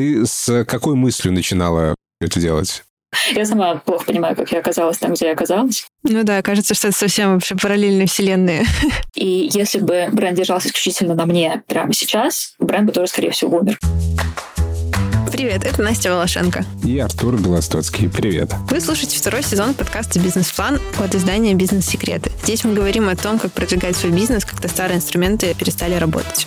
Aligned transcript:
ты 0.00 0.24
с 0.24 0.64
какой 0.64 0.94
мыслью 0.94 1.34
начинала 1.34 1.94
это 2.22 2.40
делать? 2.40 2.84
Я 3.34 3.44
сама 3.44 3.74
плохо 3.74 4.06
понимаю, 4.06 4.34
как 4.34 4.50
я 4.50 4.60
оказалась 4.60 4.96
там, 4.96 5.12
где 5.12 5.26
я 5.26 5.32
оказалась. 5.32 5.86
Ну 6.04 6.24
да, 6.24 6.40
кажется, 6.40 6.74
что 6.74 6.88
это 6.88 6.96
совсем 6.96 7.34
вообще 7.34 7.54
параллельные 7.54 8.06
вселенные. 8.06 8.64
И 9.14 9.50
если 9.52 9.78
бы 9.78 10.08
бренд 10.10 10.38
держался 10.38 10.68
исключительно 10.68 11.14
на 11.14 11.26
мне 11.26 11.62
прямо 11.66 11.92
сейчас, 11.92 12.54
бренд 12.58 12.86
бы 12.86 12.92
тоже, 12.92 13.08
скорее 13.08 13.32
всего, 13.32 13.58
умер. 13.58 13.78
Привет, 15.30 15.64
это 15.66 15.82
Настя 15.82 16.10
Волошенко. 16.12 16.64
И 16.82 16.98
Артур 16.98 17.36
Белостоцкий. 17.36 18.08
Привет. 18.08 18.52
Вы 18.70 18.80
слушаете 18.80 19.18
второй 19.18 19.42
сезон 19.42 19.74
подкаста 19.74 20.18
«Бизнес-план» 20.18 20.80
от 20.98 21.14
издания 21.14 21.52
«Бизнес-секреты». 21.52 22.32
Здесь 22.42 22.64
мы 22.64 22.72
говорим 22.72 23.08
о 23.10 23.16
том, 23.16 23.38
как 23.38 23.52
продвигать 23.52 23.96
свой 23.96 24.12
бизнес, 24.12 24.46
когда 24.46 24.68
старые 24.68 24.96
инструменты 24.96 25.54
перестали 25.54 25.94
работать. 25.94 26.46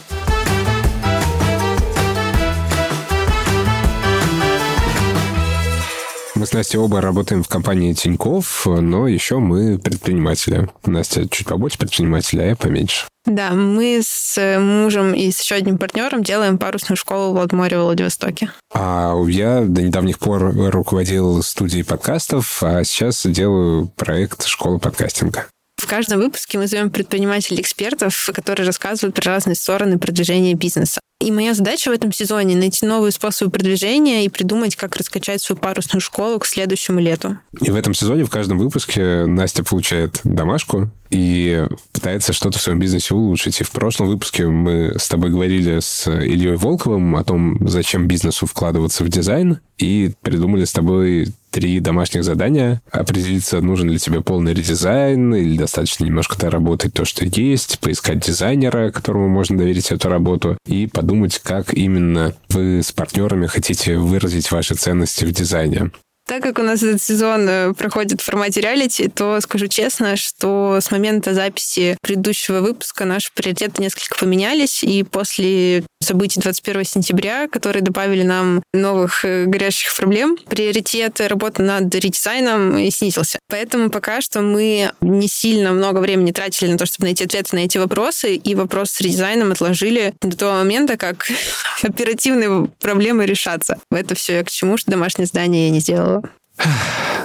Мы 6.43 6.47
с 6.47 6.51
Настей 6.51 6.77
оба 6.77 6.99
работаем 6.99 7.41
в 7.41 7.47
компании 7.47 7.93
Тиньков, 7.93 8.65
но 8.65 9.07
еще 9.07 9.39
мы 9.39 9.79
предприниматели. 9.79 10.67
Настя 10.85 11.25
чуть 11.29 11.47
побольше 11.47 11.77
предпринимателя, 11.77 12.41
а 12.41 12.45
я 12.47 12.55
поменьше. 12.57 13.05
Да, 13.25 13.51
мы 13.51 14.01
с 14.03 14.59
мужем 14.59 15.13
и 15.13 15.31
с 15.31 15.39
еще 15.39 15.55
одним 15.55 15.77
партнером 15.77 16.21
делаем 16.21 16.57
парусную 16.57 16.97
школу 16.97 17.31
в 17.31 17.37
Ладморе 17.37 17.79
в 17.79 17.83
Владивостоке. 17.83 18.51
А 18.73 19.17
я 19.25 19.61
до 19.61 19.83
недавних 19.83 20.19
пор 20.19 20.53
руководил 20.53 21.41
студией 21.43 21.85
подкастов, 21.85 22.61
а 22.61 22.83
сейчас 22.83 23.25
делаю 23.25 23.87
проект 23.95 24.43
«Школа 24.43 24.79
подкастинга». 24.79 25.45
В 25.77 25.87
каждом 25.87 26.19
выпуске 26.19 26.57
мы 26.57 26.67
зовем 26.67 26.89
предпринимателей-экспертов, 26.89 28.31
которые 28.33 28.67
рассказывают 28.67 29.15
про 29.15 29.31
разные 29.31 29.55
стороны 29.55 29.97
продвижения 29.97 30.55
бизнеса. 30.55 30.99
И 31.23 31.31
моя 31.31 31.53
задача 31.53 31.89
в 31.89 31.93
этом 31.93 32.11
сезоне— 32.11 32.53
найти 32.57 32.85
новые 32.85 33.13
способы 33.13 33.49
продвижения 33.49 34.25
и 34.25 34.29
придумать, 34.29 34.75
как 34.75 34.97
раскачать 34.97 35.41
свою 35.41 35.57
парусную 35.57 36.01
школу 36.01 36.37
к 36.37 36.45
следующему 36.45 36.99
лету. 36.99 37.37
И 37.61 37.71
в 37.71 37.75
этом 37.77 37.93
сезоне 37.93 38.25
в 38.25 38.29
каждом 38.29 38.57
выпуске 38.57 39.25
Настя 39.25 39.63
получает 39.63 40.19
домашку 40.25 40.91
и 41.13 41.67
пытается 41.91 42.33
что-то 42.33 42.57
в 42.57 42.61
своем 42.61 42.79
бизнесе 42.79 43.13
улучшить. 43.13 43.61
И 43.61 43.63
в 43.63 43.71
прошлом 43.71 44.07
выпуске 44.07 44.47
мы 44.47 44.95
с 44.97 45.07
тобой 45.07 45.29
говорили 45.29 45.79
с 45.79 46.07
Ильей 46.07 46.55
Волковым 46.55 47.15
о 47.15 47.23
том, 47.23 47.67
зачем 47.67 48.07
бизнесу 48.07 48.47
вкладываться 48.47 49.03
в 49.03 49.09
дизайн, 49.09 49.59
и 49.77 50.11
придумали 50.21 50.65
с 50.65 50.73
тобой 50.73 51.27
три 51.51 51.79
домашних 51.79 52.23
задания. 52.23 52.81
Определиться, 52.91 53.61
нужен 53.61 53.91
ли 53.91 53.99
тебе 53.99 54.21
полный 54.21 54.55
редизайн, 54.55 55.35
или 55.35 55.55
достаточно 55.55 56.05
немножко 56.05 56.35
доработать 56.39 56.93
то, 56.93 57.05
что 57.05 57.25
есть, 57.25 57.79
поискать 57.79 58.25
дизайнера, 58.25 58.89
которому 58.89 59.27
можно 59.27 59.59
доверить 59.59 59.91
эту 59.91 60.09
работу, 60.09 60.57
и 60.65 60.87
подумать, 60.87 61.39
как 61.43 61.75
именно 61.75 62.33
вы 62.49 62.81
с 62.81 62.91
партнерами 62.91 63.45
хотите 63.45 63.99
выразить 63.99 64.51
ваши 64.51 64.73
ценности 64.73 65.25
в 65.25 65.31
дизайне. 65.31 65.91
Так 66.25 66.41
как 66.41 66.57
у 66.59 66.63
нас 66.63 66.81
этот 66.81 67.01
сезон 67.01 67.47
э, 67.49 67.73
проходит 67.73 68.21
в 68.21 68.23
формате 68.23 68.61
реалити, 68.61 69.09
то 69.09 69.41
скажу 69.41 69.67
честно, 69.67 70.15
что 70.15 70.79
с 70.81 70.89
момента 70.89 71.33
записи 71.33 71.97
предыдущего 72.01 72.61
выпуска 72.61 73.03
наши 73.03 73.29
приоритеты 73.33 73.81
несколько 73.81 74.17
поменялись, 74.17 74.83
и 74.83 75.03
после 75.03 75.83
событий 76.03 76.39
21 76.39 76.85
сентября, 76.85 77.47
которые 77.47 77.81
добавили 77.81 78.23
нам 78.23 78.61
новых 78.73 79.25
э, 79.25 79.45
горящих 79.45 79.95
проблем, 79.95 80.37
приоритет 80.47 81.19
работы 81.21 81.63
над 81.63 81.93
редизайном 81.95 82.91
снизился. 82.91 83.39
Поэтому 83.49 83.89
пока 83.89 84.21
что 84.21 84.41
мы 84.41 84.91
не 85.01 85.27
сильно 85.27 85.71
много 85.71 85.99
времени 85.99 86.31
тратили 86.31 86.71
на 86.71 86.77
то, 86.77 86.85
чтобы 86.85 87.07
найти 87.07 87.23
ответы 87.23 87.55
на 87.55 87.59
эти 87.59 87.77
вопросы, 87.77 88.35
и 88.35 88.55
вопрос 88.55 88.91
с 88.91 89.01
редизайном 89.01 89.51
отложили 89.51 90.13
до 90.21 90.37
того 90.37 90.53
момента, 90.57 90.97
как 90.97 91.27
оперативные 91.83 92.69
проблемы 92.79 93.25
решатся. 93.25 93.79
Это 93.89 94.13
все 94.15 94.33
я 94.37 94.43
к 94.43 94.51
чему, 94.51 94.77
что 94.77 94.91
домашнее 94.91 95.25
здание 95.25 95.65
я 95.65 95.71
не 95.71 95.79
сделала 95.79 96.03
сделала. 96.03 96.23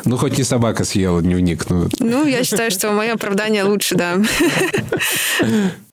Ну, 0.04 0.16
хоть 0.16 0.38
не 0.38 0.44
собака 0.44 0.84
съела 0.84 1.20
дневник. 1.20 1.68
Ну, 1.68 1.88
ну 1.98 2.26
я 2.26 2.44
считаю, 2.44 2.70
что 2.70 2.92
мое 2.92 3.14
оправдание 3.14 3.64
лучше, 3.64 3.94
да. 3.94 4.16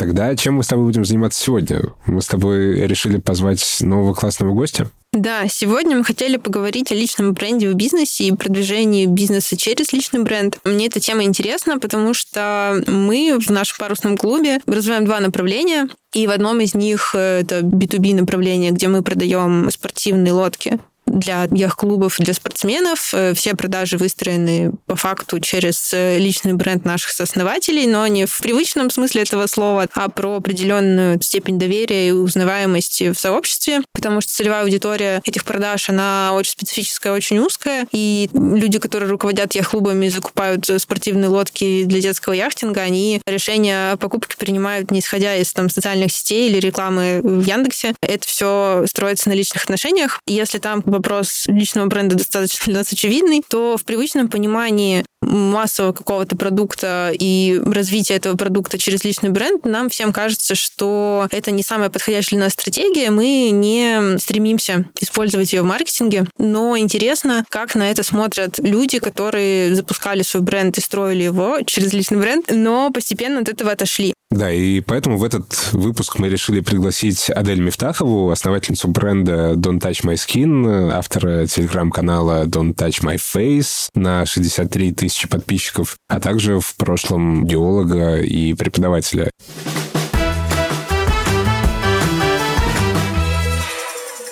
Тогда 0.00 0.34
чем 0.34 0.54
мы 0.54 0.62
с 0.62 0.66
тобой 0.68 0.86
будем 0.86 1.04
заниматься 1.04 1.44
сегодня? 1.44 1.82
Мы 2.06 2.22
с 2.22 2.26
тобой 2.26 2.86
решили 2.86 3.18
позвать 3.18 3.62
нового 3.80 4.14
классного 4.14 4.54
гостя? 4.54 4.90
Да, 5.12 5.46
сегодня 5.46 5.94
мы 5.94 6.04
хотели 6.04 6.38
поговорить 6.38 6.90
о 6.90 6.94
личном 6.94 7.34
бренде 7.34 7.68
в 7.68 7.74
бизнесе 7.74 8.24
и 8.24 8.32
продвижении 8.32 9.04
бизнеса 9.04 9.58
через 9.58 9.92
личный 9.92 10.22
бренд. 10.22 10.58
Мне 10.64 10.86
эта 10.86 11.00
тема 11.00 11.24
интересна, 11.24 11.78
потому 11.78 12.14
что 12.14 12.82
мы 12.86 13.36
в 13.38 13.50
нашем 13.50 13.76
парусном 13.78 14.16
клубе 14.16 14.60
развиваем 14.64 15.04
два 15.04 15.20
направления. 15.20 15.90
И 16.14 16.26
в 16.26 16.30
одном 16.30 16.60
из 16.60 16.72
них 16.72 17.14
это 17.14 17.60
B2B 17.60 18.14
направление, 18.14 18.70
где 18.70 18.88
мы 18.88 19.02
продаем 19.02 19.70
спортивные 19.70 20.32
лодки 20.32 20.80
для 21.18 21.48
яхт-клубов, 21.50 22.16
для 22.18 22.34
спортсменов. 22.34 23.10
Э, 23.12 23.34
все 23.34 23.54
продажи 23.54 23.96
выстроены 23.96 24.72
по 24.86 24.96
факту 24.96 25.40
через 25.40 25.92
э, 25.92 26.18
личный 26.18 26.54
бренд 26.54 26.84
наших 26.84 27.10
сооснователей, 27.10 27.86
но 27.86 28.06
не 28.06 28.26
в 28.26 28.38
привычном 28.38 28.90
смысле 28.90 29.22
этого 29.22 29.46
слова, 29.46 29.86
а 29.94 30.08
про 30.08 30.36
определенную 30.36 31.20
степень 31.20 31.58
доверия 31.58 32.08
и 32.08 32.12
узнаваемости 32.12 33.12
в 33.12 33.18
сообществе, 33.18 33.80
потому 33.92 34.20
что 34.20 34.32
целевая 34.32 34.62
аудитория 34.62 35.20
этих 35.24 35.44
продаж, 35.44 35.88
она 35.88 36.30
очень 36.34 36.52
специфическая, 36.52 37.12
очень 37.12 37.38
узкая, 37.38 37.86
и 37.92 38.28
люди, 38.34 38.78
которые 38.78 39.10
руководят 39.10 39.54
яхт-клубами, 39.54 40.08
закупают 40.08 40.68
спортивные 40.78 41.28
лодки 41.28 41.84
для 41.84 42.00
детского 42.00 42.34
яхтинга, 42.34 42.82
они 42.82 43.20
решения 43.26 43.92
о 43.92 43.96
покупке 43.96 44.36
принимают 44.36 44.90
не 44.90 45.00
исходя 45.00 45.36
из 45.36 45.52
там, 45.52 45.68
социальных 45.68 46.12
сетей 46.12 46.48
или 46.48 46.58
рекламы 46.58 47.20
в 47.22 47.42
Яндексе. 47.44 47.94
Это 48.00 48.26
все 48.26 48.84
строится 48.86 49.28
на 49.28 49.34
личных 49.34 49.64
отношениях. 49.64 50.20
И 50.26 50.32
если 50.32 50.58
там 50.58 50.82
вопрос 51.00 51.44
личного 51.46 51.86
бренда 51.86 52.16
достаточно 52.16 52.66
для 52.66 52.78
нас 52.78 52.92
очевидный, 52.92 53.42
то 53.46 53.76
в 53.76 53.84
привычном 53.84 54.28
понимании 54.28 55.04
массового 55.22 55.92
какого-то 55.92 56.36
продукта 56.36 57.12
и 57.12 57.60
развития 57.64 58.14
этого 58.14 58.36
продукта 58.36 58.78
через 58.78 59.04
личный 59.04 59.30
бренд, 59.30 59.64
нам 59.64 59.88
всем 59.88 60.12
кажется, 60.12 60.54
что 60.54 61.26
это 61.30 61.50
не 61.50 61.62
самая 61.62 61.90
подходящая 61.90 62.38
для 62.38 62.46
нас 62.46 62.52
стратегия. 62.52 63.10
Мы 63.10 63.50
не 63.50 64.18
стремимся 64.18 64.86
использовать 65.00 65.52
ее 65.52 65.62
в 65.62 65.66
маркетинге, 65.66 66.26
но 66.38 66.76
интересно, 66.78 67.44
как 67.48 67.74
на 67.74 67.90
это 67.90 68.02
смотрят 68.02 68.58
люди, 68.58 68.98
которые 68.98 69.74
запускали 69.74 70.22
свой 70.22 70.42
бренд 70.42 70.78
и 70.78 70.80
строили 70.80 71.24
его 71.24 71.60
через 71.64 71.92
личный 71.92 72.18
бренд, 72.18 72.46
но 72.50 72.90
постепенно 72.90 73.40
от 73.40 73.48
этого 73.48 73.72
отошли. 73.72 74.14
Да, 74.30 74.52
и 74.52 74.80
поэтому 74.80 75.18
в 75.18 75.24
этот 75.24 75.72
выпуск 75.72 76.20
мы 76.20 76.28
решили 76.28 76.60
пригласить 76.60 77.30
Адель 77.30 77.60
Мифтахову, 77.60 78.30
основательницу 78.30 78.86
бренда 78.86 79.54
Don't 79.54 79.80
Touch 79.80 80.04
My 80.04 80.14
Skin, 80.14 80.92
автора 80.92 81.48
телеграм-канала 81.48 82.44
Don't 82.46 82.76
Touch 82.76 83.02
My 83.02 83.16
Face 83.16 83.88
на 83.94 84.24
63 84.24 84.92
тысячи 84.92 85.26
подписчиков, 85.26 85.96
а 86.08 86.20
также 86.20 86.60
в 86.60 86.76
прошлом 86.76 87.44
геолога 87.44 88.20
и 88.20 88.54
преподавателя. 88.54 89.30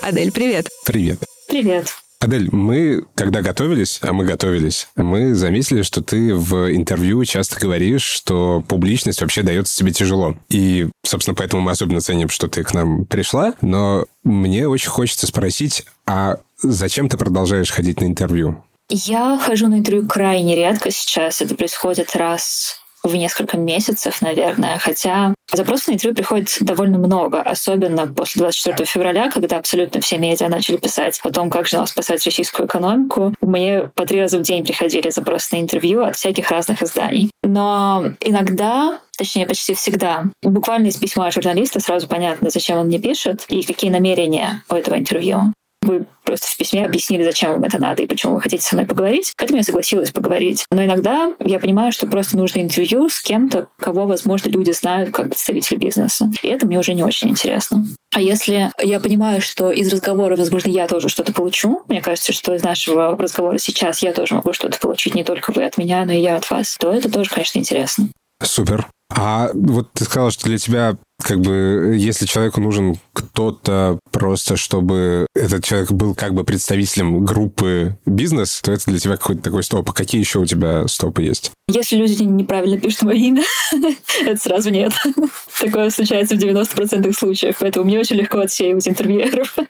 Адель, 0.00 0.30
привет. 0.30 0.69
Привет. 0.86 1.19
Привет. 1.48 2.08
Адель, 2.21 2.49
мы, 2.51 3.05
когда 3.15 3.43
готовились, 3.43 4.01
а 4.03 4.12
мы 4.12 4.25
готовились, 4.25 4.89
мы 4.97 5.34
заметили, 5.34 5.83
что 5.83 6.03
ты 6.03 6.34
в 6.34 6.75
интервью 6.75 7.25
часто 7.25 7.61
говоришь, 7.61 8.03
что 8.03 8.65
публичность 8.67 9.21
вообще 9.21 9.43
дается 9.43 9.77
тебе 9.77 9.93
тяжело. 9.93 10.34
И, 10.49 10.89
собственно, 11.05 11.37
поэтому 11.37 11.62
мы 11.62 11.71
особенно 11.71 12.01
ценим, 12.01 12.28
что 12.28 12.49
ты 12.49 12.65
к 12.65 12.75
нам 12.75 13.05
пришла. 13.05 13.55
Но 13.61 14.07
мне 14.25 14.67
очень 14.67 14.91
хочется 14.91 15.28
спросить, 15.28 15.84
а 16.07 16.39
зачем 16.61 17.09
ты 17.09 17.17
продолжаешь 17.17 17.71
ходить 17.71 18.01
на 18.01 18.07
интервью? 18.07 18.65
Я 18.91 19.39
хожу 19.39 19.69
на 19.69 19.78
интервью 19.78 20.09
крайне 20.09 20.57
редко 20.57 20.91
сейчас. 20.91 21.41
Это 21.41 21.55
происходит 21.55 22.17
раз 22.17 22.81
в 23.03 23.14
несколько 23.14 23.56
месяцев, 23.56 24.20
наверное. 24.22 24.78
Хотя 24.78 25.34
запросов 25.53 25.88
на 25.88 25.92
интервью 25.92 26.16
приходит 26.16 26.56
довольно 26.60 26.98
много, 26.98 27.41
особенно 27.41 28.06
после 28.06 28.41
24 28.41 28.86
февраля, 28.86 29.31
когда 29.31 29.59
абсолютно 29.59 30.00
все 30.00 30.19
медиа 30.19 30.48
начали 30.48 30.76
писать 30.76 31.20
о 31.22 31.30
том, 31.30 31.50
как 31.50 31.66
же 31.66 31.77
нам 31.77 31.86
спасать 31.86 32.24
российскую 32.24 32.66
экономику. 32.66 33.34
Мне 33.41 33.91
по 33.95 34.06
три 34.06 34.21
раза 34.21 34.39
в 34.39 34.42
день 34.42 34.65
приходили 34.65 35.10
запросы 35.10 35.56
на 35.56 35.60
интервью 35.60 36.03
от 36.04 36.16
всяких 36.16 36.50
разных 36.50 36.83
изданий. 36.83 37.30
Но 37.42 38.12
иногда 38.21 39.01
точнее 39.16 39.47
почти 39.47 39.74
всегда. 39.74 40.24
Буквально 40.42 40.89
из 40.89 40.97
письма 40.97 41.30
журналиста 41.30 41.80
сразу 41.80 42.06
понятно, 42.06 42.51
зачем 42.51 42.78
он 42.78 42.86
мне 42.86 42.98
пишет 42.98 43.44
и 43.48 43.62
какие 43.62 43.91
намерения 43.91 44.62
у 44.71 44.74
этого 44.74 44.97
интервью 44.97 45.53
вы 45.83 46.07
просто 46.25 46.47
в 46.47 46.57
письме 46.57 46.84
объяснили, 46.84 47.22
зачем 47.22 47.53
вам 47.53 47.65
это 47.65 47.78
надо 47.78 48.03
и 48.03 48.07
почему 48.07 48.34
вы 48.34 48.41
хотите 48.41 48.63
со 48.63 48.75
мной 48.75 48.86
поговорить. 48.86 49.33
Поэтому 49.36 49.59
я 49.59 49.65
согласилась 49.65 50.10
поговорить. 50.10 50.65
Но 50.71 50.84
иногда 50.84 51.33
я 51.41 51.59
понимаю, 51.59 51.92
что 51.92 52.07
просто 52.07 52.36
нужно 52.36 52.60
интервью 52.60 53.09
с 53.09 53.21
кем-то, 53.21 53.69
кого, 53.78 54.07
возможно, 54.07 54.48
люди 54.51 54.72
знают 54.72 55.10
как 55.10 55.28
представители 55.28 55.77
бизнеса. 55.77 56.30
И 56.42 56.48
это 56.48 56.66
мне 56.66 56.78
уже 56.78 56.95
не 56.95 57.03
очень 57.03 57.30
интересно. 57.30 57.86
А 58.15 58.21
если 58.21 58.71
я 58.83 59.01
понимаю, 59.01 59.41
что 59.41 59.71
из 59.71 59.92
разговора, 59.92 60.36
возможно, 60.36 60.71
я 60.71 60.86
тоже 60.86 61.09
что-то 61.09 61.33
получу, 61.33 61.83
мне 61.89 62.01
кажется, 62.01 62.33
что 62.33 62.54
из 62.54 62.63
нашего 62.63 63.16
разговора 63.16 63.59
сейчас 63.59 64.03
я 64.03 64.13
тоже 64.13 64.34
могу 64.34 64.53
что-то 64.53 64.78
получить, 64.78 65.15
не 65.15 65.25
только 65.25 65.53
вы 65.53 65.65
от 65.65 65.78
меня, 65.78 66.04
но 66.04 66.13
и 66.13 66.21
я 66.21 66.36
от 66.36 66.51
вас, 66.51 66.77
то 66.78 66.92
это 66.92 67.10
тоже, 67.10 67.30
конечно, 67.30 67.59
интересно. 67.59 68.09
Супер. 68.42 68.89
А 69.10 69.51
вот 69.55 69.93
ты 69.93 70.05
сказала, 70.05 70.31
что 70.31 70.47
для 70.47 70.59
тебя 70.59 70.97
как 71.22 71.41
бы, 71.41 71.95
если 71.97 72.27
человеку 72.27 72.60
нужен 72.60 72.97
кто-то 73.13 73.99
просто, 74.13 74.57
чтобы 74.57 75.27
этот 75.34 75.65
человек 75.65 75.91
был 75.91 76.15
как 76.15 76.33
бы 76.33 76.45
представителем 76.45 77.25
группы 77.25 77.97
бизнес, 78.07 78.60
то 78.63 78.72
это 78.72 78.84
для 78.87 79.01
тебя 79.01 79.16
какой-то 79.16 79.43
такой 79.43 79.65
стоп. 79.65 79.91
А 79.91 79.93
какие 79.93 80.21
еще 80.21 80.39
у 80.39 80.47
тебя 80.47 80.87
стопы 80.87 81.22
есть? 81.22 81.51
Если 81.69 81.97
люди 81.97 82.22
неправильно 82.22 82.78
пишут 82.78 83.03
мое 83.03 83.16
имя, 83.16 83.43
это 84.22 84.41
сразу 84.41 84.71
нет. 84.71 84.93
Такое 85.61 85.91
случается 85.91 86.37
в 86.37 86.39
90% 86.39 87.13
случаев, 87.13 87.57
поэтому 87.59 87.87
мне 87.87 87.99
очень 87.99 88.16
легко 88.16 88.39
отсеивать 88.39 88.87
интервьюеров. 88.87 89.57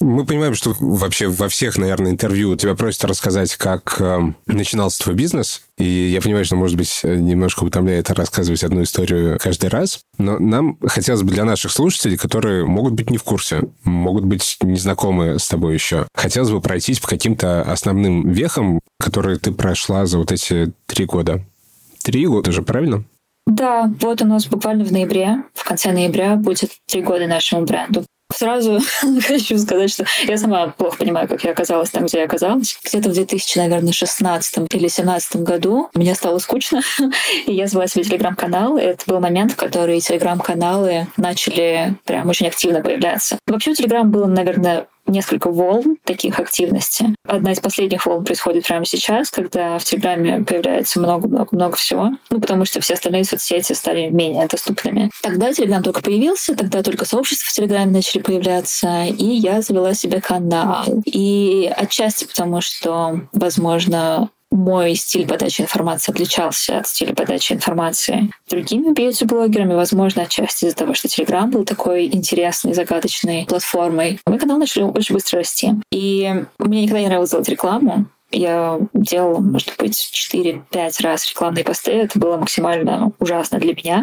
Мы 0.00 0.26
понимаем, 0.26 0.54
что 0.54 0.74
вообще 0.78 1.28
во 1.28 1.48
всех, 1.48 1.78
наверное, 1.78 2.10
интервью 2.10 2.54
тебя 2.56 2.74
просят 2.74 3.04
рассказать, 3.04 3.56
как 3.56 3.96
э, 4.00 4.32
начинался 4.46 5.02
твой 5.02 5.14
бизнес. 5.14 5.62
И 5.78 5.84
я 5.84 6.20
понимаю, 6.20 6.44
что, 6.44 6.56
может 6.56 6.76
быть, 6.76 7.00
немножко 7.02 7.64
утомляет 7.64 8.10
рассказывать 8.10 8.62
одну 8.62 8.82
историю 8.82 9.38
каждый 9.40 9.70
раз. 9.70 10.00
Но 10.18 10.38
нам 10.38 10.78
хотелось 10.86 11.22
бы 11.22 11.32
для 11.32 11.44
наших 11.44 11.72
слушателей, 11.72 12.18
которые 12.18 12.66
могут 12.66 12.92
быть 12.92 13.10
не 13.10 13.16
в 13.16 13.22
курсе, 13.22 13.62
могут 13.84 14.24
быть 14.24 14.58
незнакомы 14.60 15.38
с 15.38 15.48
тобой 15.48 15.74
еще, 15.74 16.06
хотелось 16.14 16.50
бы 16.50 16.60
пройтись 16.60 17.00
по 17.00 17.08
каким-то 17.08 17.62
основным 17.62 18.30
вехам, 18.30 18.80
которые 19.00 19.38
ты 19.38 19.52
прошла 19.52 20.04
за 20.06 20.18
вот 20.18 20.30
эти 20.30 20.72
три 20.86 21.06
года. 21.06 21.42
Три 22.02 22.26
года 22.26 22.52
же, 22.52 22.62
правильно? 22.62 23.04
Да, 23.46 23.92
вот 24.00 24.22
у 24.22 24.24
нас 24.26 24.46
буквально 24.46 24.84
в 24.84 24.92
ноябре, 24.92 25.44
в 25.54 25.64
конце 25.64 25.92
ноября 25.92 26.36
будет 26.36 26.70
три 26.86 27.00
года 27.00 27.26
нашему 27.26 27.64
бренду. 27.64 28.04
Сразу 28.32 28.80
хочу 29.26 29.58
сказать, 29.58 29.90
что 29.90 30.04
я 30.24 30.36
сама 30.36 30.68
плохо 30.68 30.98
понимаю, 30.98 31.28
как 31.28 31.44
я 31.44 31.52
оказалась 31.52 31.90
там, 31.90 32.06
где 32.06 32.18
я 32.18 32.24
оказалась. 32.24 32.78
Где-то 32.84 33.10
в 33.10 33.12
2000, 33.12 33.58
наверное, 33.58 33.92
16 33.92 34.56
или 34.56 34.80
2017 34.80 35.36
году 35.36 35.88
мне 35.94 36.14
стало 36.14 36.38
скучно, 36.38 36.82
и 37.46 37.52
я 37.52 37.66
звала 37.66 37.86
себе 37.86 38.04
телеграм-канал. 38.04 38.76
Это 38.76 39.04
был 39.06 39.20
момент, 39.20 39.52
в 39.52 39.56
который 39.56 40.00
телеграм-каналы 40.00 41.06
начали 41.16 41.94
прям 42.04 42.28
очень 42.28 42.48
активно 42.48 42.82
появляться. 42.82 43.38
Вообще 43.46 43.74
телеграм 43.74 44.10
было, 44.10 44.26
наверное, 44.26 44.86
несколько 45.06 45.50
волн 45.50 45.96
таких 46.04 46.38
активностей. 46.38 47.14
Одна 47.26 47.52
из 47.52 47.60
последних 47.60 48.06
волн 48.06 48.24
происходит 48.24 48.66
прямо 48.66 48.84
сейчас, 48.84 49.30
когда 49.30 49.78
в 49.78 49.84
Телеграме 49.84 50.44
появляется 50.44 51.00
много-много-много 51.00 51.76
всего, 51.76 52.10
ну, 52.30 52.40
потому 52.40 52.64
что 52.64 52.80
все 52.80 52.94
остальные 52.94 53.24
соцсети 53.24 53.72
стали 53.72 54.08
менее 54.08 54.46
доступными. 54.46 55.10
Тогда 55.22 55.52
Телеграм 55.52 55.82
только 55.82 56.02
появился, 56.02 56.56
тогда 56.56 56.82
только 56.82 57.04
сообщества 57.04 57.50
в 57.50 57.52
Телеграме 57.52 57.92
начали 57.92 58.22
появляться, 58.22 59.04
и 59.04 59.24
я 59.24 59.62
завела 59.62 59.94
себе 59.94 60.20
канал. 60.20 60.84
И 61.04 61.72
отчасти 61.76 62.24
потому, 62.24 62.60
что, 62.60 63.20
возможно, 63.32 64.30
мой 64.50 64.94
стиль 64.94 65.26
подачи 65.26 65.62
информации 65.62 66.12
отличался 66.12 66.78
от 66.78 66.88
стиля 66.88 67.14
подачи 67.14 67.52
информации 67.52 68.30
другими 68.48 68.92
бьюти-блогерами, 68.92 69.74
возможно, 69.74 70.22
отчасти 70.22 70.66
из-за 70.66 70.76
того, 70.76 70.94
что 70.94 71.08
Telegram 71.08 71.46
был 71.46 71.64
такой 71.64 72.06
интересной, 72.06 72.74
загадочной 72.74 73.46
платформой. 73.46 74.20
Мой 74.26 74.38
канал 74.38 74.58
начал 74.58 74.96
очень 74.96 75.14
быстро 75.14 75.38
расти. 75.38 75.72
И 75.90 76.32
мне 76.58 76.82
никогда 76.82 77.00
не 77.00 77.06
нравилось 77.06 77.30
делать 77.30 77.48
рекламу, 77.48 78.06
я 78.32 78.80
делала, 78.92 79.38
может 79.38 79.74
быть, 79.78 80.10
4-5 80.32 81.02
раз 81.02 81.30
рекламные 81.30 81.64
посты. 81.64 81.92
Это 81.92 82.18
было 82.18 82.36
максимально 82.36 83.12
ужасно 83.20 83.58
для 83.58 83.74
меня. 83.74 84.02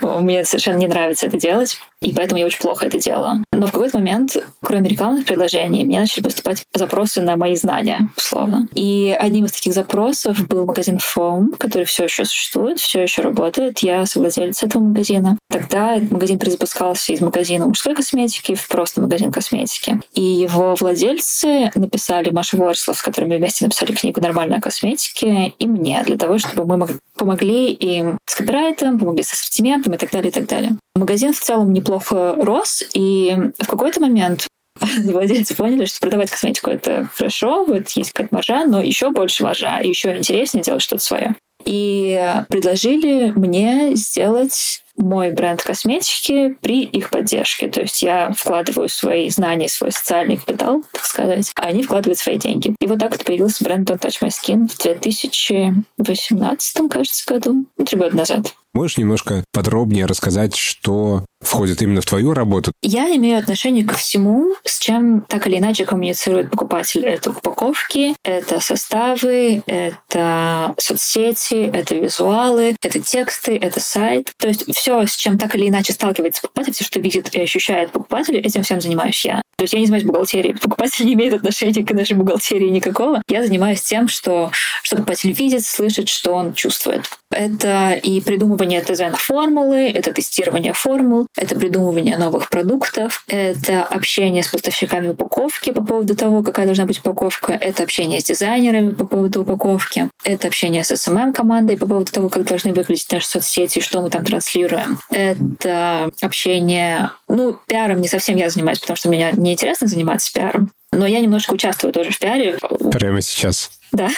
Мне 0.02 0.44
совершенно 0.44 0.78
не 0.78 0.86
нравится 0.86 1.26
это 1.26 1.38
делать, 1.38 1.78
и 2.04 2.12
поэтому 2.12 2.38
я 2.38 2.46
очень 2.46 2.60
плохо 2.60 2.86
это 2.86 2.98
делала. 2.98 3.42
Но 3.52 3.66
в 3.66 3.72
какой-то 3.72 3.98
момент, 3.98 4.36
кроме 4.62 4.90
рекламных 4.90 5.24
предложений, 5.24 5.84
мне 5.84 6.00
начали 6.00 6.22
поступать 6.22 6.62
запросы 6.74 7.22
на 7.22 7.36
мои 7.36 7.56
знания, 7.56 8.10
условно. 8.16 8.68
И 8.74 9.16
одним 9.18 9.46
из 9.46 9.52
таких 9.52 9.72
запросов 9.72 10.46
был 10.46 10.66
магазин 10.66 10.98
Foam, 10.98 11.56
который 11.56 11.84
все 11.84 12.04
еще 12.04 12.26
существует, 12.26 12.78
все 12.78 13.02
еще 13.02 13.22
работает. 13.22 13.78
Я 13.78 14.04
совладелец 14.04 14.62
этого 14.62 14.82
магазина. 14.82 15.38
Тогда 15.48 15.96
этот 15.96 16.10
магазин 16.10 16.38
перезапускался 16.38 17.12
из 17.12 17.22
магазина 17.22 17.66
мужской 17.66 17.94
косметики 17.94 18.54
в 18.54 18.68
просто 18.68 19.00
магазин 19.00 19.32
косметики. 19.32 20.00
И 20.12 20.22
его 20.22 20.74
владельцы 20.74 21.70
написали 21.74 22.30
Маша 22.30 22.58
Ворслов, 22.58 22.98
с 22.98 23.02
которыми 23.02 23.34
мы 23.34 23.38
вместе 23.38 23.64
написали 23.64 23.92
книгу 23.92 24.20
«Нормальная 24.20 24.60
косметики», 24.60 25.54
и 25.58 25.66
мне, 25.66 26.02
для 26.04 26.18
того, 26.18 26.38
чтобы 26.38 26.66
мы 26.66 26.86
помогли 27.16 27.72
им 27.72 28.18
с 28.26 28.34
копирайтом, 28.34 28.98
помогли 28.98 29.22
с 29.22 29.32
ассортиментом 29.32 29.94
и 29.94 29.96
так 29.96 30.10
далее, 30.10 30.30
и 30.30 30.32
так 30.32 30.46
далее. 30.46 30.76
Магазин 30.96 31.32
в 31.32 31.40
целом 31.40 31.72
неплохо 31.72 32.36
рос, 32.36 32.84
и 32.92 33.36
в 33.58 33.66
какой-то 33.66 34.00
момент 34.00 34.46
владельцы 34.98 35.56
поняли, 35.56 35.86
что 35.86 36.00
продавать 36.00 36.30
косметику 36.30 36.70
это 36.70 37.10
хорошо, 37.14 37.64
вот 37.64 37.88
есть 37.90 38.12
какая-то 38.12 38.34
маржа, 38.34 38.64
но 38.64 38.80
еще 38.80 39.10
больше 39.10 39.42
маржа, 39.42 39.80
и 39.80 39.88
еще 39.88 40.16
интереснее 40.16 40.62
делать 40.62 40.82
что-то 40.82 41.02
свое. 41.02 41.34
И 41.64 42.22
предложили 42.48 43.32
мне 43.34 43.96
сделать 43.96 44.83
мой 44.96 45.32
бренд 45.32 45.62
косметики 45.62 46.56
при 46.60 46.84
их 46.84 47.10
поддержке. 47.10 47.68
То 47.68 47.82
есть 47.82 48.02
я 48.02 48.32
вкладываю 48.32 48.88
свои 48.88 49.28
знания, 49.28 49.68
свой 49.68 49.92
социальный 49.92 50.36
капитал, 50.36 50.82
так 50.92 51.04
сказать, 51.04 51.52
а 51.56 51.66
они 51.66 51.82
вкладывают 51.82 52.18
свои 52.18 52.38
деньги. 52.38 52.74
И 52.80 52.86
вот 52.86 52.98
так 52.98 53.12
вот 53.12 53.22
появился 53.24 53.62
бренд 53.64 53.90
Don't 53.90 54.00
Touch 54.00 54.22
My 54.22 54.30
Skin 54.30 54.66
в 54.68 54.78
2018, 54.78 56.90
кажется, 56.90 57.24
году, 57.26 57.66
три 57.84 57.98
года 57.98 58.16
назад. 58.16 58.54
Можешь 58.72 58.96
немножко 58.98 59.44
подробнее 59.52 60.06
рассказать, 60.06 60.54
что 60.56 61.24
входит 61.44 61.82
именно 61.82 62.00
в 62.00 62.06
твою 62.06 62.34
работу? 62.34 62.72
Я 62.82 63.14
имею 63.16 63.38
отношение 63.38 63.84
ко 63.84 63.94
всему, 63.94 64.54
с 64.64 64.78
чем 64.78 65.22
так 65.22 65.46
или 65.46 65.58
иначе 65.58 65.84
коммуницирует 65.84 66.50
покупатель. 66.50 67.04
Это 67.04 67.30
упаковки, 67.30 68.14
это 68.24 68.60
составы, 68.60 69.62
это 69.66 70.74
соцсети, 70.78 71.70
это 71.72 71.94
визуалы, 71.94 72.76
это 72.82 73.00
тексты, 73.00 73.56
это 73.56 73.80
сайт. 73.80 74.32
То 74.36 74.48
есть 74.48 74.64
все, 74.74 75.06
с 75.06 75.16
чем 75.16 75.38
так 75.38 75.54
или 75.54 75.68
иначе 75.68 75.92
сталкивается 75.92 76.42
покупатель, 76.42 76.72
все, 76.72 76.84
что 76.84 77.00
видит 77.00 77.34
и 77.34 77.40
ощущает 77.40 77.92
покупатель, 77.92 78.36
этим 78.36 78.62
всем 78.62 78.80
занимаюсь 78.80 79.24
я. 79.24 79.42
То 79.56 79.64
есть 79.64 79.74
я 79.74 79.80
не 79.80 79.86
занимаюсь 79.86 80.04
бухгалтерией. 80.04 80.56
Покупатель 80.60 81.06
не 81.06 81.14
имеет 81.14 81.34
отношения 81.34 81.84
к 81.84 81.90
нашей 81.92 82.16
бухгалтерии 82.16 82.68
никакого. 82.68 83.22
Я 83.28 83.44
занимаюсь 83.44 83.82
тем, 83.82 84.08
что, 84.08 84.50
что 84.82 84.96
покупатель 84.96 85.32
видит, 85.32 85.64
слышит, 85.64 86.08
что 86.08 86.32
он 86.32 86.54
чувствует. 86.54 87.04
Это 87.36 87.92
и 87.92 88.20
придумывание 88.20 88.80
ТЗН-формулы, 88.80 89.90
это 89.90 90.12
тестирование 90.12 90.72
формул, 90.72 91.26
это 91.36 91.54
придумывание 91.56 92.16
новых 92.16 92.48
продуктов, 92.48 93.24
это 93.28 93.82
общение 93.82 94.42
с 94.42 94.48
поставщиками 94.48 95.08
упаковки 95.08 95.70
по 95.72 95.82
поводу 95.82 96.14
того, 96.14 96.42
какая 96.42 96.66
должна 96.66 96.86
быть 96.86 97.00
упаковка, 97.00 97.52
это 97.52 97.82
общение 97.82 98.20
с 98.20 98.24
дизайнерами 98.24 98.90
по 98.90 99.06
поводу 99.06 99.42
упаковки, 99.42 100.08
это 100.24 100.48
общение 100.48 100.84
с 100.84 100.90
SMM-командой 100.92 101.76
по 101.76 101.86
поводу 101.86 102.12
того, 102.12 102.28
как 102.28 102.44
должны 102.44 102.72
выглядеть 102.72 103.10
наши 103.10 103.28
соцсети, 103.28 103.80
что 103.80 104.00
мы 104.00 104.10
там 104.10 104.24
транслируем. 104.24 104.98
Это 105.10 106.10
общение... 106.20 107.10
Ну, 107.28 107.58
пиаром 107.66 108.00
не 108.00 108.08
совсем 108.08 108.36
я 108.36 108.50
занимаюсь, 108.50 108.78
потому 108.78 108.96
что 108.96 109.08
меня 109.08 109.32
неинтересно 109.32 109.86
заниматься 109.86 110.32
пиаром, 110.32 110.70
но 110.94 111.06
я 111.06 111.20
немножко 111.20 111.52
участвую 111.52 111.92
тоже 111.92 112.10
в 112.10 112.18
пиаре. 112.18 112.58
Прямо 112.92 113.20
сейчас. 113.20 113.70
Да. 113.92 114.08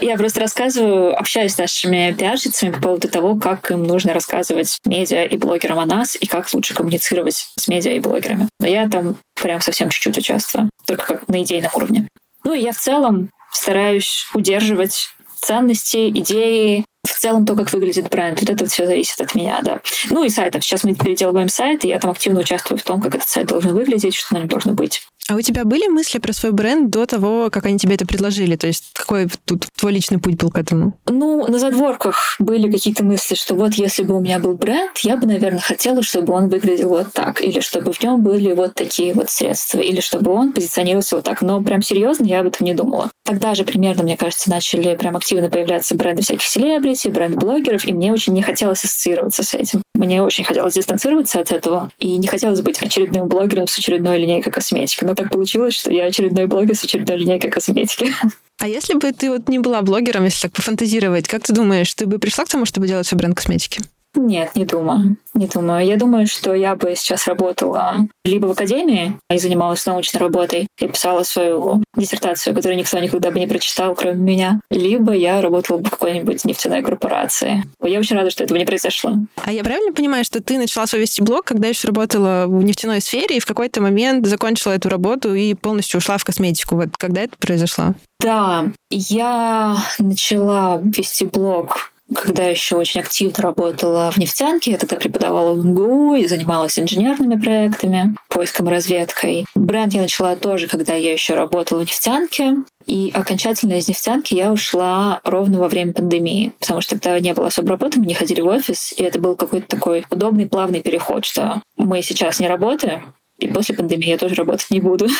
Я 0.00 0.16
просто 0.16 0.40
рассказываю, 0.40 1.18
общаюсь 1.18 1.54
с 1.54 1.58
нашими 1.58 2.14
пиарщицами 2.16 2.70
по 2.70 2.80
поводу 2.80 3.08
того, 3.08 3.34
как 3.36 3.70
им 3.70 3.82
нужно 3.82 4.14
рассказывать 4.14 4.78
медиа 4.84 5.24
и 5.24 5.36
блогерам 5.36 5.80
о 5.80 5.86
нас, 5.86 6.16
и 6.18 6.26
как 6.26 6.52
лучше 6.54 6.74
коммуницировать 6.74 7.46
с 7.58 7.68
медиа 7.68 7.92
и 7.92 8.00
блогерами. 8.00 8.48
Но 8.60 8.66
я 8.66 8.88
там 8.88 9.16
прям 9.40 9.60
совсем 9.60 9.90
чуть-чуть 9.90 10.18
участвую, 10.18 10.70
только 10.86 11.06
как 11.06 11.28
на 11.28 11.42
идейном 11.42 11.70
уровне. 11.74 12.08
Ну 12.44 12.54
и 12.54 12.60
я 12.60 12.72
в 12.72 12.78
целом 12.78 13.30
стараюсь 13.52 14.26
удерживать 14.34 15.08
ценности, 15.40 16.10
идеи, 16.10 16.84
в 17.04 17.18
целом 17.18 17.44
то, 17.44 17.54
как 17.54 17.72
выглядит 17.72 18.08
бренд, 18.08 18.40
вот 18.40 18.48
это 18.48 18.64
вот 18.64 18.72
все 18.72 18.86
зависит 18.86 19.20
от 19.20 19.34
меня, 19.34 19.60
да. 19.62 19.80
Ну 20.10 20.24
и 20.24 20.28
сайтов. 20.28 20.64
Сейчас 20.64 20.84
мы 20.84 20.94
переделываем 20.94 21.48
сайт, 21.48 21.84
и 21.84 21.88
я 21.88 21.98
там 21.98 22.10
активно 22.10 22.40
участвую 22.40 22.78
в 22.78 22.82
том, 22.82 23.00
как 23.00 23.14
этот 23.14 23.28
сайт 23.28 23.46
должен 23.46 23.74
выглядеть, 23.74 24.14
что 24.14 24.34
на 24.34 24.38
нем 24.38 24.48
должно 24.48 24.72
быть. 24.72 25.02
А 25.30 25.36
у 25.36 25.40
тебя 25.40 25.64
были 25.64 25.88
мысли 25.88 26.18
про 26.18 26.34
свой 26.34 26.52
бренд 26.52 26.90
до 26.90 27.06
того, 27.06 27.48
как 27.50 27.64
они 27.64 27.78
тебе 27.78 27.94
это 27.94 28.06
предложили? 28.06 28.56
То 28.56 28.66
есть 28.66 28.90
какой 28.92 29.26
тут 29.46 29.66
твой 29.74 29.92
личный 29.92 30.18
путь 30.18 30.36
был 30.36 30.50
к 30.50 30.58
этому? 30.58 30.98
Ну, 31.06 31.46
на 31.46 31.58
задворках 31.58 32.36
были 32.38 32.70
какие-то 32.70 33.04
мысли, 33.04 33.34
что 33.34 33.54
вот 33.54 33.72
если 33.74 34.02
бы 34.02 34.16
у 34.16 34.20
меня 34.20 34.38
был 34.38 34.54
бренд, 34.54 34.98
я 34.98 35.16
бы, 35.16 35.26
наверное, 35.26 35.60
хотела, 35.60 36.02
чтобы 36.02 36.34
он 36.34 36.50
выглядел 36.50 36.90
вот 36.90 37.12
так, 37.14 37.40
или 37.40 37.60
чтобы 37.60 37.94
в 37.94 38.02
нем 38.02 38.22
были 38.22 38.52
вот 38.52 38.74
такие 38.74 39.14
вот 39.14 39.30
средства, 39.30 39.78
или 39.78 40.00
чтобы 40.00 40.30
он 40.30 40.52
позиционировался 40.52 41.16
вот 41.16 41.24
так. 41.24 41.40
Но 41.40 41.62
прям 41.62 41.80
серьезно 41.80 42.24
я 42.26 42.40
об 42.40 42.48
этом 42.48 42.66
не 42.66 42.74
думала. 42.74 43.10
Тогда 43.24 43.54
же 43.54 43.64
примерно, 43.64 44.02
мне 44.02 44.18
кажется, 44.18 44.50
начали 44.50 44.94
прям 44.94 45.16
активно 45.16 45.48
появляться 45.48 45.94
бренды 45.94 46.20
всяких 46.20 46.42
селебрити, 46.42 47.08
бренд-блогеров, 47.08 47.86
и 47.86 47.94
мне 47.94 48.12
очень 48.12 48.34
не 48.34 48.42
хотелось 48.42 48.84
ассоциироваться 48.84 49.42
с 49.42 49.54
этим. 49.54 49.82
Мне 49.94 50.22
очень 50.22 50.44
хотелось 50.44 50.74
дистанцироваться 50.74 51.40
от 51.40 51.50
этого, 51.50 51.90
и 51.98 52.18
не 52.18 52.26
хотелось 52.26 52.60
быть 52.60 52.82
очередным 52.82 53.26
блогером 53.28 53.66
с 53.66 53.78
очередной 53.78 54.18
линейкой 54.18 54.52
косметики. 54.52 55.02
Но 55.04 55.13
так 55.14 55.30
получилось, 55.30 55.74
что 55.74 55.92
я 55.92 56.04
очередной 56.04 56.46
блогер 56.46 56.74
с 56.74 56.84
очередной 56.84 57.18
линейкой 57.18 57.50
косметики. 57.50 58.12
А 58.58 58.68
если 58.68 58.94
бы 58.94 59.12
ты 59.12 59.30
вот 59.30 59.48
не 59.48 59.58
была 59.58 59.82
блогером, 59.82 60.24
если 60.24 60.42
так 60.42 60.52
пофантазировать, 60.52 61.26
как 61.26 61.42
ты 61.42 61.52
думаешь, 61.52 61.92
ты 61.92 62.06
бы 62.06 62.18
пришла 62.18 62.44
к 62.44 62.48
тому, 62.48 62.64
чтобы 62.64 62.86
делать 62.86 63.06
свой 63.06 63.18
бренд 63.18 63.36
косметики? 63.36 63.82
Нет, 64.14 64.54
не 64.54 64.64
думаю. 64.64 65.16
Не 65.34 65.46
думаю. 65.46 65.84
Я 65.84 65.96
думаю, 65.96 66.26
что 66.26 66.54
я 66.54 66.76
бы 66.76 66.94
сейчас 66.96 67.26
работала 67.26 67.96
либо 68.24 68.46
в 68.46 68.52
академии 68.52 69.18
и 69.30 69.38
занималась 69.38 69.84
научной 69.86 70.18
работой 70.18 70.68
и 70.78 70.86
писала 70.86 71.24
свою 71.24 71.82
диссертацию, 71.96 72.54
которую 72.54 72.78
никто 72.78 72.98
никогда 72.98 73.30
бы 73.30 73.40
не 73.40 73.46
прочитал, 73.46 73.94
кроме 73.94 74.20
меня, 74.20 74.60
либо 74.70 75.12
я 75.12 75.40
работала 75.40 75.78
бы 75.78 75.88
в 75.88 75.90
какой-нибудь 75.90 76.44
нефтяной 76.44 76.82
корпорации. 76.82 77.64
Я 77.82 77.98
очень 77.98 78.16
рада, 78.16 78.30
что 78.30 78.44
этого 78.44 78.58
не 78.58 78.64
произошло. 78.64 79.14
А 79.42 79.52
я 79.52 79.64
правильно 79.64 79.92
понимаю, 79.92 80.24
что 80.24 80.40
ты 80.42 80.58
начала 80.58 80.86
свой 80.86 81.02
вести 81.02 81.22
блог, 81.22 81.44
когда 81.44 81.68
еще 81.68 81.88
работала 81.88 82.46
в 82.46 82.62
нефтяной 82.62 83.00
сфере 83.00 83.36
и 83.36 83.40
в 83.40 83.46
какой-то 83.46 83.80
момент 83.80 84.26
закончила 84.26 84.72
эту 84.72 84.88
работу 84.88 85.34
и 85.34 85.54
полностью 85.54 85.98
ушла 85.98 86.18
в 86.18 86.24
косметику? 86.24 86.76
Вот 86.76 86.96
когда 86.96 87.22
это 87.22 87.36
произошло? 87.38 87.94
Да, 88.20 88.66
я 88.90 89.76
начала 89.98 90.80
вести 90.82 91.24
блог 91.24 91.92
когда 92.12 92.44
еще 92.44 92.76
очень 92.76 93.00
активно 93.00 93.42
работала 93.42 94.10
в 94.10 94.18
нефтянке, 94.18 94.72
я 94.72 94.78
тогда 94.78 94.96
преподавала 94.96 95.54
в 95.54 95.64
МГУ 95.64 96.16
и 96.16 96.26
занималась 96.26 96.78
инженерными 96.78 97.40
проектами, 97.40 98.14
поиском 98.28 98.68
разведкой. 98.68 99.46
Бренд 99.54 99.94
я 99.94 100.02
начала 100.02 100.36
тоже, 100.36 100.68
когда 100.68 100.94
я 100.94 101.12
еще 101.12 101.34
работала 101.34 101.80
в 101.80 101.82
нефтянке. 101.82 102.56
И 102.86 103.10
окончательно 103.14 103.74
из 103.74 103.88
нефтянки 103.88 104.34
я 104.34 104.52
ушла 104.52 105.20
ровно 105.24 105.58
во 105.58 105.68
время 105.68 105.94
пандемии, 105.94 106.52
потому 106.60 106.82
что 106.82 106.98
тогда 106.98 107.18
не 107.18 107.32
было 107.32 107.46
особо 107.46 107.70
работы, 107.70 107.98
мы 107.98 108.04
не 108.04 108.12
ходили 108.12 108.42
в 108.42 108.46
офис, 108.46 108.92
и 108.94 109.02
это 109.02 109.18
был 109.18 109.36
какой-то 109.36 109.66
такой 109.66 110.04
удобный, 110.10 110.46
плавный 110.46 110.82
переход, 110.82 111.24
что 111.24 111.62
мы 111.78 112.02
сейчас 112.02 112.40
не 112.40 112.48
работаем, 112.48 113.14
и 113.38 113.48
после 113.48 113.74
пандемии 113.74 114.08
я 114.08 114.18
тоже 114.18 114.34
работать 114.34 114.70
не 114.70 114.80
буду. 114.80 115.06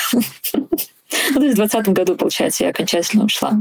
Ну, 1.30 1.40
то 1.40 1.46
есть 1.46 1.54
в 1.54 1.58
2020 1.58 1.88
году, 1.90 2.16
получается, 2.16 2.64
я 2.64 2.70
окончательно 2.70 3.24
ушла. 3.24 3.52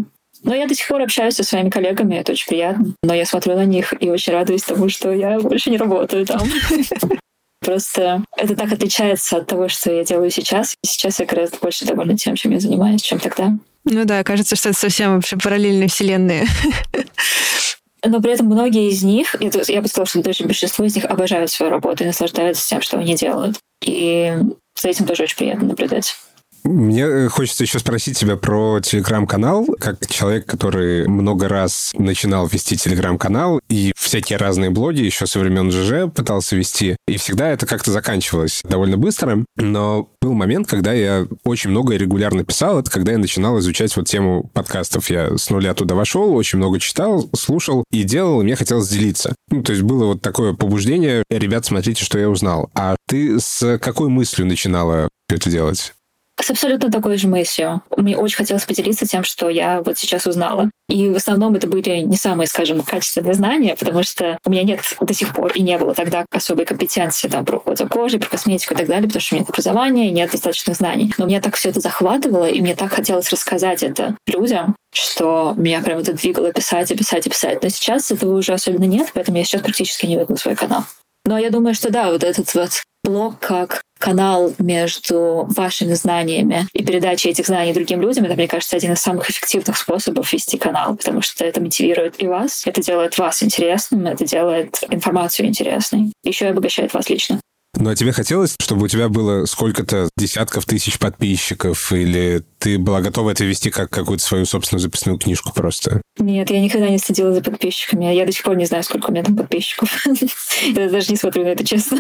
Но 0.44 0.54
я 0.54 0.68
до 0.68 0.76
сих 0.76 0.88
пор 0.88 1.02
общаюсь 1.02 1.36
со 1.36 1.44
своими 1.44 1.70
коллегами, 1.70 2.16
это 2.16 2.34
очень 2.34 2.48
приятно. 2.48 2.94
Но 3.02 3.14
я 3.14 3.26
смотрю 3.26 3.56
на 3.56 3.66
них 3.66 3.94
и 4.00 4.10
очень 4.10 4.34
радуюсь 4.34 4.64
тому, 4.64 4.90
что 4.90 5.12
я 5.12 5.40
больше 5.40 5.70
не 5.70 5.78
работаю 5.78 6.26
там. 6.26 6.42
Просто 7.62 8.24
это 8.36 8.56
так 8.56 8.74
отличается 8.74 9.38
от 9.38 9.48
того, 9.48 9.70
что 9.70 9.92
я 9.92 10.04
делаю 10.04 10.30
сейчас. 10.30 10.76
Сейчас 10.86 11.20
я 11.20 11.26
гораздо 11.26 11.58
больше 11.60 11.86
довольна 11.86 12.18
тем, 12.18 12.36
чем 12.36 12.52
я 12.52 12.60
занимаюсь, 12.60 13.02
чем 13.02 13.20
тогда. 13.20 13.54
Ну 13.86 14.06
да, 14.06 14.24
кажется, 14.24 14.56
что 14.56 14.70
это 14.70 14.78
совсем 14.78 15.16
вообще 15.16 15.38
параллельные 15.38 15.88
вселенные. 15.88 16.46
Но 18.06 18.22
при 18.22 18.34
этом 18.34 18.48
многие 18.48 18.90
из 18.90 19.02
них, 19.02 19.36
я 19.40 19.82
бы 19.82 19.88
сказала, 19.88 20.06
что 20.06 20.22
даже 20.22 20.44
большинство 20.44 20.84
из 20.84 20.94
них 20.94 21.06
обожают 21.06 21.52
свою 21.52 21.72
работу 21.72 22.04
и 22.04 22.08
наслаждаются 22.08 22.68
тем, 22.68 22.82
что 22.82 22.98
они 22.98 23.16
делают. 23.16 23.60
И 23.82 24.34
за 24.80 24.90
этим 24.90 25.06
тоже 25.06 25.24
очень 25.24 25.38
приятно 25.38 25.68
наблюдать. 25.68 26.16
Мне 26.64 27.04
э, 27.04 27.30
хочется 27.30 27.64
еще 27.64 27.80
спросить 27.80 28.18
тебя 28.18 28.38
про 28.38 28.80
телеграм-канал. 28.80 29.68
Как 29.80 30.08
человек, 30.08 30.46
который 30.46 31.08
много 31.08 31.50
раз 31.50 31.92
начинал 31.98 32.48
вести 32.48 32.78
телеграм-канал 32.78 33.60
и 33.70 33.92
всякие 33.98 34.38
разные 34.38 34.70
блоги 34.70 35.02
еще 35.02 35.28
со 35.28 35.40
времен 35.40 35.72
ЖЖ 35.72 36.12
пытался 36.14 36.56
вести, 36.56 36.96
и 37.08 37.18
всегда 37.18 37.50
это 37.50 37.66
как-то 37.66 37.92
заканчивалось 37.92 38.62
довольно 38.64 38.98
быстро. 38.98 39.46
Но 39.58 40.10
был 40.22 40.34
момент, 40.34 40.68
когда 40.68 40.94
я 40.94 41.28
очень 41.44 41.70
много 41.70 41.94
и 41.94 41.98
регулярно 41.98 42.46
писал. 42.46 42.80
Это 42.80 42.90
когда 42.90 43.12
я 43.12 43.18
начинал 43.18 43.60
изучать 43.60 43.96
вот 43.98 44.08
тему 44.08 44.50
подкастов. 44.54 45.10
Я 45.10 45.38
с 45.38 45.50
нуля 45.50 45.74
туда 45.74 45.96
вошел, 45.96 46.34
очень 46.34 46.60
много 46.60 46.80
читал, 46.80 47.30
слушал 47.36 47.84
и 47.92 48.04
делал, 48.04 48.42
и 48.42 48.44
мне 48.46 48.56
хотелось 48.56 48.88
делиться. 48.88 49.36
Ну, 49.50 49.64
то 49.64 49.74
есть 49.74 49.84
было 49.84 50.06
вот 50.06 50.22
такое 50.22 50.54
побуждение, 50.54 51.24
ребят, 51.30 51.66
смотрите, 51.66 52.04
что 52.04 52.18
я 52.20 52.30
узнал. 52.30 52.70
А 52.74 52.96
ты 53.08 53.40
с 53.40 53.78
какой 53.80 54.10
мыслью 54.10 54.48
начинала 54.48 55.10
это 55.30 55.50
делать? 55.50 55.94
С 56.42 56.50
абсолютно 56.50 56.92
такой 56.92 57.18
же 57.18 57.28
мыслью. 57.28 57.84
Мне 57.96 58.18
очень 58.18 58.38
хотелось 58.38 58.66
поделиться 58.66 59.06
тем, 59.06 59.24
что 59.24 59.50
я 59.50 59.82
вот 59.82 59.98
сейчас 59.98 60.26
узнала. 60.26 60.70
И 60.90 61.10
в 61.10 61.16
основном 61.16 61.56
это 61.56 61.68
были 61.68 62.00
не 62.00 62.18
самые, 62.18 62.48
скажем, 62.48 62.82
качественные 62.82 63.36
знания, 63.36 63.76
потому 63.80 64.04
что 64.04 64.38
у 64.46 64.50
меня 64.50 64.64
нет 64.64 64.82
до 65.00 65.14
сих 65.14 65.34
пор 65.34 65.52
и 65.54 65.62
не 65.62 65.78
было 65.78 65.94
тогда 65.94 66.26
особой 66.32 66.66
компетенции 66.66 67.30
там, 67.30 67.46
про 67.46 67.58
уход 67.58 67.78
за 67.78 67.88
кожей, 67.88 68.20
про 68.20 68.30
косметику 68.30 68.74
и 68.74 68.78
так 68.78 68.88
далее, 68.88 69.08
потому 69.08 69.22
что 69.22 69.36
у 69.36 69.38
меня 69.38 69.44
нет 69.44 69.50
образования, 69.50 70.12
нет 70.12 70.32
достаточных 70.32 70.76
знаний. 70.76 71.14
Но 71.18 71.26
меня 71.28 71.40
так 71.40 71.56
все 71.56 71.70
это 71.70 71.80
захватывало, 71.80 72.50
и 72.50 72.62
мне 72.62 72.76
так 72.76 72.92
хотелось 72.92 73.32
рассказать 73.32 73.84
это 73.84 74.18
людям, 74.28 74.76
что 74.94 75.54
меня 75.56 75.82
прям 75.82 76.00
это 76.00 76.14
двигало 76.14 76.52
писать 76.52 76.92
и 76.92 76.98
писать 76.98 77.26
и 77.28 77.30
писать. 77.30 77.64
Но 77.64 77.70
сейчас 77.70 78.12
этого 78.12 78.38
уже 78.38 78.54
особенно 78.54 78.86
нет, 78.86 79.12
поэтому 79.14 79.38
я 79.38 79.44
сейчас 79.44 79.62
практически 79.62 80.08
не 80.08 80.18
веду 80.18 80.36
свой 80.36 80.56
канал. 80.56 80.84
Но 81.26 81.38
я 81.38 81.50
думаю, 81.52 81.74
что 81.74 81.90
да, 81.90 82.12
вот 82.12 82.24
этот 82.24 82.54
вот 82.54 82.84
блог 83.04 83.40
как 83.40 83.82
канал 84.04 84.54
между 84.60 85.48
вашими 85.56 85.94
знаниями 85.94 86.68
и 86.74 86.84
передачей 86.84 87.30
этих 87.30 87.48
знаний 87.48 87.72
другим 87.72 88.02
людям, 88.02 88.26
это, 88.26 88.36
мне 88.36 88.50
кажется, 88.50 88.76
один 88.76 88.92
из 88.92 89.00
самых 89.00 89.30
эффективных 89.30 89.78
способов 89.78 90.34
вести 90.34 90.58
канал, 90.58 90.98
потому 90.98 91.22
что 91.22 91.46
это 91.46 91.62
мотивирует 91.62 92.22
и 92.22 92.28
вас, 92.28 92.68
это 92.68 92.84
делает 92.84 93.18
вас 93.18 93.42
интересным, 93.42 94.06
это 94.06 94.26
делает 94.26 94.78
информацию 94.90 95.48
интересной, 95.48 96.12
еще 96.22 96.46
и 96.46 96.50
обогащает 96.50 96.94
вас 96.94 97.10
лично. 97.10 97.40
Ну, 97.76 97.90
а 97.90 97.96
тебе 97.96 98.12
хотелось, 98.12 98.56
чтобы 98.62 98.84
у 98.84 98.88
тебя 98.88 99.08
было 99.08 99.46
сколько-то 99.46 100.10
десятков 100.18 100.66
тысяч 100.66 101.00
подписчиков, 101.00 101.92
или 101.94 102.44
ты 102.60 102.78
была 102.78 103.00
готова 103.00 103.32
это 103.32 103.46
вести 103.46 103.72
как 103.72 103.90
какую-то 103.90 104.24
свою 104.24 104.46
собственную 104.46 104.82
записную 104.82 105.18
книжку 105.18 105.54
просто? 105.54 106.02
Нет, 106.20 106.52
я 106.52 106.60
никогда 106.60 106.90
не 106.90 107.00
следила 107.00 107.34
за 107.34 107.42
подписчиками. 107.42 108.14
Я 108.14 108.26
до 108.26 108.32
сих 108.34 108.44
пор 108.44 108.58
не 108.58 108.66
знаю, 108.66 108.84
сколько 108.84 109.10
у 109.10 109.12
меня 109.12 109.24
там 109.24 109.36
подписчиков. 109.36 110.06
Я 110.64 110.90
даже 110.90 111.10
не 111.10 111.18
смотрю 111.18 111.44
на 111.44 111.48
это, 111.48 111.66
честно. 111.66 112.00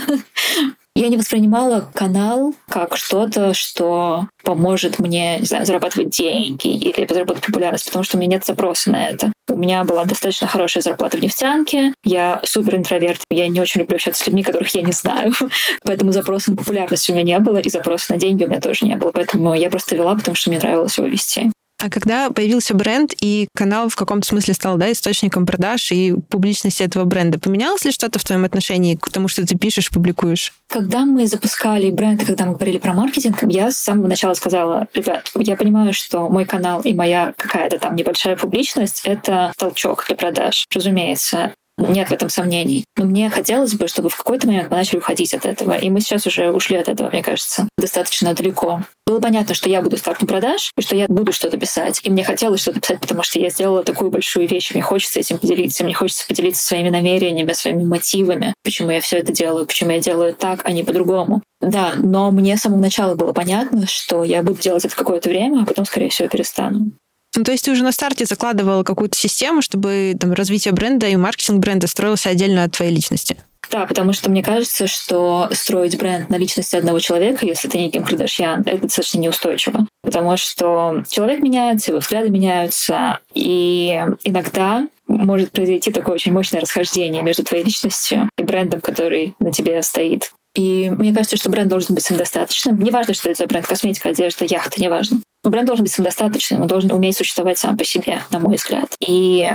Я 0.96 1.10
не 1.10 1.18
воспринимала 1.18 1.90
канал 1.96 2.54
как 2.70 2.98
что-то, 2.98 3.56
что 3.56 4.28
поможет 4.44 5.00
мне, 5.00 5.40
не 5.40 5.46
знаю, 5.46 5.66
зарабатывать 5.66 6.12
деньги 6.12 6.68
или 6.68 7.12
заработать 7.12 7.48
популярность, 7.48 7.88
потому 7.88 8.04
что 8.04 8.16
у 8.16 8.20
меня 8.20 8.36
нет 8.36 8.46
запроса 8.46 8.92
на 8.92 9.08
это. 9.08 9.34
У 9.50 9.58
меня 9.58 9.84
была 9.86 10.06
достаточно 10.06 10.46
хорошая 10.46 10.84
зарплата 10.84 11.18
в 11.18 11.22
нефтянке, 11.22 11.96
я 12.04 12.42
супер 12.44 12.76
интроверт, 12.76 13.22
я 13.32 13.48
не 13.48 13.60
очень 13.60 13.82
люблю 13.82 13.96
общаться 13.96 14.24
с 14.24 14.28
людьми, 14.28 14.44
которых 14.44 14.70
я 14.76 14.84
не 14.84 14.92
знаю, 14.92 15.34
поэтому 15.84 16.12
запроса 16.12 16.52
на 16.52 16.58
популярность 16.58 17.10
у 17.10 17.14
меня 17.14 17.24
не 17.24 17.40
было, 17.40 17.58
и 17.58 17.70
запроса 17.70 18.14
на 18.14 18.20
деньги 18.20 18.44
у 18.44 18.48
меня 18.48 18.62
тоже 18.62 18.86
не 18.86 18.96
было, 18.96 19.12
поэтому 19.12 19.56
я 19.56 19.72
просто 19.72 19.96
вела, 19.96 20.14
потому 20.14 20.36
что 20.36 20.52
мне 20.52 20.60
нравилось 20.60 20.98
его 20.98 21.08
вести. 21.08 21.52
А 21.84 21.90
когда 21.90 22.30
появился 22.30 22.74
бренд 22.74 23.13
и 23.20 23.50
канал 23.54 23.90
в 23.90 23.98
каком-то 23.98 24.25
смысле 24.25 24.54
стал 24.54 24.78
да, 24.78 24.90
источником 24.90 25.46
продаж 25.46 25.92
и 25.92 26.13
публичности 26.30 26.82
этого 26.82 27.04
бренда, 27.04 27.40
поменялось 27.40 27.84
ли 27.84 27.92
что-то 27.92 28.20
в 28.20 28.24
твоем 28.24 28.46
отношении 28.46 28.96
к 28.96 29.10
тому, 29.10 29.28
что 29.28 29.46
ты 29.46 29.58
пишешь, 29.58 29.90
публикуешь? 29.90 30.54
Когда 30.70 31.00
мы 31.00 31.28
запускали 31.28 31.92
бренд 31.92 32.24
когда 32.24 32.46
мы 32.46 32.54
говорили 32.54 32.78
про 32.78 32.94
маркетинг, 32.94 33.40
я 33.50 33.70
с 33.70 33.78
самого 33.78 34.08
начала 34.08 34.34
сказала, 34.34 34.88
ребят, 34.94 35.30
я 35.36 35.58
понимаю, 35.58 35.92
что 35.92 36.30
мой 36.30 36.46
канал 36.46 36.80
и 36.84 36.94
моя 36.94 37.34
какая-то 37.36 37.80
там 37.80 37.98
небольшая 37.98 38.38
публичность— 38.38 39.02
это 39.04 39.52
толчок 39.58 40.06
для 40.08 40.16
продаж. 40.16 40.66
Разумеется, 40.74 41.52
нет 41.77 42.10
в 42.10 42.12
этом 42.12 42.30
сомнений. 42.30 42.86
Но 42.98 43.06
мне 43.06 43.30
хотелось 43.30 43.74
бы, 43.74 43.88
чтобы 43.88 44.10
в 44.10 44.18
какой-то 44.18 44.48
момент 44.48 44.70
мы 44.70 44.77
начали 44.77 45.00
уходить 45.00 45.34
от 45.34 45.46
этого. 45.46 45.77
И 45.77 45.89
мы 45.89 46.01
сейчас 46.01 46.25
уже 46.27 46.51
ушли 46.51 46.77
от 46.77 46.89
этого, 46.89 47.10
мне 47.10 47.24
кажется, 47.24 47.68
достаточно 47.77 48.34
далеко. 48.34 48.84
Было 49.06 49.20
понятно, 49.20 49.53
что 49.53 49.70
я 49.70 49.82
буду 49.82 49.98
стартом 49.98 50.27
продаж, 50.27 50.72
и 50.77 50.82
что 50.82 50.96
я 50.96 51.08
буду 51.08 51.34
что-то 51.34 51.58
писать. 51.58 52.00
И 52.03 52.10
мне 52.10 52.24
хотелось 52.24 52.62
что-то 52.62 52.80
писать, 52.80 53.00
потому 53.00 53.24
что 53.24 53.39
я 53.39 53.50
сделала 53.50 53.84
такую 53.84 54.12
большую 54.12 54.48
вещь, 54.48 54.74
мне 54.74 54.82
хочется 54.82 55.20
этим 55.20 55.38
поделиться. 55.39 55.84
Мне 55.84 55.94
хочется 55.94 56.27
поделиться 56.27 56.65
своими 56.65 56.89
намерениями, 56.89 57.53
своими 57.53 57.84
мотивами, 57.84 58.53
почему 58.63 58.92
я 58.92 59.01
все 59.01 59.18
это 59.18 59.34
делаю, 59.34 59.65
почему 59.65 59.92
я 59.92 60.00
делаю 60.00 60.34
так, 60.34 60.62
а 60.63 60.72
не 60.72 60.84
по-другому. 60.84 61.42
Да, 61.60 61.94
но 61.98 62.32
мне 62.32 62.58
с 62.58 62.62
самого 62.62 62.80
начала 62.80 63.15
было 63.15 63.34
понятно, 63.34 63.88
что 63.88 64.24
я 64.24 64.44
буду 64.44 64.62
делать 64.62 64.86
это 64.86 64.96
какое-то 64.96 65.30
время, 65.30 65.63
а 65.63 65.65
потом, 65.65 65.86
скорее 65.86 66.10
всего, 66.10 66.27
перестану. 66.27 66.92
Ну, 67.36 67.44
то 67.44 67.52
есть 67.52 67.66
ты 67.66 67.72
уже 67.72 67.84
на 67.84 67.92
старте 67.92 68.25
закладывала 68.25 68.84
какую-то 68.84 69.18
систему, 69.18 69.62
чтобы 69.62 70.16
там, 70.20 70.34
развитие 70.34 70.74
бренда 70.74 71.08
и 71.08 71.16
маркетинг 71.16 71.60
бренда 71.60 71.88
строился 71.88 72.30
отдельно 72.30 72.63
от 72.63 72.74
твоей 72.74 72.94
личности? 72.94 73.38
Да, 73.72 73.88
потому 73.88 74.13
что 74.13 74.30
мне 74.30 74.44
кажется, 74.44 74.88
что 74.88 75.50
строить 75.52 75.98
бренд 75.98 76.30
на 76.30 76.36
личности 76.36 76.75
одного 76.75 77.00
человека, 77.00 77.46
если 77.46 77.68
ты 77.68 77.80
не 77.80 77.90
Ким 77.90 78.04
Кардашьян, 78.04 78.62
это 78.66 78.84
достаточно 78.84 79.20
неустойчиво. 79.20 79.88
Потому 80.04 80.38
что 80.38 81.04
человек 81.10 81.40
меняется, 81.40 81.92
его 81.92 82.00
взгляды 82.00 82.30
меняются, 82.30 83.20
и 83.34 84.06
иногда 84.24 84.88
может 85.08 85.52
произойти 85.52 85.92
такое 85.92 86.16
очень 86.16 86.34
мощное 86.34 86.62
расхождение 86.62 87.24
между 87.24 87.44
твоей 87.44 87.63
личностью 87.63 88.30
и 88.38 88.44
брендом, 88.44 88.82
который 88.82 89.34
на 89.40 89.52
тебе 89.52 89.82
стоит. 89.82 90.32
И 90.56 90.92
мне 90.92 91.13
кажется, 91.13 91.38
что 91.38 91.50
бренд 91.50 91.70
должен 91.70 91.96
быть 91.96 92.04
самодостаточным. 92.04 92.80
Неважно, 92.80 93.13
что 93.16 93.30
это 93.30 93.40
за 93.44 93.48
бренд 93.48 93.66
косметика, 93.66 94.10
одежда, 94.10 94.46
яхта, 94.46 94.80
неважно. 94.80 95.20
Бренд 95.44 95.68
должен 95.68 95.84
быть 95.84 95.92
самодостаточным, 95.92 96.62
он 96.62 96.68
должен 96.68 96.92
уметь 96.92 97.18
существовать 97.18 97.58
сам 97.58 97.78
по 97.78 97.84
себе, 97.84 98.22
на 98.32 98.40
мой 98.40 98.56
взгляд. 98.56 98.96
И 99.00 99.50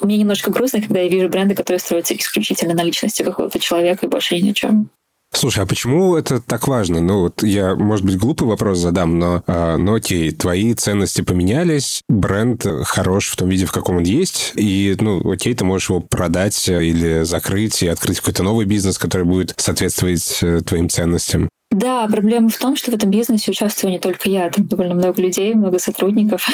мне 0.00 0.16
немножко 0.18 0.50
грустно, 0.50 0.80
когда 0.80 1.00
я 1.00 1.08
вижу 1.08 1.28
бренды, 1.28 1.54
которые 1.54 1.80
строятся 1.80 2.14
исключительно 2.14 2.74
на 2.74 2.82
личности 2.82 3.22
какого-то 3.22 3.58
человека 3.58 4.06
и 4.06 4.08
больше 4.08 4.38
ни 4.38 4.48
на 4.48 4.54
чем. 4.54 4.90
Слушай, 5.32 5.62
а 5.62 5.66
почему 5.66 6.16
это 6.16 6.40
так 6.40 6.66
важно? 6.66 7.00
Ну, 7.00 7.20
вот 7.20 7.44
я, 7.44 7.76
может 7.76 8.04
быть, 8.04 8.18
глупый 8.18 8.48
вопрос 8.48 8.78
задам, 8.78 9.18
но, 9.18 9.44
э, 9.46 9.76
ну 9.76 9.94
окей, 9.94 10.32
твои 10.32 10.74
ценности 10.74 11.20
поменялись, 11.20 12.02
бренд 12.08 12.66
хорош 12.82 13.28
в 13.28 13.36
том 13.36 13.48
виде, 13.48 13.64
в 13.64 13.70
каком 13.70 13.98
он 13.98 14.02
есть, 14.02 14.52
и, 14.56 14.96
ну, 14.98 15.30
окей, 15.30 15.54
ты 15.54 15.64
можешь 15.64 15.88
его 15.88 16.00
продать 16.00 16.68
или 16.68 17.22
закрыть 17.22 17.82
и 17.82 17.88
открыть 17.88 18.18
какой-то 18.18 18.42
новый 18.42 18.66
бизнес, 18.66 18.98
который 18.98 19.24
будет 19.24 19.54
соответствовать 19.56 20.40
э, 20.42 20.62
твоим 20.62 20.88
ценностям. 20.88 21.48
Да, 21.70 22.08
проблема 22.08 22.48
в 22.48 22.58
том, 22.58 22.74
что 22.74 22.90
в 22.90 22.94
этом 22.94 23.10
бизнесе 23.10 23.52
участвую 23.52 23.92
не 23.92 24.00
только 24.00 24.28
я, 24.28 24.50
там 24.50 24.66
довольно 24.66 24.96
много 24.96 25.22
людей, 25.22 25.54
много 25.54 25.78
сотрудников. 25.78 26.48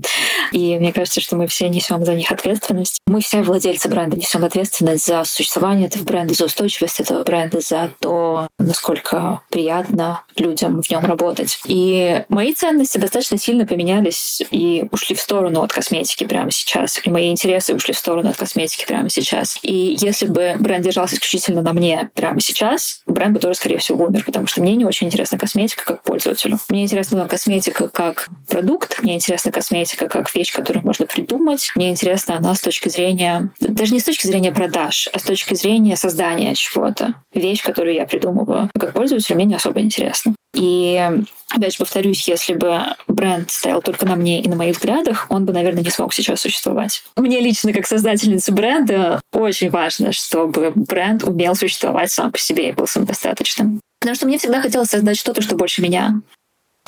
И 0.52 0.78
мне 0.78 0.92
кажется, 0.92 1.20
что 1.20 1.34
мы 1.34 1.48
все 1.48 1.68
несем 1.68 2.04
за 2.04 2.14
них 2.14 2.30
ответственность. 2.30 3.00
Мы 3.08 3.20
все 3.20 3.42
владельцы 3.42 3.88
бренда 3.88 4.16
несем 4.16 4.44
ответственность 4.44 5.06
за 5.06 5.24
существование 5.24 5.88
этого 5.88 6.04
бренда, 6.04 6.34
за 6.34 6.44
устойчивость 6.44 7.00
этого 7.00 7.24
бренда, 7.24 7.60
за 7.60 7.90
то, 7.98 8.46
насколько 8.60 9.40
приятно 9.50 10.22
людям 10.36 10.80
в 10.82 10.88
нем 10.88 11.04
работать. 11.04 11.58
И 11.66 12.22
мои 12.28 12.54
ценности 12.54 12.98
достаточно 12.98 13.38
сильно 13.38 13.66
поменялись 13.66 14.40
и 14.52 14.84
ушли 14.92 15.16
в 15.16 15.20
сторону 15.20 15.62
от 15.62 15.72
косметики 15.72 16.22
прямо 16.22 16.52
сейчас. 16.52 17.00
И 17.04 17.10
мои 17.10 17.32
интересы 17.32 17.74
ушли 17.74 17.92
в 17.92 17.98
сторону 17.98 18.30
от 18.30 18.36
косметики 18.36 18.86
прямо 18.86 19.10
сейчас. 19.10 19.58
И 19.62 19.96
если 20.00 20.26
бы 20.26 20.54
бренд 20.60 20.84
держался 20.84 21.16
исключительно 21.16 21.60
на 21.60 21.72
мне 21.72 22.10
прямо 22.14 22.40
сейчас, 22.40 23.02
бренд 23.06 23.34
бы 23.34 23.40
тоже, 23.40 23.56
скорее 23.56 23.78
всего, 23.78 24.04
умер, 24.04 24.24
потому 24.24 24.46
что 24.46 24.59
мне 24.60 24.76
не 24.76 24.84
очень 24.84 25.08
интересна 25.08 25.38
косметика 25.38 25.84
как 25.84 26.02
пользователю. 26.02 26.58
Мне 26.68 26.84
интересна 26.84 27.26
косметика 27.26 27.88
как 27.88 28.28
продукт, 28.48 29.02
мне 29.02 29.16
интересна 29.16 29.50
косметика 29.52 30.08
как 30.08 30.34
вещь, 30.34 30.52
которую 30.52 30.84
можно 30.84 31.06
придумать. 31.06 31.72
Мне 31.74 31.90
интересна 31.90 32.36
она 32.36 32.54
с 32.54 32.60
точки 32.60 32.88
зрения, 32.88 33.50
даже 33.60 33.92
не 33.92 34.00
с 34.00 34.04
точки 34.04 34.26
зрения 34.26 34.52
продаж, 34.52 35.08
а 35.12 35.18
с 35.18 35.22
точки 35.22 35.54
зрения 35.54 35.96
создания 35.96 36.54
чего-то. 36.54 37.14
Вещь, 37.32 37.62
которую 37.62 37.94
я 37.94 38.06
придумываю. 38.06 38.70
Как 38.78 38.92
пользователю 38.92 39.36
мне 39.36 39.46
не 39.46 39.54
особо 39.54 39.80
интересно. 39.80 40.34
И 40.54 41.10
опять 41.48 41.72
же 41.72 41.78
повторюсь, 41.78 42.26
если 42.26 42.54
бы 42.54 42.80
бренд 43.06 43.50
стоял 43.50 43.82
только 43.82 44.04
на 44.04 44.16
мне 44.16 44.42
и 44.42 44.48
на 44.48 44.56
моих 44.56 44.76
взглядах, 44.76 45.26
он 45.30 45.44
бы, 45.44 45.52
наверное, 45.52 45.82
не 45.82 45.90
смог 45.90 46.12
сейчас 46.12 46.40
существовать. 46.40 47.04
Мне 47.16 47.40
лично, 47.40 47.72
как 47.72 47.86
создательнице 47.86 48.52
бренда, 48.52 49.20
очень 49.32 49.70
важно, 49.70 50.12
чтобы 50.12 50.72
бренд 50.74 51.22
умел 51.22 51.54
существовать 51.54 52.10
сам 52.10 52.32
по 52.32 52.38
себе 52.38 52.70
и 52.70 52.72
был 52.72 52.86
самодостаточным. 52.86 53.80
Потому 54.00 54.16
что 54.16 54.26
мне 54.26 54.38
всегда 54.38 54.62
хотелось 54.62 54.88
создать 54.88 55.18
что-то, 55.18 55.42
что 55.42 55.56
больше 55.56 55.82
меня. 55.82 56.20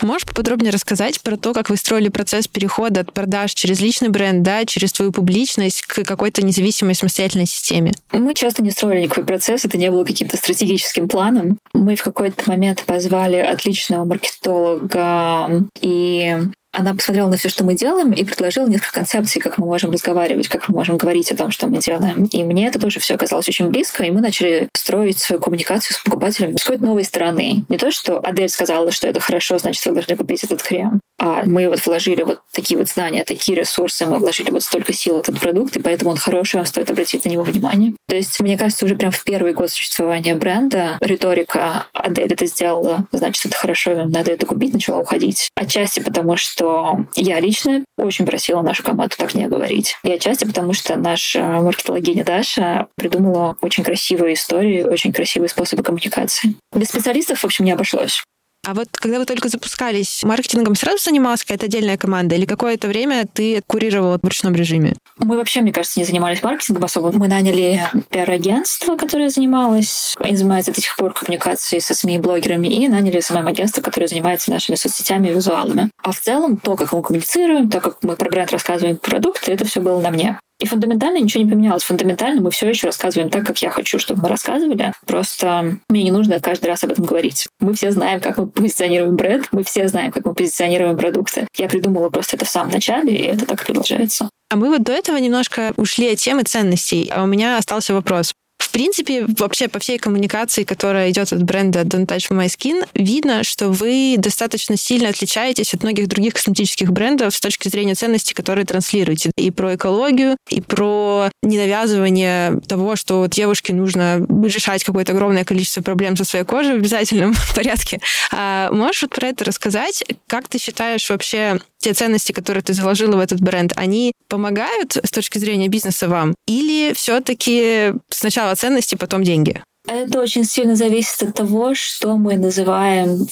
Можешь 0.00 0.26
поподробнее 0.26 0.72
рассказать 0.72 1.20
про 1.20 1.36
то, 1.36 1.52
как 1.52 1.68
вы 1.68 1.76
строили 1.76 2.08
процесс 2.08 2.48
перехода 2.48 3.00
от 3.00 3.12
продаж 3.12 3.52
через 3.52 3.80
личный 3.80 4.08
бренд, 4.08 4.42
да, 4.42 4.64
через 4.64 4.92
твою 4.92 5.12
публичность 5.12 5.82
к 5.82 6.02
какой-то 6.02 6.42
независимой 6.42 6.94
самостоятельной 6.94 7.46
системе? 7.46 7.92
Мы 8.10 8.34
часто 8.34 8.62
не 8.62 8.70
строили 8.70 9.02
никакой 9.02 9.24
процесс, 9.24 9.64
это 9.64 9.76
не 9.76 9.90
было 9.90 10.04
каким-то 10.04 10.36
стратегическим 10.36 11.08
планом. 11.08 11.58
Мы 11.74 11.94
в 11.94 12.02
какой-то 12.02 12.48
момент 12.48 12.82
позвали 12.84 13.36
отличного 13.36 14.04
маркетолога 14.04 15.68
и 15.80 16.36
она 16.72 16.94
посмотрела 16.94 17.28
на 17.28 17.36
все, 17.36 17.48
что 17.48 17.64
мы 17.64 17.74
делаем, 17.74 18.12
и 18.12 18.24
предложила 18.24 18.66
несколько 18.66 18.94
концепций, 18.94 19.40
как 19.40 19.58
мы 19.58 19.66
можем 19.66 19.90
разговаривать, 19.90 20.48
как 20.48 20.68
мы 20.68 20.76
можем 20.76 20.96
говорить 20.96 21.30
о 21.30 21.36
том, 21.36 21.50
что 21.50 21.66
мы 21.66 21.78
делаем. 21.78 22.24
И 22.24 22.42
мне 22.42 22.66
это 22.66 22.80
тоже 22.80 22.98
все 22.98 23.14
оказалось 23.14 23.48
очень 23.48 23.68
близко, 23.68 24.04
и 24.04 24.10
мы 24.10 24.20
начали 24.20 24.68
строить 24.74 25.18
свою 25.18 25.40
коммуникацию 25.40 25.94
с 25.94 26.02
покупателем 26.02 26.56
с 26.56 26.64
какой-то 26.64 26.84
новой 26.84 27.04
стороны. 27.04 27.64
Не 27.68 27.78
то, 27.78 27.90
что 27.90 28.18
Адель 28.18 28.48
сказала, 28.48 28.90
что 28.90 29.06
это 29.06 29.20
хорошо, 29.20 29.58
значит, 29.58 29.84
вы 29.84 29.92
должны 29.92 30.16
купить 30.16 30.44
этот 30.44 30.62
крем, 30.62 31.00
а 31.18 31.42
мы 31.44 31.68
вот 31.68 31.84
вложили 31.86 32.22
вот 32.22 32.40
такие 32.52 32.78
вот 32.78 32.88
знания, 32.88 33.24
такие 33.24 33.56
ресурсы, 33.56 34.06
мы 34.06 34.18
вложили 34.18 34.50
вот 34.50 34.62
столько 34.62 34.92
сил 34.92 35.16
в 35.16 35.20
этот 35.20 35.40
продукт, 35.40 35.76
и 35.76 35.80
поэтому 35.80 36.10
он 36.10 36.16
хороший, 36.16 36.56
вам 36.56 36.66
стоит 36.66 36.90
обратить 36.90 37.24
на 37.24 37.30
него 37.30 37.42
внимание. 37.42 37.94
То 38.08 38.16
есть, 38.16 38.40
мне 38.40 38.58
кажется, 38.58 38.84
уже 38.84 38.96
прям 38.96 39.12
в 39.12 39.22
первый 39.24 39.52
год 39.52 39.70
существования 39.70 40.34
бренда 40.34 40.98
риторика 41.00 41.86
Адель 41.92 42.32
это 42.32 42.46
сделала, 42.46 43.06
значит, 43.12 43.46
это 43.46 43.56
хорошо, 43.56 44.04
надо 44.06 44.32
это 44.32 44.46
купить, 44.46 44.74
начала 44.74 44.98
уходить. 44.98 45.48
Отчасти 45.54 46.00
потому, 46.00 46.36
что 46.36 47.06
я 47.14 47.38
лично 47.40 47.84
очень 47.96 48.26
просила 48.26 48.62
нашу 48.62 48.82
команду 48.82 49.14
так 49.16 49.34
не 49.34 49.46
говорить. 49.46 49.96
И 50.02 50.10
отчасти 50.10 50.44
потому, 50.44 50.72
что 50.72 50.96
наша 50.96 51.40
маркетологиня 51.42 52.24
Даша 52.24 52.88
придумала 52.96 53.56
очень 53.60 53.84
красивые 53.84 54.34
истории, 54.34 54.82
очень 54.82 55.12
красивые 55.12 55.48
способы 55.48 55.82
коммуникации. 55.82 56.56
Без 56.74 56.88
специалистов, 56.88 57.40
в 57.40 57.44
общем, 57.44 57.64
не 57.64 57.72
обошлось. 57.72 58.22
А 58.64 58.74
вот 58.74 58.86
когда 58.92 59.18
вы 59.18 59.24
только 59.24 59.48
запускались, 59.48 60.22
маркетингом 60.22 60.76
сразу 60.76 61.02
занималась 61.02 61.42
какая-то 61.42 61.66
отдельная 61.66 61.96
команда 61.96 62.36
или 62.36 62.44
какое-то 62.44 62.86
время 62.86 63.26
ты 63.26 63.60
курировала 63.66 64.20
в 64.22 64.24
ручном 64.24 64.54
режиме? 64.54 64.94
Мы 65.18 65.36
вообще, 65.36 65.62
мне 65.62 65.72
кажется, 65.72 65.98
не 65.98 66.06
занимались 66.06 66.44
маркетингом 66.44 66.84
особо. 66.84 67.10
Мы 67.10 67.26
наняли 67.26 67.82
пиар-агентство, 68.10 68.96
которое 68.96 69.30
занималось, 69.30 70.14
они 70.20 70.36
занимаются 70.36 70.72
до 70.72 70.80
сих 70.80 70.94
пор 70.94 71.12
коммуникацией 71.12 71.82
со 71.82 71.92
СМИ 71.94 72.14
и 72.14 72.18
блогерами, 72.18 72.68
и 72.68 72.86
наняли 72.86 73.18
СММ-агентство, 73.18 73.82
которое 73.82 74.06
занимается 74.06 74.52
нашими 74.52 74.76
соцсетями 74.76 75.26
и 75.28 75.32
визуалами. 75.32 75.90
А 76.00 76.12
в 76.12 76.20
целом, 76.20 76.56
то, 76.56 76.76
как 76.76 76.92
мы 76.92 77.02
коммуницируем, 77.02 77.68
то, 77.68 77.80
как 77.80 77.98
мы 78.02 78.14
про 78.14 78.30
бренд 78.30 78.52
рассказываем 78.52 78.96
продукты, 78.96 79.50
это 79.50 79.64
все 79.64 79.80
было 79.80 80.00
на 80.00 80.10
мне. 80.10 80.38
И 80.62 80.66
фундаментально 80.66 81.18
ничего 81.18 81.42
не 81.42 81.50
поменялось. 81.50 81.82
Фундаментально 81.82 82.40
мы 82.40 82.52
все 82.52 82.68
еще 82.68 82.86
рассказываем 82.86 83.30
так, 83.30 83.44
как 83.44 83.60
я 83.62 83.70
хочу, 83.70 83.98
чтобы 83.98 84.22
мы 84.22 84.28
рассказывали. 84.28 84.92
Просто 85.04 85.78
мне 85.88 86.04
не 86.04 86.12
нужно 86.12 86.38
каждый 86.38 86.66
раз 86.66 86.84
об 86.84 86.92
этом 86.92 87.04
говорить. 87.04 87.48
Мы 87.58 87.74
все 87.74 87.90
знаем, 87.90 88.20
как 88.20 88.38
мы 88.38 88.46
позиционируем 88.46 89.16
бренд, 89.16 89.48
мы 89.50 89.64
все 89.64 89.88
знаем, 89.88 90.12
как 90.12 90.24
мы 90.24 90.34
позиционируем 90.34 90.96
продукты. 90.96 91.48
Я 91.56 91.68
придумала 91.68 92.10
просто 92.10 92.36
это 92.36 92.44
в 92.44 92.48
самом 92.48 92.70
начале, 92.70 93.12
и 93.12 93.22
это 93.22 93.44
так 93.44 93.60
и 93.62 93.64
продолжается. 93.64 94.30
А 94.50 94.56
мы 94.56 94.68
вот 94.68 94.84
до 94.84 94.92
этого 94.92 95.16
немножко 95.16 95.72
ушли 95.76 96.12
от 96.12 96.18
темы 96.18 96.44
ценностей. 96.44 97.10
А 97.12 97.24
у 97.24 97.26
меня 97.26 97.58
остался 97.58 97.92
вопрос. 97.92 98.32
В 98.62 98.70
принципе, 98.70 99.26
вообще 99.38 99.66
по 99.66 99.80
всей 99.80 99.98
коммуникации, 99.98 100.62
которая 100.62 101.10
идет 101.10 101.32
от 101.32 101.42
бренда 101.42 101.80
Don't 101.80 102.06
Touch 102.06 102.30
My 102.30 102.46
Skin, 102.46 102.86
видно, 102.94 103.42
что 103.42 103.70
вы 103.70 104.14
достаточно 104.16 104.76
сильно 104.76 105.08
отличаетесь 105.08 105.74
от 105.74 105.82
многих 105.82 106.06
других 106.06 106.34
косметических 106.34 106.92
брендов 106.92 107.34
с 107.34 107.40
точки 107.40 107.68
зрения 107.68 107.96
ценностей, 107.96 108.34
которые 108.34 108.64
транслируете. 108.64 109.32
И 109.36 109.50
про 109.50 109.74
экологию, 109.74 110.36
и 110.48 110.60
про 110.60 111.28
ненавязывание 111.42 112.60
того, 112.68 112.94
что 112.94 113.26
девушке 113.26 113.74
нужно 113.74 114.24
решать 114.44 114.84
какое-то 114.84 115.12
огромное 115.12 115.44
количество 115.44 115.82
проблем 115.82 116.16
со 116.16 116.24
своей 116.24 116.44
кожей 116.44 116.74
в 116.74 116.76
обязательном 116.76 117.34
порядке. 117.56 118.00
А 118.30 118.70
можешь 118.70 119.02
вот 119.02 119.10
про 119.10 119.26
это 119.26 119.44
рассказать? 119.44 120.04
Как 120.28 120.46
ты 120.46 120.58
считаешь 120.58 121.10
вообще 121.10 121.60
те 121.82 121.92
ценности, 121.92 122.32
которые 122.32 122.62
ты 122.62 122.72
заложила 122.72 123.16
в 123.16 123.20
этот 123.20 123.40
бренд, 123.40 123.72
они 123.76 124.12
помогают 124.28 124.96
с 124.96 125.10
точки 125.10 125.38
зрения 125.38 125.68
бизнеса 125.68 126.08
вам? 126.08 126.34
Или 126.46 126.94
все-таки 126.94 127.92
сначала 128.08 128.54
ценности, 128.54 128.94
потом 128.94 129.22
деньги? 129.22 129.62
Это 129.86 130.20
очень 130.20 130.44
сильно 130.44 130.76
зависит 130.76 131.22
от 131.22 131.34
того, 131.34 131.74
что 131.74 132.16
мы 132.16 132.36
называем 132.36 133.26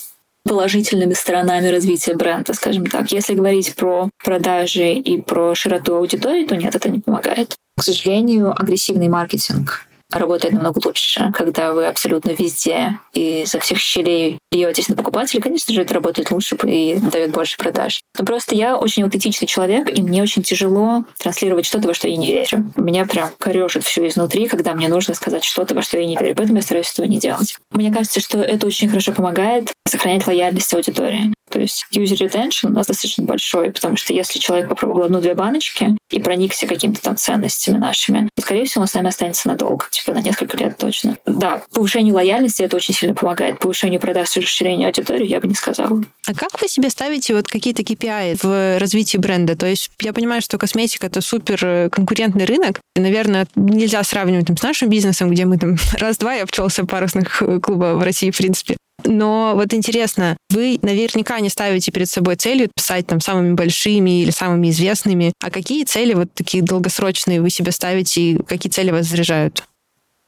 положительными 0.45 1.15
сторонами 1.15 1.69
развития 1.69 2.15
бренда, 2.15 2.55
скажем 2.55 2.87
так. 2.87 3.13
Если 3.13 3.35
говорить 3.35 3.75
про 3.75 4.11
продажи 4.23 4.95
и 4.95 5.21
про 5.21 5.55
широту 5.55 5.97
аудитории, 5.97 6.47
то 6.47 6.57
нет, 6.57 6.75
это 6.75 6.89
не 6.89 7.01
помогает. 7.01 7.57
К 7.77 7.83
сожалению, 7.83 8.53
агрессивный 8.53 9.09
маркетинг 9.09 9.87
работает 10.13 10.55
намного 10.55 10.81
лучше, 10.85 11.33
когда 11.35 11.73
вы 11.73 11.87
абсолютно 11.87 12.31
везде 12.31 12.99
и 13.13 13.45
со 13.47 13.61
всех 13.61 13.79
щелей 13.79 14.39
льетесь 14.53 14.89
на 14.89 14.97
покупателей, 14.97 15.43
конечно 15.43 15.75
же, 15.75 15.83
это 15.83 15.95
работает 15.95 16.31
лучше 16.31 16.57
и 16.65 16.97
дает 16.97 17.31
больше 17.33 17.57
продаж. 17.57 18.01
Но 18.19 18.25
просто 18.25 18.55
я 18.55 18.77
очень 18.77 19.03
аутентичный 19.03 19.47
человек, 19.47 19.91
и 19.97 20.03
мне 20.03 20.23
очень 20.23 20.43
тяжело 20.43 21.05
транслировать 21.19 21.67
что-то, 21.67 21.89
во 21.89 21.95
что 21.95 22.09
я 22.09 22.17
не 22.17 22.27
верю. 22.27 22.73
Меня 22.77 23.07
прям 23.07 23.31
корежит 23.39 23.85
все 23.85 24.07
изнутри, 24.07 24.49
когда 24.49 24.75
мне 24.75 24.89
нужно 24.89 25.15
сказать 25.15 25.45
что-то, 25.45 25.75
во 25.75 25.83
что 25.83 25.99
я 25.99 26.07
не 26.07 26.17
верю. 26.17 26.35
Поэтому 26.35 26.59
я 26.59 26.63
стараюсь 26.63 26.91
этого 26.93 27.07
не 27.07 27.19
делать. 27.19 27.57
Мне 27.71 27.93
кажется, 27.93 28.21
что 28.21 28.39
это 28.39 28.67
очень 28.67 28.89
хорошо 28.89 29.13
помогает 29.13 29.73
сохранять 29.87 30.27
лояльность 30.27 30.73
аудитории. 30.75 31.33
То 31.51 31.59
есть 31.61 31.87
user 31.93 32.17
retention 32.17 32.69
у 32.69 32.73
нас 32.73 32.87
достаточно 32.87 33.25
большой, 33.25 33.73
потому 33.73 33.97
что 33.97 34.15
если 34.15 34.39
человек 34.39 34.69
попробовал 34.69 35.07
одну-две 35.07 35.35
баночки 35.35 35.97
и 36.11 36.21
проникся 36.21 36.67
какими-то 36.67 37.03
там 37.03 37.17
ценностями 37.17 37.77
нашими, 37.77 38.29
то, 38.37 38.43
скорее 38.43 38.65
всего, 38.67 38.83
он 38.83 38.89
с 38.89 38.95
нами 38.95 39.09
останется 39.09 39.49
надолго, 39.49 39.87
типа 40.01 40.15
на 40.15 40.23
несколько 40.23 40.57
лет 40.57 40.77
точно. 40.77 41.17
Да, 41.27 41.63
повышению 41.73 42.15
лояльности 42.15 42.63
это 42.63 42.77
очень 42.77 42.95
сильно 42.95 43.15
помогает. 43.15 43.59
Повышению 43.59 44.01
продаж 44.01 44.37
и 44.37 44.41
расширению 44.41 44.89
аудитории 44.89 45.27
я 45.27 45.41
бы 45.41 45.49
не 45.49 45.55
сказала. 45.55 46.03
А 46.27 46.35
как 46.35 46.61
вы 46.61 46.69
себе 46.69 46.91
ставите 46.91 47.35
вот 47.35 47.49
какие-то 47.49 47.83
KPI 47.83 48.39
в 48.43 48.79
развитии 48.79 49.19
бренда? 49.19 49.57
То 49.57 49.67
есть 49.67 49.91
я 50.01 50.13
понимаю, 50.13 50.43
что 50.43 50.59
косметика— 50.59 51.07
это 51.09 51.21
супер 51.21 51.91
конкурентный 51.91 52.45
рынок. 52.45 52.81
И, 52.97 53.01
наверное, 53.01 53.47
нельзя 53.55 54.03
сравнивать 54.03 54.47
там, 54.47 54.57
с 54.57 54.63
нашим 54.63 54.89
бизнесом, 54.89 55.31
где 55.31 55.45
мы 55.45 55.59
там 55.59 55.77
раз-два 55.95 56.37
и 56.37 56.41
обчелся 56.41 56.85
парусных 56.85 57.43
клуба 57.63 57.95
в 57.95 58.03
России, 58.03 58.31
в 58.31 58.37
принципе. 58.37 58.77
Но 59.05 59.53
вот 59.55 59.73
интересно, 59.73 60.37
вы 60.51 60.79
наверняка 60.83 61.41
не 61.41 61.49
ставите 61.49 61.91
перед 61.91 62.09
собой 62.09 62.37
целью 62.37 62.69
писать 62.75 63.07
там 63.07 63.21
самыми 63.21 63.55
большими 63.55 64.23
или 64.23 64.31
самыми 64.31 64.71
известными. 64.71 65.33
А 65.43 65.51
какие 65.51 65.85
цели 65.85 66.15
вот 66.15 66.33
такие 66.35 66.63
долгосрочные 66.63 67.41
вы 67.41 67.51
себе 67.51 67.73
ставите 67.73 68.21
и 68.21 68.43
какие 68.43 68.71
цели 68.71 68.91
вас 68.91 69.07
заряжают? 69.07 69.65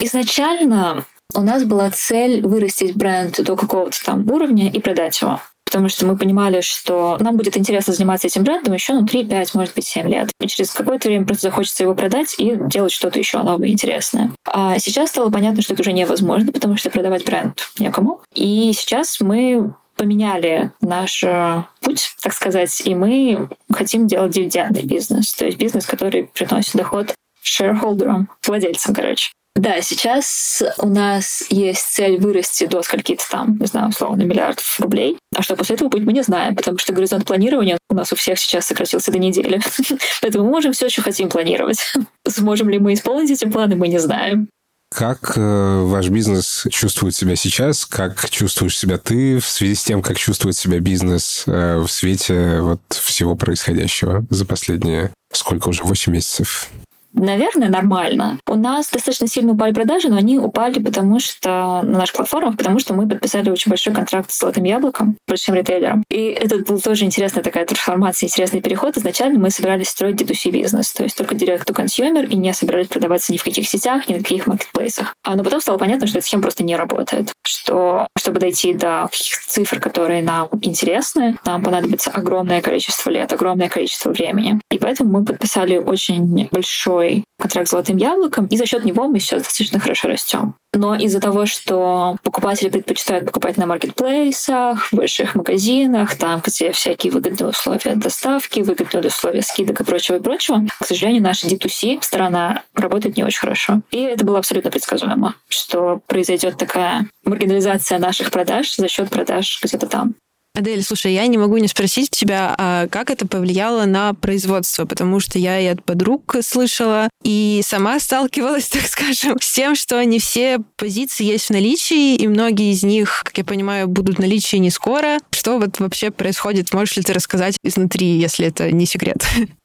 Изначально 0.05 1.05
у 1.33 1.43
нас 1.43 1.63
была 1.63 1.89
цель 1.91 2.45
вырастить 2.45 2.97
бренд 2.97 3.41
до 3.41 3.55
какого-то 3.55 3.97
там 4.05 4.29
уровня 4.29 4.69
и 4.69 4.81
продать 4.81 5.21
его 5.23 5.41
потому 5.65 5.89
что 5.89 6.05
мы 6.05 6.19
понимали, 6.19 6.61
что 6.61 7.17
нам 7.19 7.39
будет 7.39 7.57
интересно 7.57 7.95
заниматься 7.95 8.27
этим 8.27 8.45
брендом 8.45 8.75
еще 8.75 8.93
ну, 8.93 9.07
3, 9.07 9.25
5, 9.25 9.55
может 9.55 9.75
быть, 9.75 9.87
7 9.87 10.07
лет. 10.07 10.29
И 10.39 10.47
через 10.47 10.71
какое-то 10.71 11.09
время 11.09 11.25
просто 11.25 11.49
захочется 11.49 11.85
его 11.85 11.95
продать 11.95 12.35
и 12.37 12.59
делать 12.67 12.93
что-то 12.93 13.19
еще 13.19 13.39
новое 13.39 13.69
интересное. 13.69 14.33
А 14.45 14.79
сейчас 14.79 15.09
стало 15.09 15.31
понятно, 15.31 15.63
что 15.63 15.73
это 15.73 15.81
уже 15.81 15.95
невозможно, 15.95 16.53
потому 16.53 16.77
что 16.77 16.91
продавать 16.91 17.25
бренд 17.25 17.59
некому. 17.79 18.21
И 18.35 18.71
сейчас 18.75 19.19
мы 19.21 19.73
поменяли 19.97 20.73
наш 20.83 21.25
э, 21.25 21.65
путь, 21.81 22.17
так 22.23 22.35
сказать, 22.35 22.83
и 22.85 22.95
мы 22.95 23.49
хотим 23.73 24.07
делать 24.07 24.33
дивидендный 24.33 24.83
бизнес, 24.83 25.33
то 25.33 25.47
есть 25.47 25.57
бизнес, 25.57 25.87
который 25.87 26.25
приносит 26.25 26.75
доход 26.75 27.15
shareholderам, 27.43 28.27
владельцам, 28.47 28.95
короче. 28.95 29.31
Да, 29.55 29.83
сейчас 29.83 30.63
у 30.79 30.89
нас 30.89 31.45
есть 31.51 31.87
цель 31.93 32.19
вырасти 32.19 32.67
до 32.67 32.83
скольки-то 32.83 33.23
там, 33.31 33.59
не 33.59 33.67
знаю, 33.67 33.91
условно, 33.91 34.23
миллиардов 34.23 34.81
рублей. 34.81 35.19
А 35.37 35.43
что 35.43 35.57
после 35.57 35.77
этого 35.77 35.89
будет, 35.89 36.05
мы 36.05 36.15
не 36.15 36.23
знаем, 36.23 36.57
потому 36.57 36.79
что 36.79 36.95
горизонт 36.95 37.27
планирования 37.27 37.77
у 37.91 37.95
нас 37.95 38.13
у 38.13 38.17
всех 38.17 38.39
сейчас 38.39 38.67
сократился 38.67 39.13
до 39.13 39.19
недели. 39.19 39.61
Поэтому 40.23 40.45
мы 40.45 40.51
можем 40.51 40.73
все 40.73 40.87
еще 40.87 41.03
хотим 41.03 41.29
планировать. 41.29 41.93
Сможем 42.27 42.71
ли 42.71 42.79
мы 42.79 42.95
исполнить 42.95 43.31
эти 43.31 43.45
планы, 43.45 43.77
мы 43.77 43.89
не 43.89 43.99
знаем. 43.99 44.49
Как 44.95 45.35
э, 45.37 45.81
ваш 45.83 46.09
бизнес 46.09 46.67
чувствует 46.71 47.15
себя 47.15 47.37
сейчас? 47.37 47.87
Как 47.87 48.29
чувствуешь 48.31 48.79
себя 48.79 48.99
ты 48.99 49.39
в 49.39 49.47
связи 49.47 49.75
с 49.75 49.85
тем, 49.85 50.03
как 50.03 50.19
чувствует 50.19 50.57
себя 50.57 50.81
бизнес 50.81 51.45
э, 51.47 51.79
в 51.79 51.89
свете 51.89 52.61
вот 52.61 52.81
всего 52.91 53.35
происходящего 53.35 54.25
за 54.29 54.45
последние 54.45 55.11
сколько 55.33 55.69
уже, 55.69 55.83
8 55.83 56.13
месяцев? 56.13 56.69
Наверное, 57.13 57.69
нормально. 57.69 58.39
У 58.47 58.55
нас 58.55 58.91
достаточно 58.91 59.27
сильно 59.27 59.53
упали 59.53 59.73
продажи, 59.73 60.09
но 60.09 60.17
они 60.17 60.39
упали 60.39 60.79
потому 60.81 61.21
что 61.21 61.81
на 61.83 61.99
наших 61.99 62.17
платформах, 62.17 62.57
потому 62.57 62.79
что 62.79 62.95
мы 62.95 63.09
подписали 63.09 63.51
очень 63.51 63.71
большой 63.71 63.93
контракт 63.93 64.31
с 64.31 64.39
Золотым 64.39 64.65
Яблоком, 64.65 65.17
большим 65.27 65.55
ритейлером. 65.55 66.05
И 66.11 66.27
это 66.27 66.59
был 66.59 66.81
тоже 66.81 67.05
интересная 67.05 67.43
такая 67.43 67.67
трансформация, 67.67 68.29
интересный 68.29 68.61
переход. 68.61 68.97
Изначально 68.97 69.39
мы 69.39 69.51
собирались 69.51 69.89
строить 69.89 70.21
D2C 70.21 70.51
бизнес, 70.51 70.93
то 70.93 71.03
есть 71.03 71.17
только 71.17 71.35
direct 71.35 71.67
to 71.67 71.75
consumer, 71.75 72.27
и 72.27 72.37
не 72.37 72.53
собирались 72.53 72.89
продаваться 72.89 73.33
ни 73.33 73.37
в 73.37 73.45
каких 73.45 73.69
сетях, 73.69 74.09
ни 74.09 74.15
на 74.15 74.19
каких 74.21 74.47
маркетплейсах. 74.47 75.15
А, 75.25 75.37
но 75.37 75.45
потом 75.45 75.61
стало 75.61 75.79
понятно, 75.79 76.07
что 76.07 76.19
эта 76.19 76.27
схема 76.27 76.43
просто 76.43 76.65
не 76.65 76.77
работает. 76.77 77.33
Что 77.47 78.07
чтобы 78.19 78.41
дойти 78.41 78.75
до 78.75 79.09
каких 79.11 79.41
цифр, 79.47 79.81
которые 79.81 80.23
нам 80.23 80.49
интересны, 80.63 81.39
нам 81.45 81.63
понадобится 81.63 82.11
огромное 82.11 82.61
количество 82.61 83.11
лет, 83.11 83.33
огромное 83.33 83.69
количество 83.69 84.11
времени. 84.11 84.61
И 84.71 84.79
поэтому 84.79 85.11
мы 85.11 85.25
подписали 85.25 85.77
очень 85.77 86.49
большой 86.51 87.02
большой 87.03 87.25
контракт 87.39 87.69
с 87.69 87.71
золотым 87.73 87.97
яблоком, 87.97 88.47
и 88.47 88.57
за 88.57 88.67
счет 88.67 88.85
него 88.85 89.09
мы 89.09 89.19
сейчас 89.19 89.43
достаточно 89.43 89.81
хорошо 89.81 90.09
растем. 90.09 90.55
Но 90.75 90.95
из-за 90.95 91.21
того, 91.21 91.45
что 91.45 92.17
покупатели 92.23 92.69
предпочитают 92.69 93.27
покупать 93.27 93.57
на 93.57 93.67
маркетплейсах, 93.67 94.87
в 94.87 94.95
больших 94.95 95.35
магазинах, 95.35 96.15
там, 96.17 96.41
где 96.45 96.71
всякие 96.71 97.13
выгодные 97.13 97.51
условия 97.51 97.97
доставки, 97.97 98.61
выгодные 98.61 99.09
условия 99.09 99.43
скидок 99.43 99.81
и 99.81 99.85
прочего, 99.85 100.17
и 100.17 100.21
прочего, 100.21 100.65
к 100.79 100.87
сожалению, 100.87 101.23
наша 101.23 101.49
D2C 101.49 101.99
сторона 102.03 102.63
работает 102.75 103.17
не 103.17 103.25
очень 103.25 103.41
хорошо. 103.41 103.81
И 103.91 104.01
это 104.01 104.25
было 104.25 104.39
абсолютно 104.39 104.71
предсказуемо, 104.71 105.35
что 105.49 106.01
произойдет 106.07 106.57
такая 106.57 107.09
маргинализация 107.25 107.99
наших 107.99 108.31
продаж 108.31 108.75
за 108.77 108.89
счет 108.89 109.11
продаж 109.11 109.61
где-то 109.63 109.89
там. 109.89 110.15
Адель, 110.55 110.83
слушай, 110.83 111.15
я 111.15 111.27
не 111.29 111.39
могу 111.39 111.57
не 111.57 111.67
спросить 111.67 112.11
тебя, 112.11 112.55
а 112.59 112.87
как 112.89 113.11
это 113.11 113.27
повлияло 113.27 113.87
на 113.87 114.13
производство, 114.13 114.85
потому 114.85 115.19
что 115.19 115.39
я 115.39 115.59
и 115.59 115.65
от 115.65 115.83
подруг 115.83 116.37
слышала, 116.43 117.09
и 117.23 117.63
сама 117.65 117.99
сталкивалась, 117.99 118.69
так 118.69 118.87
скажем, 118.87 119.39
с 119.41 119.51
тем, 119.55 119.75
что 119.75 120.03
не 120.05 120.19
все 120.19 120.59
позиции 120.77 121.25
есть 121.25 121.47
в 121.47 121.51
наличии, 121.51 122.17
и 122.17 122.29
многие 122.29 122.73
из 122.73 122.83
них, 122.83 123.23
как 123.25 123.39
я 123.39 123.45
понимаю, 123.45 123.89
будут 123.89 124.17
в 124.17 124.21
наличии 124.21 124.57
не 124.57 124.71
скоро. 124.71 125.19
Что 125.31 125.59
вот 125.59 125.81
вообще 125.81 126.11
происходит? 126.11 126.75
Можешь 126.75 126.97
ли 126.97 127.03
ты 127.03 127.15
рассказать 127.15 127.57
изнутри, 127.65 128.19
если 128.19 128.47
это 128.47 128.71
не 128.71 128.85
секрет? 128.85 129.25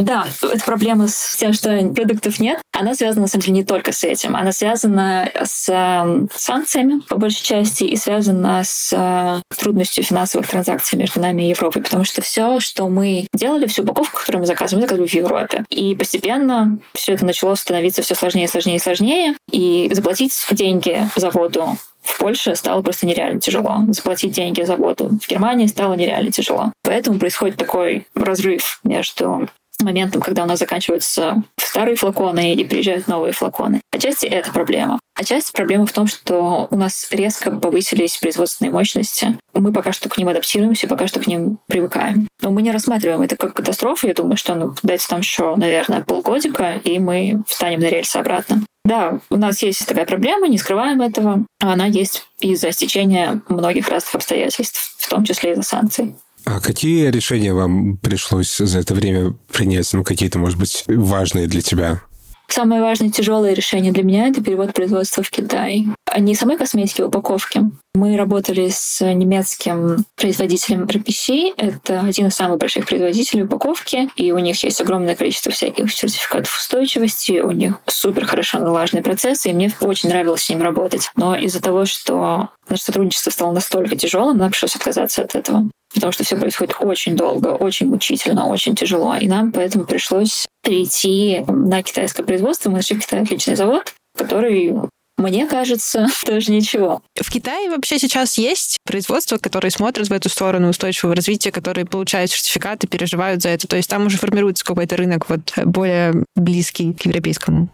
Да, 0.00 0.26
это 0.42 0.64
проблема 0.64 1.08
с 1.08 1.36
тем, 1.36 1.52
что 1.52 1.78
продуктов 1.94 2.40
нет. 2.40 2.60
Она 2.72 2.94
связана, 2.94 3.22
на 3.22 3.28
самом 3.28 3.42
деле, 3.42 3.54
не 3.58 3.64
только 3.64 3.92
с 3.92 4.02
этим. 4.02 4.34
Она 4.34 4.52
связана 4.52 5.30
с 5.42 5.68
э, 5.68 6.26
санкциями, 6.34 7.00
по 7.08 7.16
большей 7.16 7.44
части, 7.44 7.84
и 7.84 7.96
связана 7.96 8.62
с 8.64 8.92
э, 8.92 9.42
трудностью 9.56 10.02
финансовых 10.02 10.48
транзакций 10.48 10.98
между 10.98 11.20
нами 11.20 11.42
и 11.42 11.48
Европой. 11.50 11.82
Потому 11.82 12.04
что 12.04 12.22
все, 12.22 12.60
что 12.60 12.88
мы 12.88 13.26
делали, 13.34 13.66
всю 13.66 13.82
упаковку, 13.82 14.20
которую 14.20 14.40
мы 14.40 14.46
заказывали, 14.46 14.82
мы 14.82 14.88
заказывали 14.88 15.08
в 15.08 15.14
Европе. 15.14 15.64
И 15.68 15.94
постепенно 15.94 16.78
все 16.94 17.12
это 17.12 17.26
начало 17.26 17.54
становиться 17.54 18.02
все 18.02 18.14
сложнее, 18.14 18.48
сложнее 18.48 18.80
сложнее. 18.80 19.36
И 19.50 19.90
заплатить 19.92 20.32
деньги 20.52 21.06
заводу 21.16 21.76
в 22.02 22.18
Польше 22.18 22.56
стало 22.56 22.82
просто 22.82 23.06
нереально 23.06 23.40
тяжело. 23.40 23.80
Заплатить 23.88 24.32
деньги 24.32 24.62
за 24.62 24.76
воду 24.76 25.08
в 25.08 25.28
Германии 25.28 25.66
стало 25.66 25.94
нереально 25.94 26.32
тяжело. 26.32 26.72
Поэтому 26.82 27.18
происходит 27.18 27.56
такой 27.56 28.06
разрыв 28.14 28.80
между 28.84 29.48
моментом, 29.84 30.20
когда 30.20 30.44
у 30.44 30.46
нас 30.46 30.58
заканчиваются 30.58 31.42
старые 31.58 31.96
флаконы 31.96 32.54
и 32.54 32.64
приезжают 32.64 33.08
новые 33.08 33.32
флаконы. 33.32 33.80
Отчасти 33.92 34.26
это 34.26 34.52
проблема. 34.52 34.98
Отчасти 35.14 35.52
проблема 35.52 35.86
в 35.86 35.92
том, 35.92 36.06
что 36.06 36.66
у 36.70 36.76
нас 36.76 37.08
резко 37.10 37.50
повысились 37.50 38.16
производственные 38.16 38.72
мощности. 38.72 39.38
Мы 39.52 39.72
пока 39.72 39.92
что 39.92 40.08
к 40.08 40.16
ним 40.16 40.28
адаптируемся, 40.28 40.88
пока 40.88 41.06
что 41.06 41.20
к 41.20 41.26
ним 41.26 41.58
привыкаем. 41.66 42.28
Но 42.40 42.50
мы 42.50 42.62
не 42.62 42.72
рассматриваем 42.72 43.22
это 43.22 43.36
как 43.36 43.54
катастрофу. 43.54 44.06
Я 44.06 44.14
думаю, 44.14 44.36
что 44.36 44.54
ну, 44.54 44.74
дайте 44.82 45.06
там 45.08 45.20
еще, 45.20 45.56
наверное, 45.56 46.02
полгодика, 46.02 46.80
и 46.82 46.98
мы 46.98 47.42
встанем 47.46 47.80
на 47.80 47.90
рельсы 47.90 48.16
обратно. 48.16 48.64
Да, 48.84 49.20
у 49.28 49.36
нас 49.36 49.62
есть 49.62 49.86
такая 49.86 50.06
проблема, 50.06 50.48
не 50.48 50.58
скрываем 50.58 51.02
этого. 51.02 51.44
Она 51.60 51.86
есть 51.86 52.26
из-за 52.40 52.72
стечения 52.72 53.42
многих 53.48 53.88
разных 53.88 54.14
обстоятельств, 54.14 54.96
в 54.98 55.08
том 55.08 55.24
числе 55.24 55.52
из-за 55.52 55.62
санкций. 55.62 56.16
А 56.44 56.60
какие 56.60 57.10
решения 57.10 57.52
вам 57.52 57.96
пришлось 57.96 58.56
за 58.56 58.78
это 58.78 58.94
время 58.94 59.34
принять? 59.52 59.92
Ну, 59.92 60.04
какие-то, 60.04 60.38
может 60.38 60.58
быть, 60.58 60.84
важные 60.86 61.46
для 61.46 61.60
тебя? 61.60 62.00
Самое 62.48 62.82
важное 62.82 63.10
тяжелое 63.10 63.52
решение 63.54 63.92
для 63.92 64.02
меня— 64.02 64.26
это 64.28 64.42
перевод 64.42 64.74
производства 64.74 65.22
в 65.22 65.30
Китай. 65.30 65.86
А 66.04 66.18
не 66.18 66.34
самой 66.34 66.56
косметики, 66.56 67.00
а 67.00 67.06
упаковки. 67.06 67.62
Мы 67.94 68.16
работали 68.16 68.68
с 68.72 69.04
немецким 69.04 70.04
производителем 70.16 70.84
RPC. 70.84 71.54
Это 71.56 72.00
один 72.00 72.28
из 72.28 72.34
самых 72.34 72.58
больших 72.58 72.86
производителей 72.86 73.42
упаковки. 73.42 74.08
И 74.14 74.30
у 74.30 74.38
них 74.38 74.62
есть 74.62 74.80
огромное 74.80 75.16
количество 75.16 75.50
всяких 75.50 75.92
сертификатов 75.92 76.56
устойчивости. 76.56 77.40
У 77.40 77.50
них 77.50 77.80
супер 77.86 78.26
хорошо 78.26 78.60
налаженные 78.60 79.02
процессы. 79.02 79.50
И 79.50 79.52
мне 79.52 79.72
очень 79.80 80.08
нравилось 80.08 80.44
с 80.44 80.48
ним 80.48 80.62
работать. 80.62 81.10
Но 81.16 81.34
из-за 81.34 81.60
того, 81.60 81.84
что 81.84 82.50
наше 82.68 82.84
сотрудничество 82.84 83.30
стало 83.30 83.52
настолько 83.52 83.96
тяжелым, 83.96 84.38
нам 84.38 84.50
пришлось 84.50 84.76
отказаться 84.76 85.22
от 85.22 85.34
этого 85.34 85.68
потому 85.92 86.12
что 86.12 86.22
все 86.22 86.36
происходит 86.36 86.76
очень 86.78 87.16
долго, 87.16 87.48
очень 87.48 87.88
мучительно, 87.88 88.46
очень 88.46 88.76
тяжело. 88.76 89.16
И 89.16 89.26
нам 89.26 89.50
поэтому 89.50 89.84
пришлось 89.84 90.46
перейти 90.62 91.44
на 91.48 91.82
китайское 91.82 92.24
производство. 92.24 92.70
Мы 92.70 92.76
нашли 92.76 92.96
в 92.96 93.00
Китае 93.00 93.22
отличный 93.22 93.56
завод, 93.56 93.92
который 94.16 94.72
мне 95.20 95.46
кажется, 95.46 96.06
тоже 96.26 96.50
ничего. 96.50 97.02
В 97.20 97.30
Китае 97.30 97.70
вообще 97.70 97.98
сейчас 97.98 98.38
есть 98.38 98.78
производства, 98.84 99.38
которые 99.38 99.70
смотрят 99.70 100.08
в 100.08 100.12
эту 100.12 100.28
сторону 100.28 100.68
устойчивого 100.68 101.14
развития, 101.14 101.52
которые 101.52 101.84
получают 101.86 102.30
сертификаты, 102.30 102.86
переживают 102.86 103.42
за 103.42 103.50
это. 103.50 103.68
То 103.68 103.76
есть 103.76 103.88
там 103.88 104.06
уже 104.06 104.18
формируется 104.18 104.64
какой-то 104.64 104.96
рынок 104.96 105.28
вот 105.28 105.52
более 105.64 106.24
близкий 106.34 106.92
к 106.92 107.04
европейскому. 107.04 107.68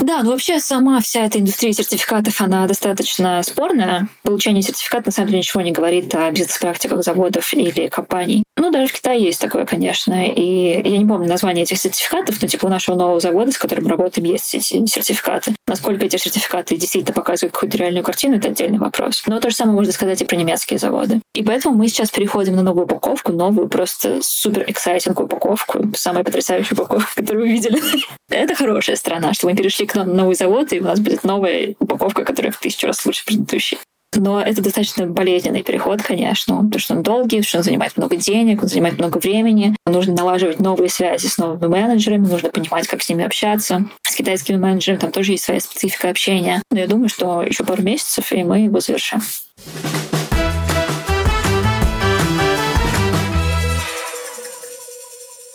Да, 0.00 0.22
ну 0.22 0.30
вообще 0.30 0.60
сама 0.60 1.00
вся 1.00 1.26
эта 1.26 1.38
индустрия 1.38 1.72
сертификатов, 1.72 2.40
она 2.40 2.66
достаточно 2.66 3.42
спорная. 3.42 4.08
Получение 4.22 4.62
сертификата 4.62 5.04
на 5.06 5.12
самом 5.12 5.28
деле 5.28 5.38
ничего 5.40 5.60
не 5.60 5.72
говорит 5.72 6.14
о 6.14 6.30
бизнес-практиках 6.30 7.04
заводов 7.04 7.52
или 7.52 7.88
компаний. 7.88 8.42
Ну, 8.56 8.70
даже 8.70 8.88
в 8.88 8.92
Китае 8.92 9.22
есть 9.22 9.40
такое, 9.40 9.64
конечно. 9.64 10.26
И 10.26 10.82
я 10.84 10.98
не 10.98 11.06
помню 11.06 11.28
название 11.28 11.64
этих 11.64 11.78
сертификатов, 11.78 12.40
но 12.40 12.48
типа 12.48 12.66
у 12.66 12.68
нашего 12.68 12.96
нового 12.96 13.20
завода, 13.20 13.52
с 13.52 13.58
которым 13.58 13.86
работаем, 13.86 14.26
есть 14.26 14.54
эти 14.54 14.86
сертификаты. 14.86 15.54
Насколько 15.66 16.06
эти 16.06 16.16
сертификаты 16.16 16.76
действительно 16.76 17.14
показывают 17.14 17.54
какую-то 17.54 17.78
реальную 17.78 18.04
картину, 18.04 18.36
это 18.36 18.48
отдельный 18.48 18.78
вопрос. 18.78 19.22
Но 19.26 19.38
то 19.40 19.50
же 19.50 19.56
самое 19.56 19.76
можно 19.76 19.92
сказать 19.92 20.20
и 20.22 20.24
про 20.24 20.36
немецкие 20.36 20.78
заводы. 20.78 21.20
И 21.34 21.42
поэтому 21.42 21.74
мы 21.74 21.88
сейчас 21.88 22.10
переходим 22.10 22.56
на 22.56 22.62
новую 22.62 22.84
упаковку, 22.84 23.32
новую 23.32 23.68
просто 23.68 24.20
супер 24.22 24.64
эксайтинг 24.66 25.20
упаковку, 25.20 25.92
самая 25.94 26.24
потрясающая 26.24 26.74
упаковка, 26.74 27.14
которую 27.14 27.46
вы 27.46 27.52
видели. 27.52 27.80
Это 28.30 28.54
хорошая 28.54 28.96
страна, 28.96 29.32
что 29.32 29.46
мы 29.46 29.56
перешли 29.56 29.86
к 29.90 30.04
новый 30.04 30.36
завод, 30.36 30.72
и 30.72 30.80
у 30.80 30.84
нас 30.84 31.00
будет 31.00 31.24
новая 31.24 31.74
упаковка, 31.80 32.24
которая 32.24 32.52
в 32.52 32.60
тысячу 32.60 32.86
раз 32.86 33.04
лучше 33.04 33.24
предыдущей. 33.24 33.78
Но 34.14 34.40
это 34.40 34.60
достаточно 34.60 35.06
болезненный 35.06 35.62
переход, 35.62 36.02
конечно, 36.02 36.56
потому 36.56 36.78
что 36.78 36.94
он 36.94 37.02
долгий, 37.02 37.42
что 37.42 37.58
он 37.58 37.64
занимает 37.64 37.96
много 37.96 38.16
денег, 38.16 38.62
он 38.62 38.68
занимает 38.68 38.98
много 38.98 39.18
времени. 39.18 39.76
Нужно 39.86 40.14
налаживать 40.14 40.58
новые 40.58 40.90
связи 40.90 41.26
с 41.26 41.38
новыми 41.38 41.66
менеджерами, 41.66 42.26
нужно 42.26 42.50
понимать, 42.50 42.88
как 42.88 43.02
с 43.02 43.08
ними 43.08 43.24
общаться. 43.24 43.88
С 44.02 44.16
китайскими 44.16 44.56
менеджерами 44.56 45.00
там 45.00 45.12
тоже 45.12 45.32
есть 45.32 45.44
своя 45.44 45.60
специфика 45.60 46.10
общения. 46.10 46.62
Но 46.70 46.78
я 46.78 46.88
думаю, 46.88 47.08
что 47.08 47.42
еще 47.42 47.64
пару 47.64 47.82
месяцев, 47.82 48.32
и 48.32 48.42
мы 48.42 48.60
его 48.60 48.80
завершим. 48.80 49.22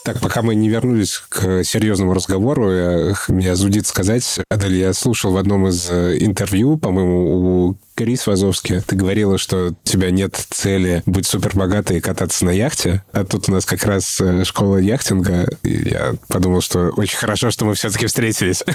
Так, 0.05 0.19
пока 0.19 0.43
мы 0.43 0.53
не 0.53 0.69
вернулись 0.69 1.23
к 1.29 1.63
серьезному 1.63 2.13
разговору, 2.13 2.71
я, 2.71 3.15
меня 3.27 3.55
зудит 3.55 3.87
сказать, 3.87 4.39
Адель, 4.51 4.75
я 4.75 4.93
слушал 4.93 5.31
в 5.31 5.37
одном 5.37 5.67
из 5.67 5.89
э, 5.89 6.17
интервью, 6.19 6.77
по-моему, 6.77 7.69
у 7.69 7.77
Крис 7.95 8.27
Вазовский, 8.27 8.81
ты 8.81 8.97
говорила, 8.97 9.37
что 9.37 9.69
у 9.69 9.75
тебя 9.87 10.11
нет 10.11 10.35
цели 10.35 11.01
быть 11.05 11.25
супербогатой 11.25 11.97
и 11.97 12.01
кататься 12.01 12.43
на 12.43 12.49
яхте, 12.49 13.05
а 13.13 13.23
тут 13.23 13.47
у 13.47 13.53
нас 13.53 13.65
как 13.65 13.83
раз 13.85 14.19
э, 14.19 14.43
школа 14.43 14.77
яхтинга, 14.77 15.47
и 15.63 15.91
я 15.91 16.15
подумал, 16.27 16.59
что 16.59 16.89
очень 16.97 17.15
хорошо, 17.15 17.51
что 17.51 17.63
мы 17.63 17.73
все-таки 17.73 18.07
встретились. 18.07 18.65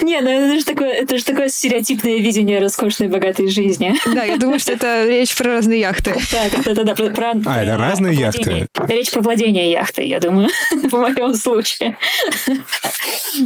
Не, 0.00 0.22
ну 0.22 0.30
это 0.30 0.58
же 0.58 0.64
такое, 0.64 0.92
это 0.92 1.18
же 1.18 1.24
такое 1.24 1.50
стереотипное 1.50 2.16
видение 2.16 2.60
роскошной 2.60 3.08
богатой 3.08 3.48
жизни. 3.48 3.94
Да, 4.06 4.24
я 4.24 4.38
думаю, 4.38 4.58
что 4.58 4.72
это 4.72 5.04
речь 5.06 5.36
про 5.36 5.56
разные 5.56 5.80
яхты. 5.80 6.14
Да, 6.64 6.74
да, 6.74 6.94
да, 6.94 6.94
про, 6.94 7.32
а, 7.46 7.62
это 7.62 7.76
разные 7.76 8.16
яхты? 8.16 8.66
Речь 8.88 9.10
про 9.10 9.20
владение 9.20 9.70
яхтой, 9.70 10.08
я 10.08 10.18
думаю, 10.18 10.48
в 10.70 10.92
моем 10.92 11.34
случае. 11.34 11.96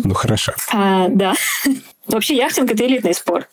Ну, 0.04 0.14
хорошо. 0.14 0.52
А, 0.72 1.08
да. 1.08 1.34
Вообще 2.08 2.36
яхтинг— 2.36 2.70
это 2.72 2.86
элитный 2.86 3.14
спорт. 3.14 3.48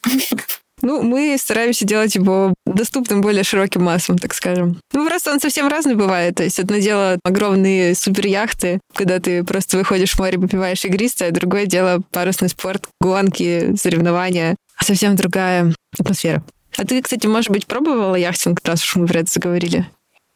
Ну, 0.82 1.02
мы 1.02 1.38
стараемся 1.40 1.86
делать 1.86 2.16
его 2.16 2.54
доступным 2.66 3.22
более 3.22 3.44
широким 3.44 3.84
массам, 3.84 4.18
так 4.18 4.34
скажем. 4.34 4.80
Ну, 4.94 5.08
просто 5.08 5.32
он 5.32 5.40
совсем 5.40 5.68
разный 5.68 5.96
бывает. 5.96 6.36
То 6.36 6.44
есть 6.44 6.60
одно 6.60 6.78
дело 6.78 7.18
огромные 7.24 7.96
суперяхты, 7.96 8.82
когда 8.94 9.20
ты 9.20 9.44
просто 9.44 9.78
выходишь 9.78 10.12
в 10.12 10.20
море, 10.20 10.38
попиваешь 10.38 10.84
игристое, 10.84 11.30
а 11.30 11.32
другое 11.32 11.66
дело 11.66 12.02
парусный 12.12 12.50
спорт, 12.50 12.88
гонки, 13.00 13.76
соревнования. 13.78 14.56
Совсем 14.82 15.16
другая 15.16 15.74
атмосфера. 15.98 16.44
А 16.78 16.86
ты, 16.86 17.02
кстати, 17.02 17.26
может 17.26 17.52
быть, 17.52 17.68
пробовала 17.68 18.16
яхтинг, 18.16 18.60
раз 18.66 18.84
уж 18.84 18.98
мы 18.98 19.08
про 19.08 19.20
это 19.20 19.32
заговорили? 19.32 19.86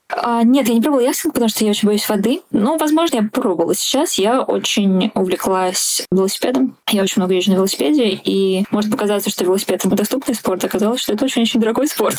А, 0.09 0.43
нет, 0.43 0.67
я 0.67 0.73
не 0.73 0.81
пробовала 0.81 1.05
яхтинг, 1.05 1.33
потому 1.33 1.49
что 1.49 1.63
я 1.63 1.71
очень 1.71 1.87
боюсь 1.87 2.07
воды. 2.09 2.41
Но, 2.51 2.77
возможно, 2.77 3.17
я 3.17 3.23
пробовала. 3.23 3.75
Сейчас 3.75 4.15
я 4.15 4.41
очень 4.41 5.11
увлеклась 5.13 6.03
велосипедом. 6.11 6.77
Я 6.89 7.03
очень 7.03 7.21
много 7.21 7.35
езжу 7.35 7.51
на 7.51 7.55
велосипеде, 7.55 8.09
и 8.09 8.65
может 8.71 8.91
показаться, 8.91 9.29
что 9.29 9.43
велосипед— 9.43 9.85
это 9.85 9.95
доступный 9.95 10.35
спорт. 10.35 10.63
Оказалось, 10.63 11.01
что 11.01 11.13
это 11.13 11.25
очень-очень 11.25 11.59
дорогой 11.59 11.87
спорт. 11.87 12.17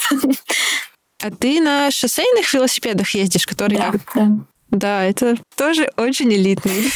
А 1.23 1.31
ты 1.31 1.61
на 1.61 1.91
шоссейных 1.91 2.53
велосипедах 2.55 3.11
ездишь, 3.11 3.47
которые... 3.47 3.79
Да, 3.79 3.93
да. 4.15 4.29
Да, 4.71 5.05
это 5.05 5.37
тоже 5.57 5.91
очень 5.97 6.33
элитный. 6.33 6.91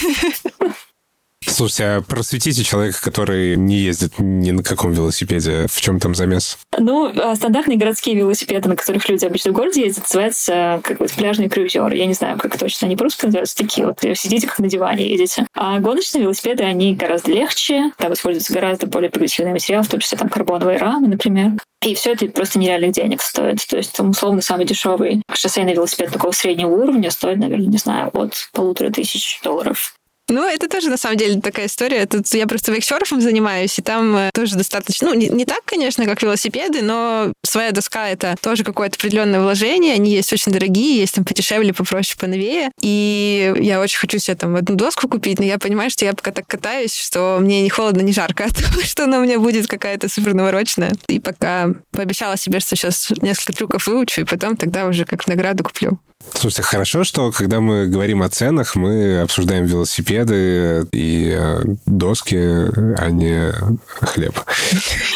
Слушайте, 1.46 1.84
а 1.84 2.02
просветите 2.02 2.64
человека, 2.64 2.98
который 3.02 3.56
не 3.56 3.76
ездит 3.76 4.18
ни 4.18 4.50
на 4.50 4.62
каком 4.62 4.92
велосипеде. 4.92 5.66
В 5.70 5.80
чем 5.80 6.00
там 6.00 6.14
замес? 6.14 6.58
Ну, 6.78 7.12
а, 7.16 7.34
стандартные 7.34 7.78
городские 7.78 8.16
велосипеды, 8.16 8.68
на 8.68 8.76
которых 8.76 9.08
люди 9.08 9.24
обычно 9.24 9.52
в 9.52 9.54
городе 9.54 9.82
ездят, 9.82 10.04
называются 10.04 10.80
как 10.82 10.98
бы 10.98 11.06
пляжный 11.06 11.48
крузер. 11.48 11.92
Я 11.92 12.06
не 12.06 12.14
знаю, 12.14 12.38
как 12.38 12.58
точно 12.58 12.86
они 12.86 12.96
по-русски 12.96 13.26
называются. 13.26 13.56
Такие 13.56 13.86
вот. 13.86 14.00
Сидите 14.16 14.46
как 14.46 14.58
на 14.58 14.68
диване 14.68 15.06
едете. 15.06 15.46
А 15.54 15.78
гоночные 15.78 16.22
велосипеды, 16.22 16.64
они 16.64 16.94
гораздо 16.94 17.30
легче. 17.30 17.92
Там 17.98 18.12
используется 18.12 18.52
гораздо 18.52 18.86
более 18.86 19.10
прогрессивный 19.10 19.52
материал, 19.52 19.82
в 19.82 19.88
том 19.88 20.00
числе 20.00 20.18
там 20.18 20.28
карбоновые 20.28 20.78
рамы, 20.78 21.08
например. 21.08 21.52
И 21.82 21.94
все 21.94 22.12
это 22.12 22.26
просто 22.26 22.58
нереальных 22.58 22.92
денег 22.92 23.20
стоит. 23.20 23.64
То 23.66 23.76
есть, 23.76 23.92
там, 23.92 24.10
условно, 24.10 24.40
самый 24.40 24.64
дешевый 24.64 25.22
шоссейный 25.32 25.74
велосипед 25.74 26.10
такого 26.10 26.32
среднего 26.32 26.70
уровня 26.70 27.10
стоит, 27.10 27.38
наверное, 27.38 27.66
не 27.66 27.78
знаю, 27.78 28.10
от 28.14 28.48
полутора 28.52 28.90
тысяч 28.90 29.40
долларов. 29.44 29.94
Ну, 30.28 30.48
это 30.48 30.68
тоже, 30.68 30.88
на 30.88 30.96
самом 30.96 31.18
деле, 31.18 31.40
такая 31.40 31.66
история. 31.66 32.06
Тут 32.06 32.26
я 32.34 32.46
просто 32.46 32.72
вейксерфом 32.72 33.20
занимаюсь, 33.20 33.78
и 33.78 33.82
там 33.82 34.16
э, 34.16 34.30
тоже 34.32 34.56
достаточно... 34.56 35.08
Ну, 35.08 35.14
не, 35.14 35.28
не 35.28 35.44
так, 35.44 35.60
конечно, 35.66 36.06
как 36.06 36.22
велосипеды, 36.22 36.80
но 36.80 37.32
своя 37.42 37.72
доска— 37.72 38.08
это 38.10 38.34
тоже 38.40 38.64
какое-то 38.64 38.96
определенное 38.96 39.40
вложение. 39.40 39.94
Они 39.94 40.10
есть 40.10 40.32
очень 40.32 40.50
дорогие, 40.50 40.96
есть 40.96 41.16
там 41.16 41.26
подешевле, 41.26 41.74
попроще, 41.74 42.16
поновее. 42.18 42.70
И 42.80 43.52
я 43.60 43.80
очень 43.80 43.98
хочу 43.98 44.18
себе 44.18 44.36
там 44.36 44.56
одну 44.56 44.76
доску 44.76 45.08
купить, 45.08 45.38
но 45.38 45.44
я 45.44 45.58
понимаю, 45.58 45.90
что 45.90 46.06
я 46.06 46.14
пока 46.14 46.32
так 46.32 46.46
катаюсь, 46.46 46.94
что 46.94 47.38
мне 47.40 47.62
не 47.62 47.68
холодно, 47.68 48.00
не 48.00 48.12
жарко 48.12 48.46
от 48.46 48.56
того, 48.56 48.80
что 48.84 49.04
она 49.04 49.18
у 49.18 49.24
меня 49.24 49.38
будет 49.38 49.66
какая-то 49.66 50.08
супер 50.08 50.32
навороченная. 50.32 50.92
И 51.06 51.20
пока 51.20 51.68
пообещала 51.90 52.38
себе, 52.38 52.60
что 52.60 52.76
сейчас 52.76 53.12
несколько 53.20 53.52
трюков 53.52 53.86
выучу, 53.86 54.22
и 54.22 54.24
потом 54.24 54.56
тогда 54.56 54.86
уже 54.86 55.04
как 55.04 55.26
награду 55.26 55.64
куплю. 55.64 55.98
Слушайте, 56.32 56.62
хорошо, 56.62 57.04
что 57.04 57.30
когда 57.30 57.60
мы 57.60 57.86
говорим 57.86 58.22
о 58.22 58.28
ценах, 58.28 58.76
мы 58.76 59.20
обсуждаем 59.20 59.66
велосипеды 59.66 60.86
и 60.92 61.34
э, 61.36 61.62
доски, 61.86 62.36
а 62.36 63.10
не 63.10 63.52
хлеб. 64.00 64.38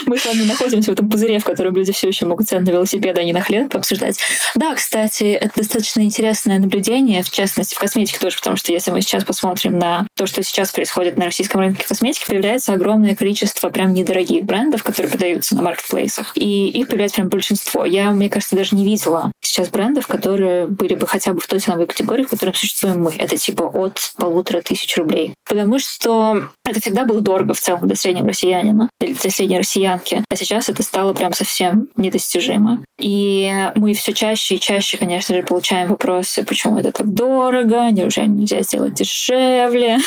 Мы 0.07 0.19
с 0.19 0.27
вами 0.27 0.43
находимся 0.45 0.91
в 0.91 0.95
этом 0.95 1.11
пузыре, 1.11 1.39
в 1.39 1.45
котором 1.45 1.75
люди 1.75 1.93
все 1.93 2.09
еще 2.09 2.27
могут 2.27 2.49
цены 2.49 2.65
на 2.67 2.71
велосипеды, 2.71 3.21
а 3.21 3.25
не 3.25 3.33
на 3.33 3.41
хлеб 3.41 3.75
обсуждать. 3.75 4.19
Да, 4.55 4.75
кстати, 4.75 5.25
это 5.25 5.53
достаточно 5.57 6.01
интересное 6.03 6.59
наблюдение, 6.59 7.23
в 7.23 7.31
частности, 7.31 7.75
в 7.75 7.79
косметике 7.79 8.19
тоже, 8.19 8.37
потому 8.37 8.57
что 8.57 8.73
если 8.73 8.91
мы 8.91 9.01
сейчас 9.01 9.25
посмотрим 9.25 9.79
на 9.79 10.07
то, 10.15 10.27
что 10.27 10.43
сейчас 10.43 10.71
происходит 10.71 11.17
на 11.17 11.27
российском 11.27 11.61
рынке 11.61 11.85
косметики, 11.87 12.27
появляется 12.27 12.73
огромное 12.73 13.15
количество 13.17 13.71
прям 13.71 13.93
недорогих 13.93 14.45
брендов, 14.45 14.83
которые 14.83 15.11
продаются 15.11 15.57
на 15.57 15.63
маркетплейсах. 15.63 16.33
И 16.37 16.69
их 16.69 16.89
появляется 16.89 17.17
прям 17.17 17.29
большинство. 17.29 17.85
Я, 17.85 18.11
мне 18.11 18.31
кажется, 18.31 18.57
даже 18.57 18.77
не 18.77 18.85
видела 18.85 19.33
сейчас 19.41 19.69
брендов, 19.69 20.07
которые 20.07 20.67
были 20.67 20.95
бы 20.99 21.07
хотя 21.07 21.33
бы 21.33 21.41
в 21.41 21.47
той 21.47 21.61
ценовой 21.61 21.87
категории, 21.87 22.25
в 22.25 22.29
которой 22.29 22.55
существуем 22.55 23.03
мы. 23.03 23.15
Это 23.17 23.37
типа 23.37 23.63
от 23.63 24.13
полутора 24.17 24.61
тысяч 24.63 24.97
рублей. 24.97 25.35
Потому 25.49 25.79
что 25.79 26.49
это 26.65 26.81
всегда 26.81 27.05
было 27.05 27.21
дорого 27.21 27.55
в 27.55 27.61
целом 27.61 27.87
для 27.87 27.97
среднего 27.97 28.29
россиянина 28.29 28.91
или 29.01 29.15
для 29.15 29.31
средней 29.31 29.59
россиянки. 29.59 30.25
А 30.29 30.37
сейчас 30.37 30.69
это 30.69 30.83
стало 30.83 31.15
прям 31.15 31.33
совсем 31.33 31.89
недостижимо. 31.97 32.85
И 32.99 33.53
мы 33.75 33.95
все 33.95 34.13
чаще 34.13 34.57
и 34.57 34.61
чаще, 34.61 34.99
конечно 34.99 35.35
же, 35.35 35.43
получаем 35.43 35.89
вопросы, 35.89 36.45
почему 36.45 36.79
это 36.79 36.93
так 36.93 37.13
дорого, 37.13 37.91
неужели 37.91 38.27
нельзя 38.27 38.63
сделать 38.63 38.95
дешевле? 38.95 39.99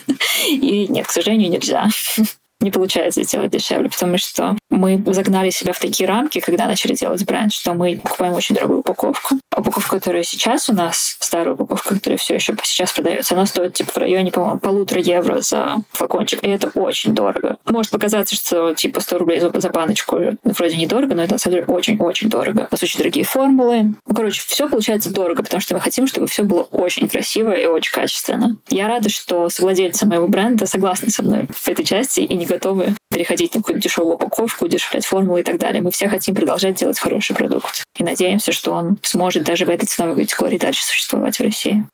И 0.48 0.86
нет, 0.88 1.06
к 1.06 1.10
сожалению, 1.10 1.50
нельзя 1.50 1.88
не 2.60 2.70
получается 2.70 3.22
сделать 3.22 3.50
дешевле, 3.50 3.88
потому 3.88 4.18
что 4.18 4.56
мы 4.68 5.02
загнали 5.06 5.50
себя 5.50 5.72
в 5.72 5.78
такие 5.78 6.08
рамки, 6.08 6.40
когда 6.40 6.66
начали 6.66 6.94
делать 6.94 7.24
бренд, 7.24 7.52
что 7.52 7.74
мы 7.74 8.00
покупаем 8.02 8.34
очень 8.34 8.54
дорогую 8.54 8.80
упаковку. 8.80 9.36
Упаковка, 9.56 9.96
которая 9.96 10.22
сейчас 10.22 10.68
у 10.68 10.72
нас, 10.72 11.16
старая 11.20 11.54
упаковка, 11.54 11.94
которая 11.94 12.18
все 12.18 12.34
еще 12.34 12.54
сейчас 12.62 12.92
продается, 12.92 13.34
она 13.34 13.46
стоит 13.46 13.74
типа 13.74 13.92
в 13.92 13.96
районе, 13.96 14.30
по-моему, 14.30 14.58
полутора 14.58 15.00
евро 15.00 15.40
за 15.40 15.76
флакончик. 15.92 16.42
И 16.44 16.48
это 16.48 16.68
очень 16.74 17.14
дорого. 17.14 17.56
Может 17.66 17.90
показаться, 17.90 18.36
что 18.36 18.74
типа 18.74 19.00
100 19.00 19.18
рублей 19.18 19.40
за, 19.40 19.58
за 19.58 19.70
баночку 19.70 20.18
вроде 20.44 20.76
недорого, 20.76 21.14
но 21.14 21.22
это 21.22 21.34
на 21.34 21.38
самом 21.38 21.56
деле 21.56 21.66
очень-очень 21.66 22.28
дорого. 22.28 22.68
Нас 22.70 22.82
очень 22.82 22.98
дорогие 22.98 23.24
формулы. 23.24 23.94
Ну, 24.06 24.14
короче, 24.14 24.42
все 24.46 24.68
получается 24.68 25.12
дорого, 25.12 25.42
потому 25.42 25.60
что 25.60 25.74
мы 25.74 25.80
хотим, 25.80 26.06
чтобы 26.06 26.26
все 26.26 26.42
было 26.42 26.62
очень 26.62 27.08
красиво 27.08 27.52
и 27.52 27.66
очень 27.66 27.92
качественно. 27.92 28.56
Я 28.68 28.88
рада, 28.88 29.08
что 29.08 29.48
совладельцы 29.48 30.06
моего 30.06 30.28
бренда 30.28 30.66
согласны 30.66 31.10
со 31.10 31.22
мной 31.22 31.48
в 31.52 31.68
этой 31.68 31.84
части 31.84 32.20
и 32.20 32.34
не 32.34 32.46
готовы 32.50 32.94
переходить 33.10 33.54
на 33.54 33.60
какую-то 33.60 33.80
дешевую 33.80 34.16
упаковку, 34.16 34.66
удешевлять 34.66 35.06
формулы 35.06 35.40
и 35.40 35.42
так 35.42 35.58
далее. 35.58 35.82
Мы 35.82 35.90
все 35.90 36.08
хотим 36.08 36.34
продолжать 36.34 36.74
делать 36.76 36.98
хороший 36.98 37.34
продукт. 37.34 37.84
И 37.98 38.04
надеемся, 38.04 38.52
что 38.52 38.72
он 38.72 38.98
сможет 39.02 39.44
даже 39.44 39.64
в 39.64 39.70
этой 39.70 39.86
ценовой 39.86 40.24
категории 40.24 40.58
дальше 40.58 40.84
существовать 40.84 41.38
в 41.38 41.42
России. 41.42 41.84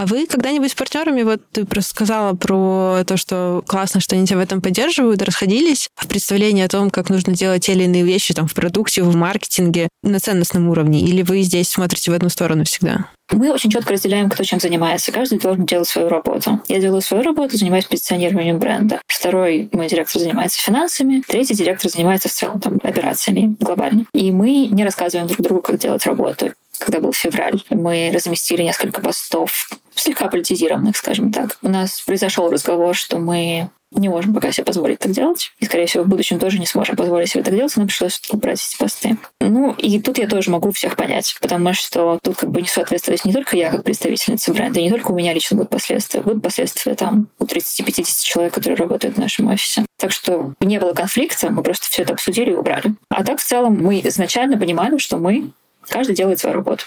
А 0.00 0.06
вы 0.06 0.26
когда-нибудь 0.26 0.70
с 0.70 0.74
партнерами, 0.74 1.24
вот 1.24 1.42
ты 1.52 1.66
просто 1.66 1.90
сказала 1.90 2.34
про 2.34 3.02
то, 3.06 3.18
что 3.18 3.62
классно, 3.66 4.00
что 4.00 4.16
они 4.16 4.26
тебя 4.26 4.38
в 4.38 4.40
этом 4.40 4.62
поддерживают, 4.62 5.20
расходились 5.20 5.90
в 5.94 6.08
представлении 6.08 6.64
о 6.64 6.68
том, 6.68 6.88
как 6.88 7.10
нужно 7.10 7.34
делать 7.34 7.66
те 7.66 7.72
или 7.72 7.84
иные 7.84 8.02
вещи 8.02 8.32
там 8.32 8.48
в 8.48 8.54
продукте, 8.54 9.02
в 9.02 9.14
маркетинге 9.14 9.90
на 10.02 10.18
ценностном 10.18 10.70
уровне? 10.70 11.02
Или 11.02 11.20
вы 11.20 11.42
здесь 11.42 11.68
смотрите 11.68 12.10
в 12.10 12.14
одну 12.14 12.30
сторону 12.30 12.64
всегда? 12.64 13.08
Мы 13.30 13.52
очень 13.52 13.70
четко 13.70 13.92
разделяем, 13.92 14.30
кто 14.30 14.42
чем 14.42 14.58
занимается. 14.58 15.12
Каждый 15.12 15.38
должен 15.38 15.66
делать 15.66 15.86
свою 15.86 16.08
работу. 16.08 16.62
Я 16.66 16.80
делаю 16.80 17.02
свою 17.02 17.22
работу, 17.22 17.58
занимаюсь 17.58 17.84
позиционированием 17.84 18.58
бренда. 18.58 19.02
Второй 19.06 19.68
мой 19.72 19.86
директор 19.86 20.18
занимается 20.18 20.62
финансами. 20.62 21.22
Третий 21.28 21.54
директор 21.54 21.90
занимается 21.90 22.30
в 22.30 22.32
целом 22.32 22.58
там, 22.58 22.80
операциями 22.82 23.54
глобально. 23.60 24.06
И 24.14 24.32
мы 24.32 24.66
не 24.66 24.82
рассказываем 24.82 25.28
друг 25.28 25.42
другу, 25.42 25.60
как 25.60 25.78
делать 25.78 26.06
работу 26.06 26.52
когда 26.80 27.00
был 27.00 27.12
февраль, 27.12 27.62
мы 27.70 28.10
разместили 28.12 28.62
несколько 28.62 29.00
постов, 29.00 29.70
слегка 29.94 30.28
политизированных, 30.28 30.96
скажем 30.96 31.32
так. 31.32 31.58
У 31.62 31.68
нас 31.68 32.00
произошел 32.00 32.50
разговор, 32.50 32.94
что 32.94 33.18
мы 33.18 33.70
не 33.92 34.08
можем 34.08 34.34
пока 34.34 34.52
себе 34.52 34.64
позволить 34.64 35.00
так 35.00 35.12
делать. 35.12 35.52
И, 35.58 35.64
скорее 35.64 35.86
всего, 35.86 36.04
в 36.04 36.08
будущем 36.08 36.38
тоже 36.38 36.58
не 36.58 36.66
сможем 36.66 36.96
позволить 36.96 37.30
себе 37.30 37.42
так 37.42 37.54
делать. 37.54 37.76
Нам 37.76 37.86
пришлось 37.86 38.20
убрать 38.30 38.64
эти 38.64 38.78
посты. 38.78 39.16
Ну, 39.40 39.72
и 39.72 40.00
тут 40.00 40.18
я 40.18 40.28
тоже 40.28 40.50
могу 40.50 40.70
всех 40.70 40.96
понять, 40.96 41.36
потому 41.40 41.72
что 41.74 42.18
тут 42.22 42.36
как 42.36 42.50
бы 42.50 42.62
несу 42.62 42.80
ответственность 42.80 43.24
не 43.24 43.32
только 43.32 43.56
я, 43.56 43.70
как 43.70 43.84
представительница 43.84 44.52
бренда, 44.52 44.80
не 44.80 44.90
только 44.90 45.10
у 45.10 45.16
меня 45.16 45.32
лично 45.34 45.56
будут 45.56 45.70
последствия. 45.70 46.20
Будут 46.20 46.42
последствия 46.42 46.94
там 46.94 47.28
у 47.38 47.44
30-50 47.44 48.04
человек, 48.22 48.54
которые 48.54 48.76
работают 48.76 49.16
в 49.16 49.20
нашем 49.20 49.48
офисе. 49.48 49.84
Так 49.98 50.12
что 50.12 50.54
не 50.60 50.78
было 50.78 50.92
конфликта, 50.92 51.50
мы 51.50 51.62
просто 51.62 51.86
все 51.88 52.02
это 52.02 52.12
обсудили 52.12 52.50
и 52.50 52.54
убрали. 52.54 52.94
А 53.08 53.24
так, 53.24 53.40
в 53.40 53.44
целом, 53.44 53.82
мы 53.82 54.00
изначально 54.00 54.56
понимали, 54.56 54.98
что 54.98 55.18
мы 55.18 55.50
Каждый 55.90 56.14
делает 56.14 56.38
свою 56.38 56.56
работу. 56.56 56.84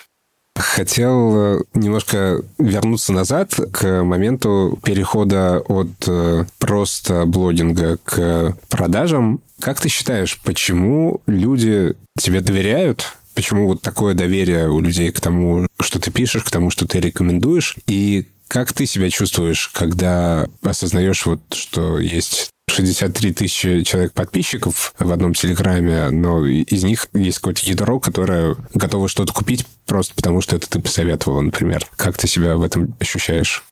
Хотел 0.56 1.36
э, 1.36 1.64
немножко 1.74 2.42
вернуться 2.58 3.12
назад 3.12 3.54
к 3.72 4.04
моменту 4.04 4.80
перехода 4.84 5.60
от 5.60 5.90
э, 6.08 6.46
просто 6.60 7.26
блогинга 7.26 7.98
к 7.98 8.56
продажам. 8.70 9.42
Как 9.60 9.82
ты 9.82 9.90
считаешь, 9.90 10.40
почему 10.44 11.22
люди 11.26 11.96
тебе 12.20 12.42
доверяют? 12.42 13.18
Почему 13.34 13.68
вот 13.68 13.82
такое 13.82 14.14
доверие 14.14 14.70
у 14.70 14.80
людей 14.80 15.12
к 15.12 15.20
тому, 15.20 15.68
что 15.80 16.00
ты 16.00 16.12
пишешь, 16.12 16.44
к 16.44 16.52
тому, 16.52 16.70
что 16.70 16.88
ты 16.88 17.00
рекомендуешь? 17.00 17.76
И 17.88 18.28
как 18.48 18.74
ты 18.74 18.86
себя 18.86 19.10
чувствуешь, 19.10 19.70
когда 19.70 20.48
осознаешь, 20.62 21.26
вот, 21.26 21.42
что 21.52 22.00
есть 22.00 22.53
63 22.74 23.34
тысячи 23.34 23.84
человек 23.84 24.14
подписчиков 24.14 24.94
в 24.98 25.12
одном 25.12 25.34
телеграме, 25.34 26.10
но 26.10 26.46
из 26.46 26.84
них 26.84 27.08
есть 27.14 27.38
какое-то 27.38 27.62
ядро, 27.66 28.00
которое 28.00 28.56
готово 28.74 29.08
что-то 29.08 29.34
купить 29.34 29.66
просто 29.86 30.16
потому, 30.16 30.42
что 30.42 30.56
это 30.56 30.70
ты 30.70 30.80
посоветовала, 30.80 31.42
например. 31.42 31.88
Как 31.96 32.18
ты 32.18 32.28
себя 32.28 32.56
в 32.56 32.64
этом 32.64 32.96
ощущаешь? 33.00 33.64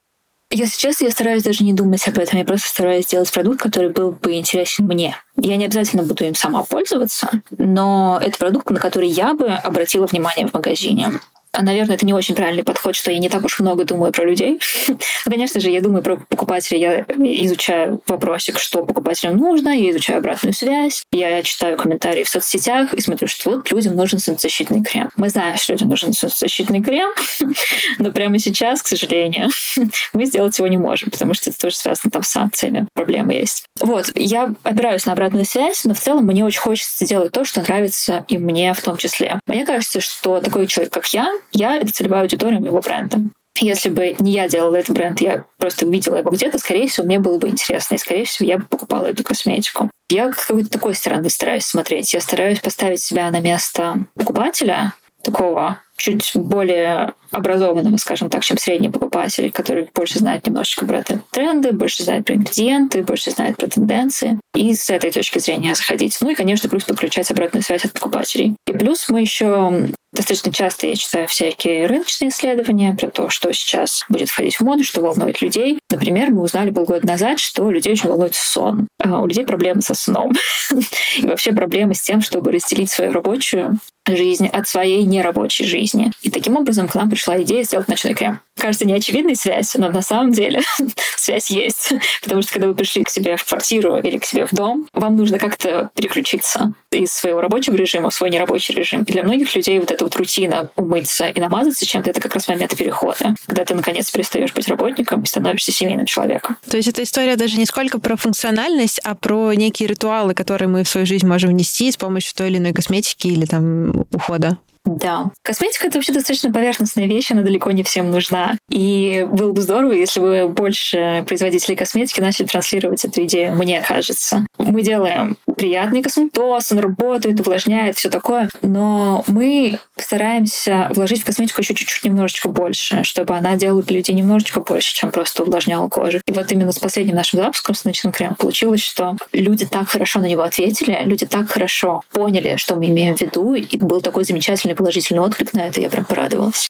Если 0.54 0.78
честно, 0.78 1.06
я 1.06 1.12
стараюсь 1.12 1.44
даже 1.44 1.64
не 1.64 1.74
думать 1.74 2.06
об 2.10 2.18
этом. 2.18 2.38
Я 2.38 2.44
просто 2.44 2.68
стараюсь 2.68 3.06
сделать 3.06 3.32
продукт, 3.32 3.62
который 3.62 3.90
был 3.90 4.12
бы 4.12 4.34
интересен 4.34 4.86
мне. 4.86 5.16
Я 5.38 5.56
не 5.56 5.66
обязательно 5.66 6.04
буду 6.04 6.26
им 6.26 6.36
сама 6.36 6.64
пользоваться, 6.64 7.30
но 7.58 8.20
это 8.22 8.38
продукт, 8.38 8.70
на 8.70 8.80
который 8.80 9.08
я 9.08 9.34
бы 9.34 9.48
обратила 9.48 10.06
внимание 10.08 10.48
в 10.48 10.54
магазине. 10.54 11.22
А, 11.54 11.64
наверное, 11.64 11.96
это 11.96 12.06
не 12.06 12.14
очень 12.14 12.34
правильный 12.34 12.64
подход, 12.64 12.96
что 12.96 13.12
я 13.12 13.20
не 13.20 13.28
так 13.28 13.44
уж 13.44 13.60
много 13.60 13.84
думаю 13.84 14.14
про 14.14 14.24
людей. 14.24 14.60
ну, 14.88 14.98
конечно 15.26 15.60
же, 15.60 15.70
я 15.70 15.82
думаю 15.82 16.02
про 16.02 16.16
покупателя, 16.16 16.78
я 16.78 17.06
изучаю 17.46 18.02
вопросик, 18.08 18.58
что 18.58 18.86
покупателям 18.86 19.36
нужно, 19.36 19.70
я 19.70 19.92
изучаю 19.92 20.20
обратную 20.20 20.54
связь, 20.54 21.04
я 21.12 21.44
читаю 21.44 21.78
комментарии 21.78 22.24
в 22.24 22.30
соцсетях 22.30 22.94
и 22.94 23.02
смотрю, 23.02 23.28
что 23.28 23.52
вот 23.52 23.70
людям 23.72 23.96
нужен 23.96 24.20
солнцезащитный 24.20 24.82
крем. 24.82 25.10
Мы 25.18 25.28
знаем, 25.28 25.58
что 25.58 25.74
людям 25.74 25.90
нужен 25.90 26.14
солнцезащитный 26.14 26.82
крем, 26.82 27.10
но 28.00 28.12
прямо 28.12 28.40
сейчас, 28.40 28.82
к 28.82 28.88
сожалению, 28.88 29.50
мы 30.14 30.26
сделать 30.26 30.58
его 30.58 30.68
не 30.68 30.78
можем, 30.78 31.10
потому 31.10 31.34
что 31.34 31.50
это 31.50 31.60
тоже 31.60 31.76
связано 31.76 32.12
там 32.12 32.24
с 32.24 32.30
санкциями. 32.30 32.88
Проблемы 32.94 33.34
есть. 33.34 33.66
Вот, 33.82 34.10
я 34.16 34.54
опираюсь 34.64 35.06
на 35.06 35.12
обратную 35.12 35.46
связь, 35.46 35.84
но 35.84 35.94
в 35.94 36.00
целом 36.00 36.26
мне 36.26 36.46
очень 36.46 36.62
хочется 36.62 37.06
делать 37.06 37.34
то, 37.34 37.44
что 37.44 37.62
нравится 37.62 38.24
и 38.30 38.38
мне 38.38 38.74
в 38.74 38.82
том 38.82 38.96
числе. 38.96 39.40
Мне 39.48 39.66
кажется, 39.66 40.00
что 40.00 40.40
такой 40.40 40.68
человек, 40.68 40.94
как 40.94 41.08
я, 41.08 41.30
я— 41.52 41.78
это 41.78 41.92
целевая 41.92 42.22
аудитория 42.22 42.60
моего 42.60 42.82
бренда. 42.82 43.20
Если 43.60 43.90
бы 43.90 44.16
не 44.20 44.32
я 44.32 44.48
делала 44.48 44.78
этот 44.78 44.96
бренд, 44.96 45.20
я 45.22 45.44
просто 45.58 45.86
увидела 45.86 46.18
его 46.18 46.32
где-то, 46.32 46.58
скорее 46.58 46.88
всего, 46.88 47.06
мне 47.06 47.20
было 47.20 47.38
бы 47.38 47.50
интересно, 47.50 47.96
и, 47.96 47.98
скорее 47.98 48.26
всего, 48.26 48.48
я 48.48 48.58
бы 48.58 48.66
покупала 48.66 49.08
эту 49.08 49.24
косметику. 49.24 49.92
Я 50.10 50.32
с 50.32 50.46
какой-то 50.46 50.70
такой 50.70 50.96
стороны 50.96 51.30
стараюсь 51.30 51.66
смотреть. 51.66 52.14
Я 52.14 52.22
стараюсь 52.22 52.60
поставить 52.60 53.02
себя 53.02 53.30
на 53.30 53.40
место 53.40 54.06
покупателя, 54.16 54.94
такого 55.24 55.80
чуть 56.02 56.32
более 56.36 57.14
образованного, 57.30 57.98
скажем 57.98 58.30
так, 58.30 58.44
чем 58.44 58.58
средний 58.58 58.90
покупатель, 58.90 59.52
который 59.52 59.88
больше 59.94 60.20
знает 60.20 60.48
немножечко 60.48 60.86
про 60.86 61.04
тренды, 61.30 61.72
больше 61.72 62.04
знает 62.04 62.26
про 62.26 62.36
ингредиенты, 62.36 63.04
больше 63.04 63.32
знает 63.32 63.58
про 63.58 63.68
тенденции. 63.68 64.40
И 64.56 64.74
с 64.74 64.90
этой 64.90 65.12
точки 65.12 65.38
зрения 65.40 65.76
заходить. 65.76 66.18
Ну 66.22 66.32
и, 66.32 66.36
конечно, 66.36 66.70
плюс 66.70 66.84
подключать 66.84 67.30
обратную 67.30 67.64
связь 67.64 67.86
от 67.86 67.94
покупателей. 67.94 68.56
И 68.68 68.72
плюс 68.72 69.10
мы 69.10 69.22
еще 69.22 69.92
Достаточно 70.14 70.52
часто 70.52 70.88
я 70.88 70.96
читаю 70.96 71.26
всякие 71.30 71.88
рыночные 71.88 72.32
исследования 72.32 72.94
про 73.00 73.10
то, 73.10 73.30
что 73.30 73.54
сейчас 73.54 74.04
будет 74.10 74.28
входить 74.28 74.58
в 74.58 74.62
моду, 74.62 74.84
что 74.84 75.00
волнует 75.00 75.42
людей. 75.42 75.80
Например, 75.90 76.32
мы 76.32 76.42
узнали 76.42 76.70
полгода 76.70 77.08
назад, 77.08 77.40
что 77.40 77.72
людей 77.72 77.94
очень 77.94 78.10
волнует 78.10 78.36
сон. 78.36 78.90
А 79.02 79.22
у 79.22 79.28
людей 79.28 79.46
проблемы 79.46 79.82
со 79.82 79.94
сном. 79.94 80.34
И 81.18 81.26
вообще 81.26 81.54
проблемы 81.54 81.96
с 81.96 82.02
тем, 82.02 82.22
чтобы 82.22 82.52
разделить 82.52 82.92
свою 82.92 83.14
рабочую 83.14 83.80
жизнь 84.06 84.48
от 84.48 84.68
своей 84.68 85.04
нерабочей 85.04 85.66
жизни. 85.66 85.91
И 86.22 86.30
таким 86.30 86.58
образом 86.58 86.88
к 86.88 86.96
нам 86.96 87.10
пришла 87.10 87.42
идея 87.42 87.64
сделать 87.64 87.88
ночной 87.88 88.14
крем. 88.14 88.40
Кажется, 88.58 88.86
не 88.86 88.94
очевидная 88.94 89.36
связь, 89.36 89.74
но 89.76 89.90
на 89.90 90.02
самом 90.02 90.32
деле 90.32 90.62
связь 91.18 91.50
есть. 91.50 91.94
Потому 92.24 92.42
что 92.42 92.54
когда 92.54 92.68
вы 92.68 92.76
пришли 92.76 93.04
к 93.04 93.10
себе 93.10 93.38
в 93.38 93.46
квартиру 93.46 93.98
или 93.98 94.18
к 94.18 94.26
себе 94.26 94.46
в 94.46 94.52
дом, 94.52 94.88
вам 94.94 95.16
нужно 95.16 95.40
как-то 95.40 95.90
переключиться 95.96 96.74
из 96.92 97.12
своего 97.12 97.42
рабочего 97.42 97.76
режима 97.76 98.10
в 98.10 98.14
свой 98.14 98.30
нерабочий 98.30 98.74
режим. 98.76 99.04
И 99.04 99.12
для 99.12 99.24
многих 99.24 99.56
людей 99.56 99.80
вот 99.80 99.92
эта 99.92 100.04
вот 100.04 100.16
рутина 100.16 100.70
умыться 100.76 101.28
и 101.28 101.40
намазаться 101.40 101.86
чем-то, 101.86 102.10
это 102.10 102.22
как 102.22 102.36
раз 102.36 102.48
момент 102.48 102.76
перехода, 102.76 103.36
когда 103.46 103.66
ты 103.66 103.76
наконец 103.76 104.12
перестаешь 104.12 104.54
быть 104.54 104.68
работником 104.68 105.22
и 105.22 105.26
становишься 105.26 105.72
семейным 105.72 106.06
человеком. 106.06 106.58
То 106.70 106.78
есть 106.78 106.90
эта 106.90 107.04
история 107.04 107.36
даже 107.36 107.58
не 107.58 107.66
сколько 107.66 108.00
про 108.00 108.16
функциональность, 108.16 109.00
а 109.04 109.16
про 109.16 109.54
некие 109.54 109.88
ритуалы, 109.88 110.34
которые 110.34 110.68
мы 110.68 110.84
в 110.84 110.90
свою 110.90 111.06
жизнь 111.06 111.28
можем 111.28 111.52
внести 111.52 111.92
с 111.92 111.98
помощью 111.98 112.36
той 112.36 112.50
или 112.50 112.58
иной 112.58 112.74
косметики 112.74 113.28
или 113.28 113.46
там 113.46 114.06
ухода. 114.12 114.58
Да. 114.86 115.32
Косметика— 115.44 115.88
это 115.88 115.98
вообще 115.98 116.12
достаточно 116.12 116.52
поверхностная 116.52 117.06
вещь, 117.06 117.32
она 117.32 117.44
далеко 117.44 117.72
не 117.72 117.84
всем 117.84 118.10
нужна. 118.10 118.58
И 118.70 119.28
было 119.32 119.52
бы 119.52 119.62
здорово, 119.62 119.94
если 119.94 120.20
бы 120.20 120.48
больше 120.50 121.24
производителей 121.28 121.76
косметики 121.76 122.20
начали 122.20 122.48
транслировать 122.48 123.06
эту 123.06 123.24
идею, 123.26 123.54
мне 123.56 123.82
кажется. 123.82 124.46
Мы 124.58 124.82
делаем 124.82 125.38
приятный 125.56 126.02
косметоз, 126.02 126.72
он 126.72 126.80
работает, 126.80 127.40
увлажняет, 127.40 127.98
все 127.98 128.10
такое, 128.10 128.50
но 128.62 129.24
мы 129.28 129.80
стараемся 129.98 130.90
вложить 130.96 131.22
в 131.22 131.26
косметику 131.26 131.62
еще 131.62 131.76
чуть-чуть 131.76 132.04
немножечко 132.04 132.50
больше, 132.50 133.04
чтобы 133.04 133.36
она 133.36 133.56
делала 133.56 133.84
для 133.84 133.98
людей 133.98 134.16
немножечко 134.16 134.62
больше, 134.62 134.96
чем 134.96 135.12
просто 135.12 135.44
увлажняла 135.44 135.88
кожу. 135.90 136.22
И 136.26 136.32
вот 136.32 136.52
именно 136.52 136.72
с 136.72 136.80
последним 136.80 137.16
нашим 137.16 137.40
запуском 137.40 137.76
с 137.76 137.86
ночным 137.86 138.12
кремом 138.12 138.36
получилось, 138.36 138.82
что 138.82 139.16
люди 139.32 139.66
так 139.66 139.90
хорошо 139.90 140.20
на 140.20 140.26
него 140.26 140.42
ответили, 140.42 141.02
люди 141.06 141.26
так 141.26 141.50
хорошо 141.50 142.02
поняли, 142.12 142.56
что 142.58 142.76
мы 142.76 142.88
имеем 142.88 143.16
в 143.16 143.22
виду, 143.22 143.54
и 143.54 143.78
был 143.78 144.02
такой 144.02 144.24
замечательный 144.24 144.71
сильный 144.72 144.76
положительный 144.76 145.22
отклик 145.22 145.54
на 145.54 145.68
это, 145.68 145.82
я 145.82 145.90
прям 145.90 146.06
порадовалась. 146.06 146.68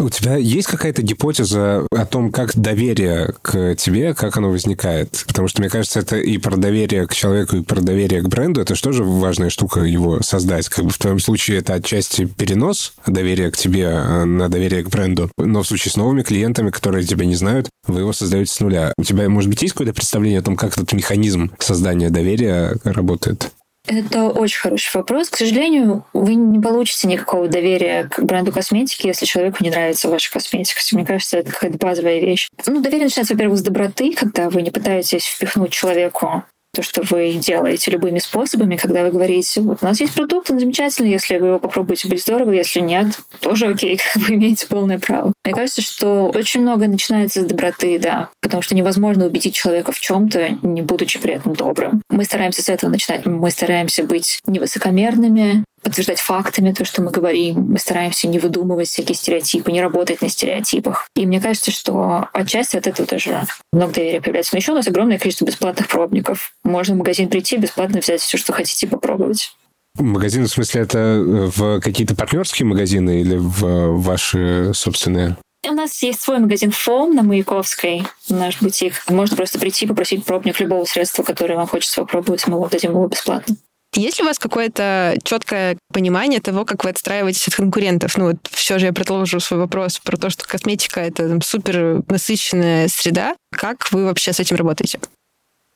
У 0.00 0.08
тебя 0.08 0.36
есть 0.36 0.68
какая-то 0.68 1.02
гипотеза 1.02 1.86
о 1.92 2.06
том, 2.06 2.32
как 2.32 2.56
доверие 2.56 3.34
к 3.42 3.76
тебе, 3.76 4.14
как 4.14 4.36
оно 4.36 4.50
возникает? 4.50 5.22
Потому 5.28 5.48
что, 5.48 5.60
мне 5.60 5.68
кажется, 5.68 6.00
это 6.00 6.16
и 6.16 6.38
про 6.38 6.56
доверие 6.56 7.06
к 7.06 7.14
человеку, 7.14 7.56
и 7.56 7.62
про 7.62 7.80
доверие 7.80 8.22
к 8.22 8.28
бренду. 8.28 8.62
Это 8.62 8.74
же 8.74 8.82
тоже 8.82 9.04
важная 9.04 9.50
штука 9.50 9.80
его 9.80 10.20
создать. 10.22 10.68
Как 10.70 10.86
бы 10.86 10.90
в 10.90 10.98
твоем 10.98 11.20
случае 11.20 11.58
это 11.58 11.74
отчасти 11.74 12.24
перенос 12.24 12.94
доверия 13.06 13.50
к 13.50 13.56
тебе 13.56 13.90
а, 13.90 14.24
на 14.24 14.48
доверие 14.48 14.82
к 14.82 14.88
бренду. 14.88 15.30
Но 15.36 15.62
в 15.62 15.68
случае 15.68 15.92
с 15.92 15.96
новыми 15.96 16.22
клиентами, 16.22 16.70
которые 16.70 17.04
тебя 17.04 17.26
не 17.26 17.36
знают, 17.36 17.68
вы 17.86 18.00
его 18.00 18.14
создаете 18.14 18.50
с 18.50 18.60
нуля. 18.60 18.94
У 18.96 19.04
тебя, 19.04 19.28
может 19.28 19.50
быть, 19.50 19.60
есть 19.60 19.74
какое-то 19.74 19.94
представление 19.94 20.40
о 20.40 20.42
том, 20.42 20.56
как 20.56 20.72
этот 20.72 20.92
механизм 20.94 21.52
создания 21.58 22.08
доверия 22.08 22.76
работает? 22.82 23.52
Это 23.86 24.28
очень 24.28 24.60
хороший 24.60 24.96
вопрос. 24.96 25.28
К 25.28 25.36
сожалению, 25.36 26.04
вы 26.12 26.34
не 26.34 26.60
получите 26.60 27.08
никакого 27.08 27.48
доверия 27.48 28.04
к 28.04 28.20
бренду 28.20 28.52
косметики, 28.52 29.08
если 29.08 29.26
человеку 29.26 29.58
не 29.60 29.70
нравится 29.70 30.08
ваша 30.08 30.32
косметика. 30.32 30.80
Мне 30.92 31.04
кажется, 31.04 31.38
это 31.38 31.50
какая-то 31.50 31.78
базовая 31.78 32.20
вещь. 32.20 32.48
Ну, 32.66 32.80
доверие 32.80 33.04
начинается, 33.04 33.34
во-первых, 33.34 33.58
с 33.58 33.62
доброты, 33.62 34.12
когда 34.12 34.50
вы 34.50 34.62
не 34.62 34.70
пытаетесь 34.70 35.26
впихнуть 35.26 35.72
человеку 35.72 36.44
то, 36.74 36.82
что 36.82 37.02
вы 37.02 37.34
делаете 37.34 37.90
любыми 37.90 38.18
способами, 38.18 38.76
когда 38.76 39.02
вы 39.02 39.10
говорите, 39.10 39.60
вот 39.60 39.78
у 39.82 39.84
нас 39.84 40.00
есть 40.00 40.14
продукт, 40.14 40.50
он 40.50 40.58
замечательный, 40.58 41.10
если 41.10 41.36
вы 41.36 41.48
его 41.48 41.58
попробуете, 41.58 42.08
будет 42.08 42.22
здорово, 42.22 42.52
если 42.52 42.80
нет, 42.80 43.18
тоже 43.40 43.66
окей, 43.66 44.00
вы 44.14 44.34
имеете 44.34 44.66
полное 44.66 44.98
право. 44.98 45.32
Мне 45.44 45.54
кажется, 45.54 45.82
что 45.82 46.30
очень 46.34 46.62
много 46.62 46.86
начинается 46.86 47.42
с 47.42 47.44
доброты, 47.44 47.98
да, 47.98 48.30
потому 48.40 48.62
что 48.62 48.74
невозможно 48.74 49.26
убедить 49.26 49.54
человека 49.54 49.92
в 49.92 50.00
чем-то, 50.00 50.58
не 50.62 50.82
будучи 50.82 51.20
при 51.20 51.34
этом 51.34 51.54
добрым. 51.54 52.02
Мы 52.08 52.24
стараемся 52.24 52.62
с 52.62 52.68
этого 52.68 52.90
начинать. 52.90 53.26
Мы 53.26 53.50
стараемся 53.50 54.04
быть 54.04 54.40
невысокомерными, 54.46 55.64
подтверждать 55.82 56.20
фактами 56.20 56.72
то, 56.72 56.84
что 56.84 57.02
мы 57.02 57.10
говорим. 57.10 57.72
Мы 57.72 57.78
стараемся 57.78 58.28
не 58.28 58.38
выдумывать 58.38 58.88
всякие 58.88 59.14
стереотипы, 59.14 59.72
не 59.72 59.82
работать 59.82 60.22
на 60.22 60.28
стереотипах. 60.28 61.08
И 61.14 61.26
мне 61.26 61.40
кажется, 61.40 61.70
что 61.70 62.28
отчасти 62.32 62.76
от 62.76 62.86
этого 62.86 63.06
тоже 63.06 63.42
много 63.72 63.94
доверия 63.94 64.20
появляется. 64.20 64.54
Но 64.54 64.58
еще 64.58 64.72
у 64.72 64.76
нас 64.76 64.86
огромное 64.86 65.18
количество 65.18 65.44
бесплатных 65.44 65.88
пробников. 65.88 66.54
Можно 66.64 66.94
в 66.94 66.98
магазин 66.98 67.28
прийти, 67.28 67.56
бесплатно 67.56 68.00
взять 68.00 68.20
все, 68.20 68.38
что 68.38 68.52
хотите, 68.52 68.86
попробовать. 68.86 69.52
Магазины, 69.98 70.46
в 70.46 70.50
смысле, 70.50 70.82
это 70.82 71.22
в 71.22 71.80
какие-то 71.80 72.14
партнерские 72.14 72.66
магазины 72.66 73.20
или 73.20 73.36
в 73.36 73.98
ваши 73.98 74.72
собственные? 74.74 75.36
У 75.68 75.74
нас 75.74 76.02
есть 76.02 76.20
свой 76.20 76.38
магазин 76.38 76.72
Фом 76.72 77.14
на 77.14 77.22
Маяковской, 77.22 78.02
наш 78.28 78.60
бутик. 78.60 78.94
Можно 79.08 79.36
просто 79.36 79.58
прийти, 79.60 79.86
попросить 79.86 80.24
пробник 80.24 80.58
любого 80.60 80.84
средства, 80.86 81.22
которое 81.22 81.56
вам 81.56 81.68
хочется 81.68 82.00
попробовать, 82.00 82.46
мы 82.48 82.58
вам 82.58 82.68
дадим 82.68 82.92
его 82.92 83.06
бесплатно. 83.06 83.56
Есть 83.94 84.18
ли 84.18 84.24
у 84.24 84.26
вас 84.26 84.38
какое-то 84.38 85.18
четкое 85.22 85.76
понимание 85.92 86.40
того, 86.40 86.64
как 86.64 86.84
вы 86.84 86.90
отстраиваетесь 86.90 87.48
от 87.48 87.56
конкурентов? 87.56 88.16
Ну 88.16 88.28
вот 88.28 88.36
все 88.50 88.78
же 88.78 88.86
я 88.86 88.92
продолжу 88.92 89.38
свой 89.38 89.60
вопрос 89.60 89.98
про 89.98 90.16
то, 90.16 90.30
что 90.30 90.46
косметика— 90.46 91.00
это 91.00 91.28
там, 91.28 91.42
супер 91.42 92.02
насыщенная 92.08 92.88
среда. 92.88 93.34
Как 93.50 93.92
вы 93.92 94.06
вообще 94.06 94.32
с 94.32 94.40
этим 94.40 94.56
работаете? 94.56 94.98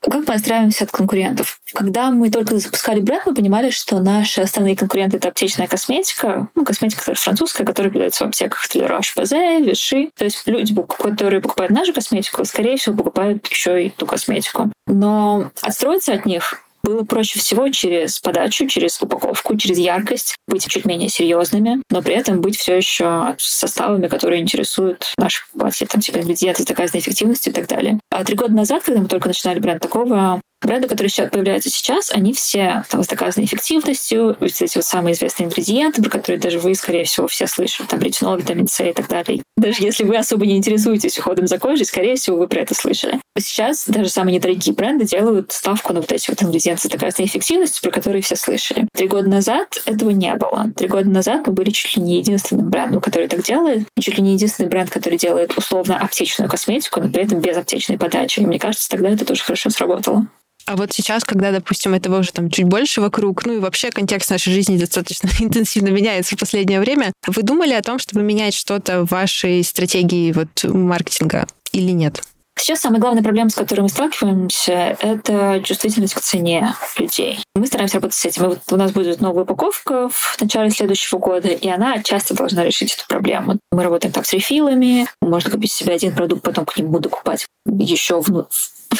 Как 0.00 0.28
мы 0.28 0.34
отстраиваемся 0.34 0.84
от 0.84 0.92
конкурентов? 0.92 1.58
Когда 1.74 2.10
мы 2.10 2.30
только 2.30 2.58
запускали 2.58 3.00
бренд, 3.00 3.24
мы 3.26 3.34
понимали, 3.34 3.70
что 3.70 3.98
наши 3.98 4.40
основные 4.40 4.76
конкуренты— 4.76 5.16
это 5.18 5.28
аптечная 5.28 5.66
косметика, 5.66 6.48
ну, 6.54 6.64
косметика 6.64 7.00
которая 7.00 7.16
французская, 7.16 7.64
которая 7.64 7.90
продается 7.90 8.24
в 8.24 8.28
аптеках, 8.28 8.64
Roche 8.72 9.16
Posay, 9.16 9.64
Vichy. 9.64 10.10
То 10.16 10.24
есть 10.24 10.42
люди, 10.46 10.74
которые 10.98 11.40
покупают 11.40 11.72
нашу 11.72 11.92
косметику, 11.92 12.44
скорее 12.44 12.76
всего, 12.76 12.96
покупают 12.96 13.46
еще 13.48 13.86
и 13.86 13.90
ту 13.90 14.06
косметику. 14.06 14.70
Но 14.86 15.50
отстроиться 15.60 16.12
от 16.12 16.24
них 16.24 16.62
было 16.86 17.02
проще 17.02 17.38
всего 17.38 17.68
через 17.68 18.20
подачу, 18.20 18.66
через 18.66 19.00
упаковку, 19.02 19.56
через 19.56 19.78
яркость, 19.78 20.36
быть 20.46 20.66
чуть 20.68 20.84
менее 20.84 21.08
серьезными, 21.08 21.82
но 21.90 22.00
при 22.00 22.14
этом 22.14 22.40
быть 22.40 22.56
все 22.56 22.76
еще 22.76 23.34
составами, 23.38 24.06
которые 24.06 24.40
интересуют 24.40 25.12
наших 25.18 25.48
покупателей, 25.48 25.88
там, 25.88 26.00
типа 26.00 26.18
ингредиенты, 26.18 26.64
доказанной 26.64 27.00
эффективности 27.00 27.48
и 27.48 27.52
так 27.52 27.66
далее. 27.66 27.98
А 28.10 28.24
три 28.24 28.36
года 28.36 28.52
назад, 28.52 28.84
когда 28.84 29.00
мы 29.00 29.08
только 29.08 29.28
начинали 29.28 29.58
бренд 29.58 29.82
такого, 29.82 30.40
Бренды, 30.66 30.88
которые 30.88 31.10
сейчас 31.10 31.30
появляются 31.30 31.70
сейчас, 31.70 32.10
они 32.10 32.32
все 32.32 32.84
там, 32.90 33.02
с 33.02 33.06
доказанной 33.06 33.46
эффективностью, 33.46 34.36
вот 34.40 34.50
эти 34.50 34.76
вот 34.76 34.84
самые 34.84 35.14
известные 35.14 35.46
ингредиенты, 35.46 36.02
про 36.02 36.10
которые 36.10 36.40
даже 36.40 36.58
вы, 36.58 36.74
скорее 36.74 37.04
всего, 37.04 37.28
все 37.28 37.46
слышали, 37.46 37.86
там 37.86 38.00
ретинол, 38.00 38.36
витамин 38.36 38.66
С 38.66 38.80
и 38.80 38.92
так 38.92 39.08
далее. 39.08 39.42
Даже 39.56 39.84
если 39.84 40.02
вы 40.02 40.16
особо 40.16 40.44
не 40.44 40.56
интересуетесь 40.56 41.18
уходом 41.18 41.46
за 41.46 41.58
кожей, 41.58 41.86
скорее 41.86 42.16
всего, 42.16 42.36
вы 42.36 42.48
про 42.48 42.60
это 42.60 42.74
слышали. 42.74 43.20
Сейчас 43.38 43.86
даже 43.86 44.08
самые 44.08 44.36
недорогие 44.36 44.74
бренды 44.74 45.04
делают 45.04 45.52
ставку 45.52 45.92
на 45.92 46.00
вот 46.00 46.10
эти 46.10 46.30
вот 46.30 46.42
ингредиенты 46.42 46.88
с 46.88 46.90
доказанной 46.90 47.28
эффективностью, 47.28 47.82
про 47.82 47.92
которые 47.92 48.22
все 48.22 48.34
слышали. 48.34 48.88
Три 48.92 49.06
года 49.06 49.28
назад 49.28 49.80
этого 49.84 50.10
не 50.10 50.34
было. 50.34 50.72
Три 50.76 50.88
года 50.88 51.08
назад 51.08 51.46
мы 51.46 51.52
были 51.52 51.70
чуть 51.70 51.96
ли 51.96 52.02
не 52.02 52.18
единственным 52.18 52.70
брендом, 52.70 53.00
который 53.00 53.28
так 53.28 53.42
делает, 53.42 53.86
и 53.96 54.00
чуть 54.00 54.16
ли 54.16 54.22
не 54.22 54.32
единственный 54.32 54.68
бренд, 54.68 54.90
который 54.90 55.16
делает 55.16 55.56
условно 55.56 55.96
аптечную 55.98 56.50
косметику, 56.50 57.00
но 57.00 57.08
при 57.08 57.22
этом 57.22 57.40
без 57.40 57.56
аптечной 57.56 57.98
подачи. 57.98 58.40
И 58.40 58.46
мне 58.46 58.58
кажется, 58.58 58.88
тогда 58.88 59.10
это 59.10 59.24
тоже 59.24 59.44
хорошо 59.44 59.70
сработало. 59.70 60.26
А 60.66 60.74
вот 60.74 60.92
сейчас, 60.92 61.24
когда, 61.24 61.52
допустим, 61.52 61.94
этого 61.94 62.18
уже 62.18 62.32
там 62.32 62.50
чуть 62.50 62.66
больше 62.66 63.00
вокруг, 63.00 63.46
ну 63.46 63.54
и 63.54 63.58
вообще 63.58 63.90
контекст 63.90 64.30
нашей 64.30 64.52
жизни 64.52 64.76
достаточно 64.76 65.28
интенсивно 65.38 65.88
меняется 65.88 66.36
в 66.36 66.40
последнее 66.40 66.80
время, 66.80 67.12
вы 67.26 67.42
думали 67.42 67.72
о 67.72 67.82
том, 67.82 68.00
чтобы 68.00 68.22
менять 68.22 68.54
что-то 68.54 69.04
в 69.04 69.10
вашей 69.10 69.62
стратегии 69.62 70.32
вот 70.32 70.64
маркетинга 70.64 71.46
или 71.72 71.92
нет? 71.92 72.22
Сейчас 72.58 72.80
самая 72.80 73.00
главная 73.00 73.22
проблема, 73.22 73.50
с 73.50 73.54
которой 73.54 73.82
мы 73.82 73.90
сталкиваемся, 73.90 74.96
это 75.00 75.60
чувствительность 75.62 76.14
к 76.14 76.20
цене 76.20 76.74
людей. 76.98 77.38
Мы 77.54 77.66
стараемся 77.66 77.96
работать 77.96 78.16
с 78.16 78.24
этим. 78.24 78.44
И 78.44 78.48
вот 78.48 78.60
у 78.70 78.76
нас 78.76 78.92
будет 78.92 79.20
новая 79.20 79.44
упаковка 79.44 80.08
в 80.08 80.36
начале 80.40 80.70
следующего 80.70 81.18
года, 81.18 81.48
и 81.48 81.68
она 81.68 82.02
часто 82.02 82.34
должна 82.34 82.64
решить 82.64 82.94
эту 82.94 83.06
проблему. 83.06 83.58
Мы 83.70 83.82
работаем 83.84 84.12
так 84.12 84.24
с 84.24 84.32
рефилами. 84.32 85.06
Можно 85.20 85.50
купить 85.50 85.70
себе 85.70 85.92
один 85.92 86.14
продукт, 86.14 86.42
потом 86.42 86.64
к 86.64 86.76
нему 86.78 86.98
докупать 86.98 87.46
еще 87.66 88.22
в 88.22 88.30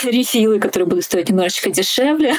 рефилы, 0.04 0.58
которые 0.60 0.86
будут 0.88 1.04
стоить 1.04 1.28
немножечко 1.28 1.70
дешевле. 1.70 2.36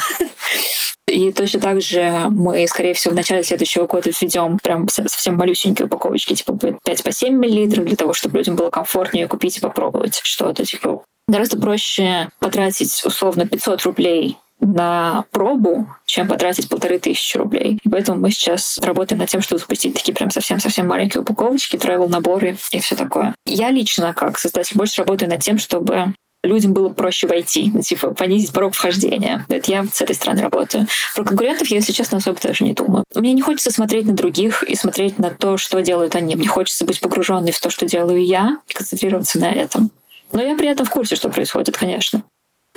И 1.08 1.32
точно 1.32 1.62
так 1.62 1.82
же 1.82 2.26
мы, 2.30 2.68
скорее 2.68 2.94
всего, 2.94 3.14
в 3.14 3.16
начале 3.16 3.42
следующего 3.42 3.88
года 3.88 4.10
введем 4.10 4.60
прям 4.62 4.90
совсем 4.90 5.36
малюсенькие 5.36 5.86
упаковочки, 5.86 6.36
типа 6.36 6.58
5 6.84 7.04
по 7.04 7.12
7 7.12 7.34
миллилитров, 7.34 7.86
для 7.86 7.96
того, 7.96 8.14
чтобы 8.14 8.38
людям 8.38 8.58
было 8.58 8.70
комфортнее 8.70 9.28
купить 9.28 9.58
и 9.58 9.62
попробовать 9.62 10.20
что-то. 10.24 10.66
Типа 10.66 11.04
гораздо 11.30 11.58
проще 11.58 12.30
потратить 12.40 13.02
условно 13.06 13.48
500 13.48 13.84
рублей 13.84 14.38
на 14.60 15.26
пробу, 15.32 15.88
чем 16.06 16.28
потратить 16.28 16.68
полторы 16.68 17.00
тысячи 17.00 17.38
рублей. 17.38 17.80
И 17.84 17.90
поэтому 17.90 18.20
мы 18.20 18.32
сейчас 18.32 18.80
работаем 18.80 19.20
над 19.20 19.30
тем, 19.30 19.42
чтобы 19.42 19.60
запустить 19.60 19.94
такие 19.94 20.14
прям 20.14 20.32
совсем-совсем 20.32 20.88
маленькие 20.88 21.22
упаковочки, 21.22 21.76
travel 21.76 22.10
наборы 22.10 22.58
и 22.72 22.80
все 22.80 22.96
такое. 22.96 23.36
Я 23.46 23.70
лично, 23.70 24.14
как 24.14 24.40
создатель, 24.40 24.76
больше 24.76 25.04
работаю 25.04 25.30
над 25.30 25.42
тем, 25.42 25.60
чтобы 25.60 26.14
людям 26.48 26.74
было 26.74 26.90
проще 26.90 27.28
войти, 27.28 27.72
ну, 27.74 27.82
типа 27.82 28.14
понизить 28.14 28.52
порог 28.52 28.74
вхождения. 28.74 29.46
Это 29.50 29.72
я 29.72 29.86
с 29.86 30.02
этой 30.02 30.16
стороны 30.16 30.42
работаю. 30.42 30.88
Про 31.16 31.24
конкурентов 31.24 31.68
я, 31.68 31.78
если 31.78 31.92
честно, 31.92 32.18
особо 32.18 32.40
даже 32.42 32.64
не 32.64 32.74
думаю. 32.74 33.04
Мне 33.16 33.34
не 33.34 33.42
хочется 33.42 33.72
смотреть 33.72 34.06
на 34.06 34.14
других 34.14 34.64
и 34.64 34.76
смотреть 34.76 35.20
на 35.20 35.30
то, 35.30 35.58
что 35.58 35.82
делают 35.82 36.16
они. 36.16 36.36
Мне 36.36 36.48
хочется 36.48 36.86
быть 36.86 37.00
погруженной 37.00 37.52
в 37.52 37.60
то, 37.60 37.70
что 37.70 37.86
делаю 37.86 38.24
я, 38.26 38.60
и 38.68 38.74
концентрироваться 38.74 39.40
на 39.40 39.52
этом. 39.52 39.92
Но 40.32 40.42
я 40.42 40.56
при 40.56 40.68
этом 40.68 40.86
в 40.86 40.90
курсе, 40.90 41.16
что 41.16 41.30
происходит, 41.30 41.78
конечно. 41.78 42.24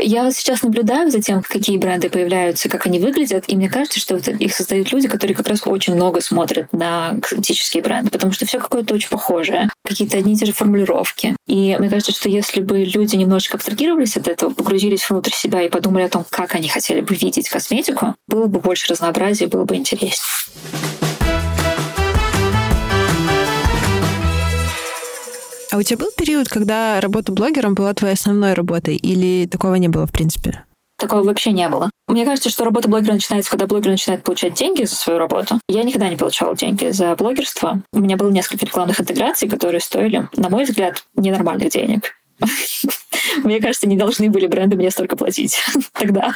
Я 0.03 0.31
сейчас 0.33 0.63
наблюдаю 0.63 1.11
за 1.11 1.21
тем, 1.21 1.43
какие 1.43 1.77
бренды 1.77 2.09
появляются, 2.09 2.69
как 2.69 2.87
они 2.87 2.99
выглядят, 2.99 3.45
и 3.49 3.57
мне 3.57 3.69
кажется, 3.69 4.01
что 4.01 4.15
вот 4.15 4.29
их 4.29 4.55
создают 4.55 4.93
люди, 4.93 5.09
которые 5.09 5.37
как 5.37 5.49
раз 5.49 5.61
очень 5.67 5.95
много 5.95 6.21
смотрят 6.21 6.73
на 6.73 7.17
косметические 7.21 7.83
бренды, 7.83 8.11
потому 8.11 8.33
что 8.33 8.47
все 8.47 8.59
какое-то 8.59 8.95
очень 8.95 9.11
похожее, 9.11 9.69
какие-то 9.85 10.17
одни 10.17 10.35
и 10.35 10.37
те 10.37 10.47
же 10.47 10.53
формулировки. 10.53 11.37
И 11.47 11.77
мне 11.79 11.91
кажется, 11.91 12.13
что 12.13 12.29
если 12.29 12.61
бы 12.61 12.85
люди 12.85 13.17
немножечко 13.17 13.57
абстрагировались 13.57 14.17
от 14.17 14.29
этого, 14.29 14.53
погрузились 14.53 15.09
внутрь 15.09 15.33
себя 15.33 15.63
и 15.63 15.69
подумали 15.69 16.05
о 16.05 16.09
том, 16.09 16.25
как 16.29 16.55
они 16.55 16.69
хотели 16.69 17.01
бы 17.01 17.15
видеть 17.15 17.49
косметику, 17.49 18.15
было 18.27 18.47
бы 18.47 18.61
больше 18.61 18.93
разнообразия, 18.93 19.47
было 19.47 19.65
бы 19.65 19.77
интереснее. 19.77 20.90
У 25.81 25.83
тебя 25.83 25.99
был 25.99 26.11
период, 26.17 26.49
когда 26.49 27.01
работа 27.01 27.33
блогером 27.33 27.75
была 27.75 27.95
твоей 27.95 28.15
основной 28.15 28.53
работой, 28.53 28.97
или 28.97 29.47
такого 29.47 29.77
не 29.77 29.89
было 29.89 30.07
в 30.07 30.13
принципе? 30.13 30.65
Такого 30.99 31.23
вообще 31.23 31.53
не 31.53 31.67
было. 31.71 31.91
Мне 32.09 32.27
кажется, 32.27 32.51
что 32.51 32.65
работа 32.65 32.87
блогера 32.87 33.15
начинается, 33.15 33.51
когда 33.51 33.67
блогер 33.67 33.91
начинает 33.91 34.23
получать 34.23 34.53
деньги 34.53 34.85
за 34.85 34.95
свою 34.95 35.19
работу. 35.19 35.59
Я 35.67 35.83
никогда 35.83 36.11
не 36.11 36.17
получала 36.17 36.55
деньги 36.55 36.91
за 36.91 37.17
блогерство. 37.17 37.83
У 37.95 38.01
меня 38.01 38.19
было 38.19 38.29
несколько 38.29 38.67
рекламных 38.67 39.01
интеграций, 39.01 39.49
которые 39.49 39.81
стоили, 39.81 40.29
на 40.37 40.51
мой 40.51 40.65
взгляд, 40.65 41.03
ненормальных 41.17 41.71
денег. 41.71 42.13
Мне 43.45 43.61
кажется, 43.61 43.87
не 43.87 43.97
должны 43.97 44.31
были 44.31 44.47
бренды 44.47 44.77
мне 44.77 44.91
столько 44.91 45.17
платить 45.17 45.59
тогда. 45.93 46.35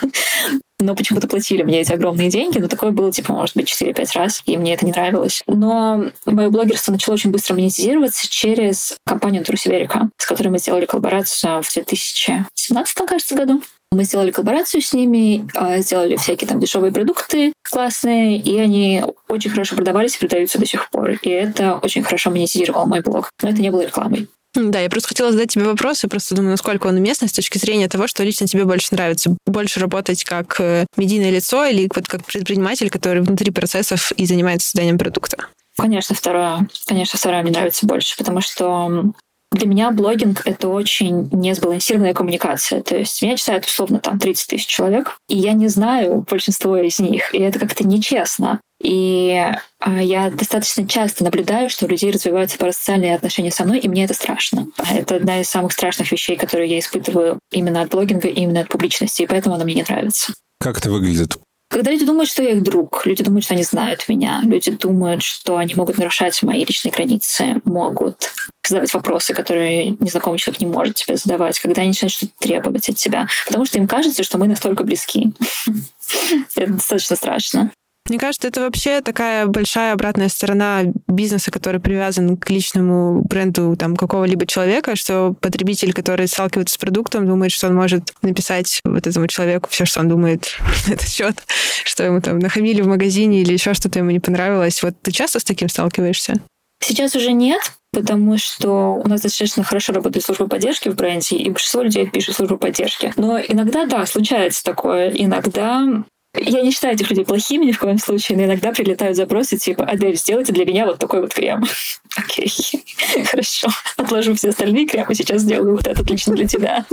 Но 0.80 0.94
почему-то 0.94 1.28
платили 1.28 1.62
мне 1.62 1.80
эти 1.80 1.92
огромные 1.92 2.30
деньги. 2.30 2.58
Но 2.58 2.68
такое 2.68 2.90
было, 2.90 3.10
типа, 3.10 3.32
может 3.32 3.56
быть, 3.56 3.70
4-5 3.70 4.08
раз, 4.14 4.42
и 4.46 4.56
мне 4.56 4.74
это 4.74 4.84
не 4.84 4.92
нравилось. 4.92 5.42
Но 5.46 6.06
мое 6.26 6.50
блогерство 6.50 6.92
начало 6.92 7.14
очень 7.14 7.30
быстро 7.30 7.54
монетизироваться 7.54 8.28
через 8.28 8.96
компанию 9.06 9.44
Трусиверика, 9.44 10.10
с 10.18 10.26
которой 10.26 10.48
мы 10.48 10.58
сделали 10.58 10.84
коллаборацию 10.84 11.62
в 11.62 11.72
2017, 11.72 12.96
кажется, 13.06 13.34
году. 13.34 13.62
Мы 13.92 14.02
сделали 14.02 14.32
коллаборацию 14.32 14.82
с 14.82 14.92
ними, 14.92 15.48
а, 15.54 15.78
сделали 15.78 16.16
всякие 16.16 16.48
там 16.48 16.58
дешевые 16.58 16.92
продукты 16.92 17.52
классные, 17.62 18.38
и 18.38 18.58
они 18.58 19.04
очень 19.28 19.50
хорошо 19.50 19.76
продавались 19.76 20.16
и 20.16 20.18
продаются 20.18 20.58
до 20.58 20.66
сих 20.66 20.90
пор. 20.90 21.12
И 21.22 21.28
это 21.28 21.76
очень 21.76 22.02
хорошо 22.02 22.30
монетизировало 22.30 22.86
мой 22.86 23.02
блог. 23.02 23.30
Но 23.40 23.50
это 23.50 23.60
не 23.60 23.70
было 23.70 23.82
рекламой. 23.82 24.28
Да, 24.54 24.80
я 24.80 24.88
просто 24.88 25.08
хотела 25.08 25.32
задать 25.32 25.50
тебе 25.50 25.64
вопрос, 25.64 26.04
и 26.04 26.08
просто 26.08 26.34
думаю, 26.34 26.52
насколько 26.52 26.86
он 26.86 26.96
уместный 26.96 27.28
с 27.28 27.32
точки 27.32 27.58
зрения 27.58 27.88
того, 27.88 28.06
что 28.06 28.22
лично 28.22 28.46
тебе 28.46 28.64
больше 28.64 28.88
нравится. 28.92 29.36
Больше 29.46 29.80
работать 29.80 30.22
как 30.24 30.60
э, 30.60 30.86
медийное 30.96 31.30
лицо 31.30 31.64
или 31.64 31.88
вот 31.94 32.06
как 32.06 32.24
предприниматель, 32.24 32.88
который 32.88 33.22
внутри 33.22 33.50
процессов 33.50 34.12
и 34.12 34.26
занимается 34.26 34.68
созданием 34.68 34.98
продукта? 34.98 35.48
Конечно, 35.76 36.14
второе. 36.14 36.68
Конечно, 36.86 37.18
второе 37.18 37.42
мне 37.42 37.50
нравится 37.50 37.84
больше, 37.86 38.16
потому 38.16 38.40
что 38.40 39.12
для 39.54 39.66
меня 39.66 39.90
блогинг— 39.90 40.42
это 40.44 40.68
очень 40.68 41.28
несбалансированная 41.32 42.14
коммуникация. 42.14 42.82
То 42.82 42.96
есть 42.96 43.22
меня 43.22 43.36
читают 43.36 43.64
условно 43.64 43.98
там 43.98 44.18
30 44.18 44.48
тысяч 44.48 44.66
человек, 44.66 45.16
и 45.28 45.36
я 45.36 45.52
не 45.52 45.68
знаю 45.68 46.24
большинство 46.28 46.76
из 46.76 46.98
них, 46.98 47.34
и 47.34 47.38
это 47.38 47.58
как-то 47.58 47.86
нечестно. 47.86 48.60
И 48.82 49.42
а, 49.80 50.02
я 50.02 50.30
достаточно 50.30 50.86
часто 50.86 51.24
наблюдаю, 51.24 51.70
что 51.70 51.86
у 51.86 51.88
людей 51.88 52.10
развиваются 52.10 52.58
парасоциальные 52.58 53.14
отношения 53.14 53.50
со 53.50 53.64
мной, 53.64 53.78
и 53.78 53.88
мне 53.88 54.04
это 54.04 54.14
страшно. 54.14 54.66
Это 54.92 55.16
одна 55.16 55.40
из 55.40 55.48
самых 55.48 55.72
страшных 55.72 56.10
вещей, 56.12 56.36
которые 56.36 56.70
я 56.70 56.78
испытываю 56.78 57.38
именно 57.50 57.80
от 57.82 57.90
блогинга, 57.90 58.28
именно 58.28 58.60
от 58.60 58.68
публичности, 58.68 59.22
и 59.22 59.26
поэтому 59.26 59.54
она 59.54 59.64
мне 59.64 59.74
не 59.74 59.82
нравится. 59.82 60.34
Как 60.60 60.78
это 60.78 60.90
выглядит? 60.90 61.36
Когда 61.68 61.90
люди 61.90 62.04
думают, 62.04 62.30
что 62.30 62.42
я 62.42 62.50
их 62.50 62.62
друг, 62.62 63.04
люди 63.06 63.24
думают, 63.24 63.44
что 63.44 63.54
они 63.54 63.64
знают 63.64 64.08
меня, 64.08 64.40
люди 64.44 64.70
думают, 64.70 65.22
что 65.22 65.56
они 65.56 65.74
могут 65.74 65.98
нарушать 65.98 66.42
мои 66.42 66.64
личные 66.64 66.92
границы, 66.92 67.60
могут 67.64 68.30
задавать 68.66 68.92
вопросы, 68.94 69.34
которые 69.34 69.90
незнакомый 69.98 70.38
человек 70.38 70.60
не 70.60 70.66
может 70.66 70.94
тебе 70.96 71.16
задавать, 71.16 71.58
когда 71.58 71.82
они 71.82 71.90
начинают 71.90 72.12
что-то 72.12 72.32
требовать 72.38 72.88
от 72.88 72.96
тебя, 72.96 73.26
потому 73.46 73.66
что 73.66 73.78
им 73.78 73.88
кажется, 73.88 74.22
что 74.22 74.38
мы 74.38 74.46
настолько 74.46 74.84
близки. 74.84 75.32
Это 76.54 76.72
достаточно 76.72 77.16
страшно. 77.16 77.70
Мне 78.06 78.18
кажется, 78.18 78.48
это 78.48 78.60
вообще 78.60 79.00
такая 79.00 79.46
большая 79.46 79.94
обратная 79.94 80.28
сторона 80.28 80.82
бизнеса, 81.08 81.50
который 81.50 81.80
привязан 81.80 82.36
к 82.36 82.50
личному 82.50 83.22
бренду 83.22 83.76
там 83.76 83.96
какого-либо 83.96 84.46
человека, 84.46 84.94
что 84.94 85.34
потребитель, 85.40 85.94
который 85.94 86.28
сталкивается 86.28 86.74
с 86.74 86.78
продуктом, 86.78 87.26
думает, 87.26 87.50
что 87.50 87.68
он 87.68 87.74
может 87.74 88.12
написать 88.20 88.82
вот 88.84 89.06
этому 89.06 89.26
человеку 89.26 89.70
все, 89.70 89.86
что 89.86 90.00
он 90.00 90.10
думает 90.10 90.58
на 90.86 90.92
этот 90.92 91.08
счет, 91.08 91.36
что 91.84 92.04
ему 92.04 92.20
там 92.20 92.40
нахамили 92.40 92.82
в 92.82 92.86
магазине 92.86 93.40
или 93.40 93.54
еще 93.54 93.72
что-то 93.72 94.00
ему 94.00 94.10
не 94.10 94.20
понравилось. 94.20 94.82
Вот 94.82 94.94
ты 95.00 95.10
часто 95.10 95.40
с 95.40 95.44
таким 95.44 95.70
сталкиваешься? 95.70 96.34
Сейчас 96.80 97.16
уже 97.16 97.32
нет, 97.32 97.72
потому 97.90 98.36
что 98.36 99.00
у 99.02 99.08
нас 99.08 99.22
достаточно 99.22 99.64
хорошо 99.64 99.94
работает 99.94 100.26
служба 100.26 100.46
поддержки 100.46 100.90
в 100.90 100.94
бренде, 100.94 101.36
и 101.36 101.48
большинство 101.48 101.80
людей 101.80 102.06
пишут 102.06 102.36
службу 102.36 102.58
поддержки. 102.58 103.14
Но 103.16 103.40
иногда, 103.40 103.86
да, 103.86 104.04
случается 104.04 104.62
такое. 104.62 105.08
Иногда 105.08 106.04
я 106.36 106.62
не 106.62 106.70
считаю 106.70 106.94
этих 106.94 107.10
людей 107.10 107.24
плохими 107.24 107.64
ни 107.66 107.72
в 107.72 107.78
коем 107.78 107.98
случае, 107.98 108.38
но 108.38 108.44
иногда 108.44 108.72
прилетают 108.72 109.16
запросы 109.16 109.56
типа 109.56 109.84
«Адель, 109.84 110.16
сделайте 110.16 110.52
для 110.52 110.64
меня 110.64 110.86
вот 110.86 110.98
такой 110.98 111.20
вот 111.20 111.32
крем». 111.34 111.64
Окей, 112.16 112.52
хорошо. 113.26 113.68
Отложу 113.96 114.34
все 114.34 114.50
остальные 114.50 114.86
кремы, 114.86 115.14
сейчас 115.14 115.42
сделаю 115.42 115.76
вот 115.76 115.86
этот 115.86 116.08
лично 116.10 116.34
для 116.34 116.46
тебя. 116.46 116.84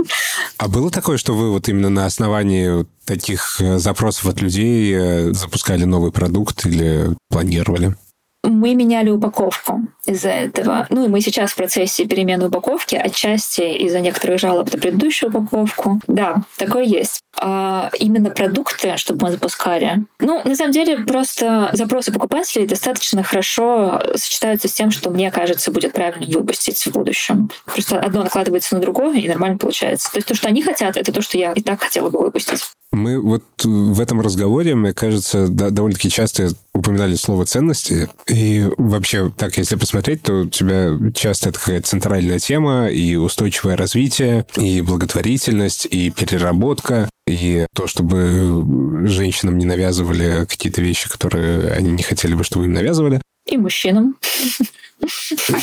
А 0.56 0.68
было 0.68 0.90
такое, 0.90 1.16
что 1.16 1.34
вы 1.34 1.50
вот 1.50 1.68
именно 1.68 1.90
на 1.90 2.06
основании 2.06 2.86
таких 3.04 3.60
э, 3.60 3.78
запросов 3.78 4.26
от 4.26 4.40
людей 4.40 4.92
э, 4.94 5.32
запускали 5.32 5.84
новый 5.84 6.12
продукт 6.12 6.66
или 6.66 7.10
планировали? 7.28 7.94
Мы 8.42 8.74
меняли 8.74 9.10
упаковку 9.10 9.82
из-за 10.06 10.30
этого. 10.30 10.86
Ну 10.90 11.04
и 11.04 11.08
мы 11.08 11.20
сейчас 11.20 11.52
в 11.52 11.56
процессе 11.56 12.06
перемены 12.06 12.48
упаковки, 12.48 12.96
отчасти 12.96 13.62
из-за 13.62 14.00
некоторых 14.00 14.40
жалоб 14.40 14.72
на 14.72 14.78
предыдущую 14.78 15.30
упаковку. 15.30 16.00
Да, 16.08 16.42
такое 16.56 16.84
есть. 16.84 17.22
А 17.40 17.90
именно 17.98 18.30
продукты, 18.30 18.96
чтобы 18.96 19.26
мы 19.26 19.32
запускали. 19.32 20.04
Ну, 20.18 20.42
на 20.44 20.54
самом 20.56 20.72
деле, 20.72 20.98
просто 20.98 21.70
запросы 21.72 22.12
покупателей 22.12 22.66
достаточно 22.66 23.22
хорошо 23.22 24.00
сочетаются 24.14 24.68
с 24.68 24.72
тем, 24.72 24.90
что 24.90 25.10
мне 25.10 25.30
кажется 25.30 25.70
будет 25.70 25.92
правильно 25.92 26.26
выпустить 26.38 26.84
в 26.84 26.92
будущем. 26.92 27.50
Просто 27.64 28.00
одно 28.00 28.24
накладывается 28.24 28.74
на 28.74 28.80
другое, 28.80 29.18
и 29.18 29.28
нормально 29.28 29.58
получается. 29.58 30.10
То 30.10 30.18
есть 30.18 30.28
то, 30.28 30.34
что 30.34 30.48
они 30.48 30.62
хотят, 30.62 30.96
это 30.96 31.12
то, 31.12 31.22
что 31.22 31.38
я 31.38 31.52
и 31.52 31.62
так 31.62 31.80
хотела 31.80 32.10
бы 32.10 32.18
выпустить. 32.18 32.62
Мы 32.92 33.18
вот 33.18 33.42
в 33.64 34.00
этом 34.00 34.20
разговоре, 34.20 34.74
мне 34.74 34.92
кажется, 34.92 35.48
да, 35.48 35.70
довольно-таки 35.70 36.10
часто 36.10 36.50
упоминали 36.74 37.14
слово 37.14 37.46
ценности. 37.46 38.08
И 38.28 38.66
вообще, 38.76 39.32
так, 39.36 39.56
если 39.56 39.76
посмотреть, 39.76 40.22
то 40.22 40.42
у 40.42 40.46
тебя 40.46 40.98
часто 41.14 41.48
это 41.48 41.58
какая-то 41.58 41.88
центральная 41.88 42.38
тема, 42.38 42.88
и 42.88 43.16
устойчивое 43.16 43.76
развитие, 43.76 44.46
и 44.56 44.82
благотворительность, 44.82 45.86
и 45.86 46.10
переработка, 46.10 47.08
и 47.26 47.66
то, 47.74 47.86
чтобы 47.86 49.06
женщинам 49.08 49.56
не 49.56 49.64
навязывали 49.64 50.44
какие-то 50.46 50.82
вещи, 50.82 51.08
которые 51.08 51.72
они 51.72 51.92
не 51.92 52.02
хотели 52.02 52.34
бы, 52.34 52.44
чтобы 52.44 52.66
им 52.66 52.72
навязывали. 52.72 53.22
И 53.46 53.56
мужчинам. 53.56 54.16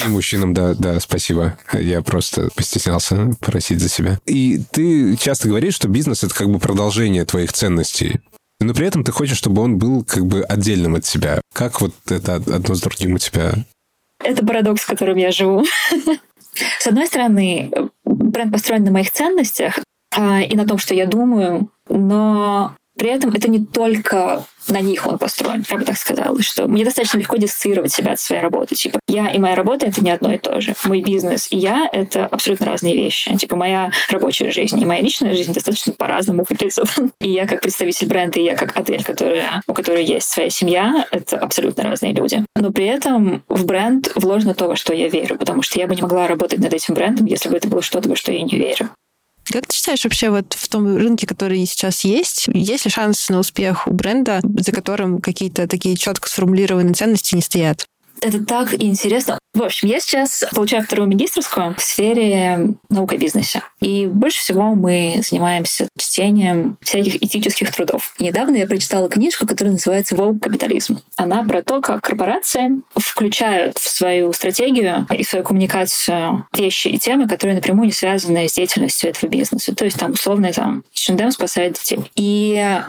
Мужчинам, 0.08 0.54
да, 0.54 0.74
да, 0.74 1.00
спасибо. 1.00 1.58
Я 1.74 2.02
просто 2.02 2.50
постеснялся 2.56 3.32
просить 3.40 3.80
за 3.80 3.90
себя. 3.90 4.20
И 4.26 4.62
ты 4.72 5.16
часто 5.18 5.48
говоришь, 5.48 5.76
что 5.76 5.88
бизнес— 5.88 6.24
это 6.26 6.34
как 6.34 6.50
бы 6.50 6.60
продолжение 6.60 7.26
твоих 7.26 7.54
ценностей. 7.54 8.20
Но 8.60 8.74
при 8.74 8.88
этом 8.88 9.04
ты 9.04 9.12
хочешь, 9.12 9.38
чтобы 9.38 9.62
он 9.62 9.78
был 9.78 10.04
как 10.04 10.26
бы 10.26 10.44
отдельным 10.44 10.96
от 10.96 11.04
тебя. 11.04 11.42
Как 11.54 11.80
вот 11.82 11.94
это 12.10 12.36
одно 12.36 12.76
с 12.76 12.82
другим 12.82 13.16
у 13.16 13.18
тебя? 13.18 13.54
Это 14.22 14.46
парадокс, 14.46 14.82
в 14.82 14.88
котором 14.88 15.18
я 15.18 15.32
живу. 15.32 15.66
С 16.80 16.88
одной 16.88 17.08
стороны, 17.08 17.72
бренд 18.04 18.52
построен 18.52 18.84
на 18.84 18.92
моих 18.92 19.12
ценностях 19.12 19.80
а, 20.14 20.42
и 20.42 20.56
на 20.56 20.66
том, 20.66 20.78
что 20.78 20.94
я 20.94 21.06
думаю, 21.06 21.72
но 21.88 22.76
при 23.00 23.10
этом 23.10 23.32
это 23.32 23.50
не 23.50 23.66
только 23.66 24.44
на 24.68 24.82
них 24.82 25.08
он 25.08 25.18
построен, 25.18 25.66
я 25.68 25.78
бы 25.78 25.86
так 25.86 25.98
сказала, 25.98 26.40
что 26.42 26.68
мне 26.68 26.84
достаточно 26.84 27.18
легко 27.18 27.38
диссоциировать 27.38 27.92
себя 27.92 28.12
от 28.12 28.20
своей 28.20 28.42
работы. 28.42 28.76
Типа, 28.76 29.00
я 29.08 29.30
и 29.30 29.40
моя 29.40 29.56
работа— 29.56 29.86
это 29.88 30.04
не 30.04 30.12
одно 30.12 30.34
и 30.34 30.38
то 30.38 30.60
же. 30.62 30.76
Мой 30.84 31.02
бизнес 31.02 31.48
и 31.50 31.58
я— 31.58 31.90
это 31.92 32.26
абсолютно 32.26 32.68
разные 32.68 32.96
вещи. 32.96 33.36
Типа, 33.38 33.56
моя 33.56 33.92
рабочая 34.10 34.52
жизнь 34.52 34.80
и 34.80 34.86
моя 34.86 35.02
личная 35.02 35.34
жизнь 35.34 35.54
достаточно 35.54 35.94
по-разному 35.94 36.46
выглядят. 36.48 36.94
И 37.22 37.30
я 37.30 37.48
как 37.48 37.62
представитель 37.62 38.08
бренда, 38.08 38.40
и 38.40 38.44
я 38.44 38.56
как 38.56 38.78
отель, 38.78 39.04
которая, 39.04 39.62
у 39.68 39.74
которой 39.74 40.04
есть 40.04 40.30
своя 40.30 40.50
семья, 40.50 41.08
это 41.12 41.38
абсолютно 41.38 41.84
разные 41.84 42.14
люди. 42.14 42.46
Но 42.56 42.72
при 42.72 42.86
этом 42.86 43.44
в 43.48 43.66
бренд 43.66 44.12
вложено 44.16 44.54
то, 44.54 44.68
во 44.68 44.76
что 44.76 44.94
я 44.94 45.08
верю, 45.08 45.38
потому 45.38 45.62
что 45.62 45.80
я 45.80 45.88
бы 45.88 45.96
не 45.96 46.02
могла 46.02 46.28
работать 46.28 46.60
над 46.60 46.74
этим 46.74 46.94
брендом, 46.94 47.26
если 47.26 47.50
бы 47.50 47.58
это 47.58 47.68
было 47.68 47.82
что-то, 47.82 48.10
во 48.10 48.16
что 48.16 48.32
я 48.32 48.42
не 48.42 48.58
верю. 48.58 48.90
Как 49.52 49.66
ты 49.66 49.76
считаешь 49.76 50.04
вообще 50.04 50.30
вот 50.30 50.54
в 50.54 50.68
том 50.68 50.96
рынке, 50.96 51.26
который 51.26 51.66
сейчас 51.66 52.04
есть, 52.04 52.48
есть 52.54 52.86
ли 52.86 52.92
шанс 52.92 53.30
на 53.30 53.40
успех 53.40 53.88
у 53.88 53.92
бренда, 53.92 54.42
за 54.44 54.72
которым 54.72 55.20
какие-то 55.20 55.68
такие 55.68 55.96
четко 55.98 56.30
сформулированные 56.30 56.94
ценности 56.94 57.36
не 57.36 57.42
стоят? 57.42 57.88
Это 58.22 58.44
так 58.44 58.74
интересно. 58.74 59.40
В 59.54 59.64
общем, 59.64 59.88
я 59.88 60.00
сейчас 60.00 60.44
получаю 60.54 60.84
вторую 60.84 61.10
магистрскую 61.10 61.76
в 61.76 61.82
сфере 61.82 62.76
наука 62.90 63.18
бизнеса. 63.18 63.64
И 63.82 64.06
больше 64.06 64.40
всего 64.40 64.76
мы 64.76 65.22
занимаемся 65.28 65.88
чтением 65.98 66.78
всяких 66.82 67.16
этических 67.24 67.74
трудов. 67.74 68.14
И 68.20 68.26
недавно 68.26 68.58
я 68.58 68.68
прочитала 68.68 69.10
книжку, 69.10 69.48
которая 69.48 69.74
называется 69.74 70.16
«Волк 70.16 70.44
капитализм». 70.44 71.02
Она 71.16 71.44
про 71.44 71.64
то, 71.64 71.82
как 71.82 72.02
корпорации 72.02 72.82
включают 72.96 73.78
в 73.78 73.90
свою 73.90 74.32
стратегию 74.34 75.08
и 75.18 75.24
свою 75.24 75.44
коммуникацию 75.44 76.46
вещи 76.56 76.90
и 76.90 77.00
темы, 77.00 77.28
которые 77.28 77.56
напрямую 77.56 77.88
не 77.88 77.94
связаны 77.94 78.48
с 78.48 78.54
деятельностью 78.54 79.10
этого 79.10 79.30
бизнеса. 79.30 79.74
То 79.74 79.86
есть 79.86 79.98
там 79.98 80.12
условно 80.12 80.54
там 80.54 80.84
H&M 80.96 81.32
спасает 81.32 81.74
детей. 81.74 82.00
И 82.16 82.80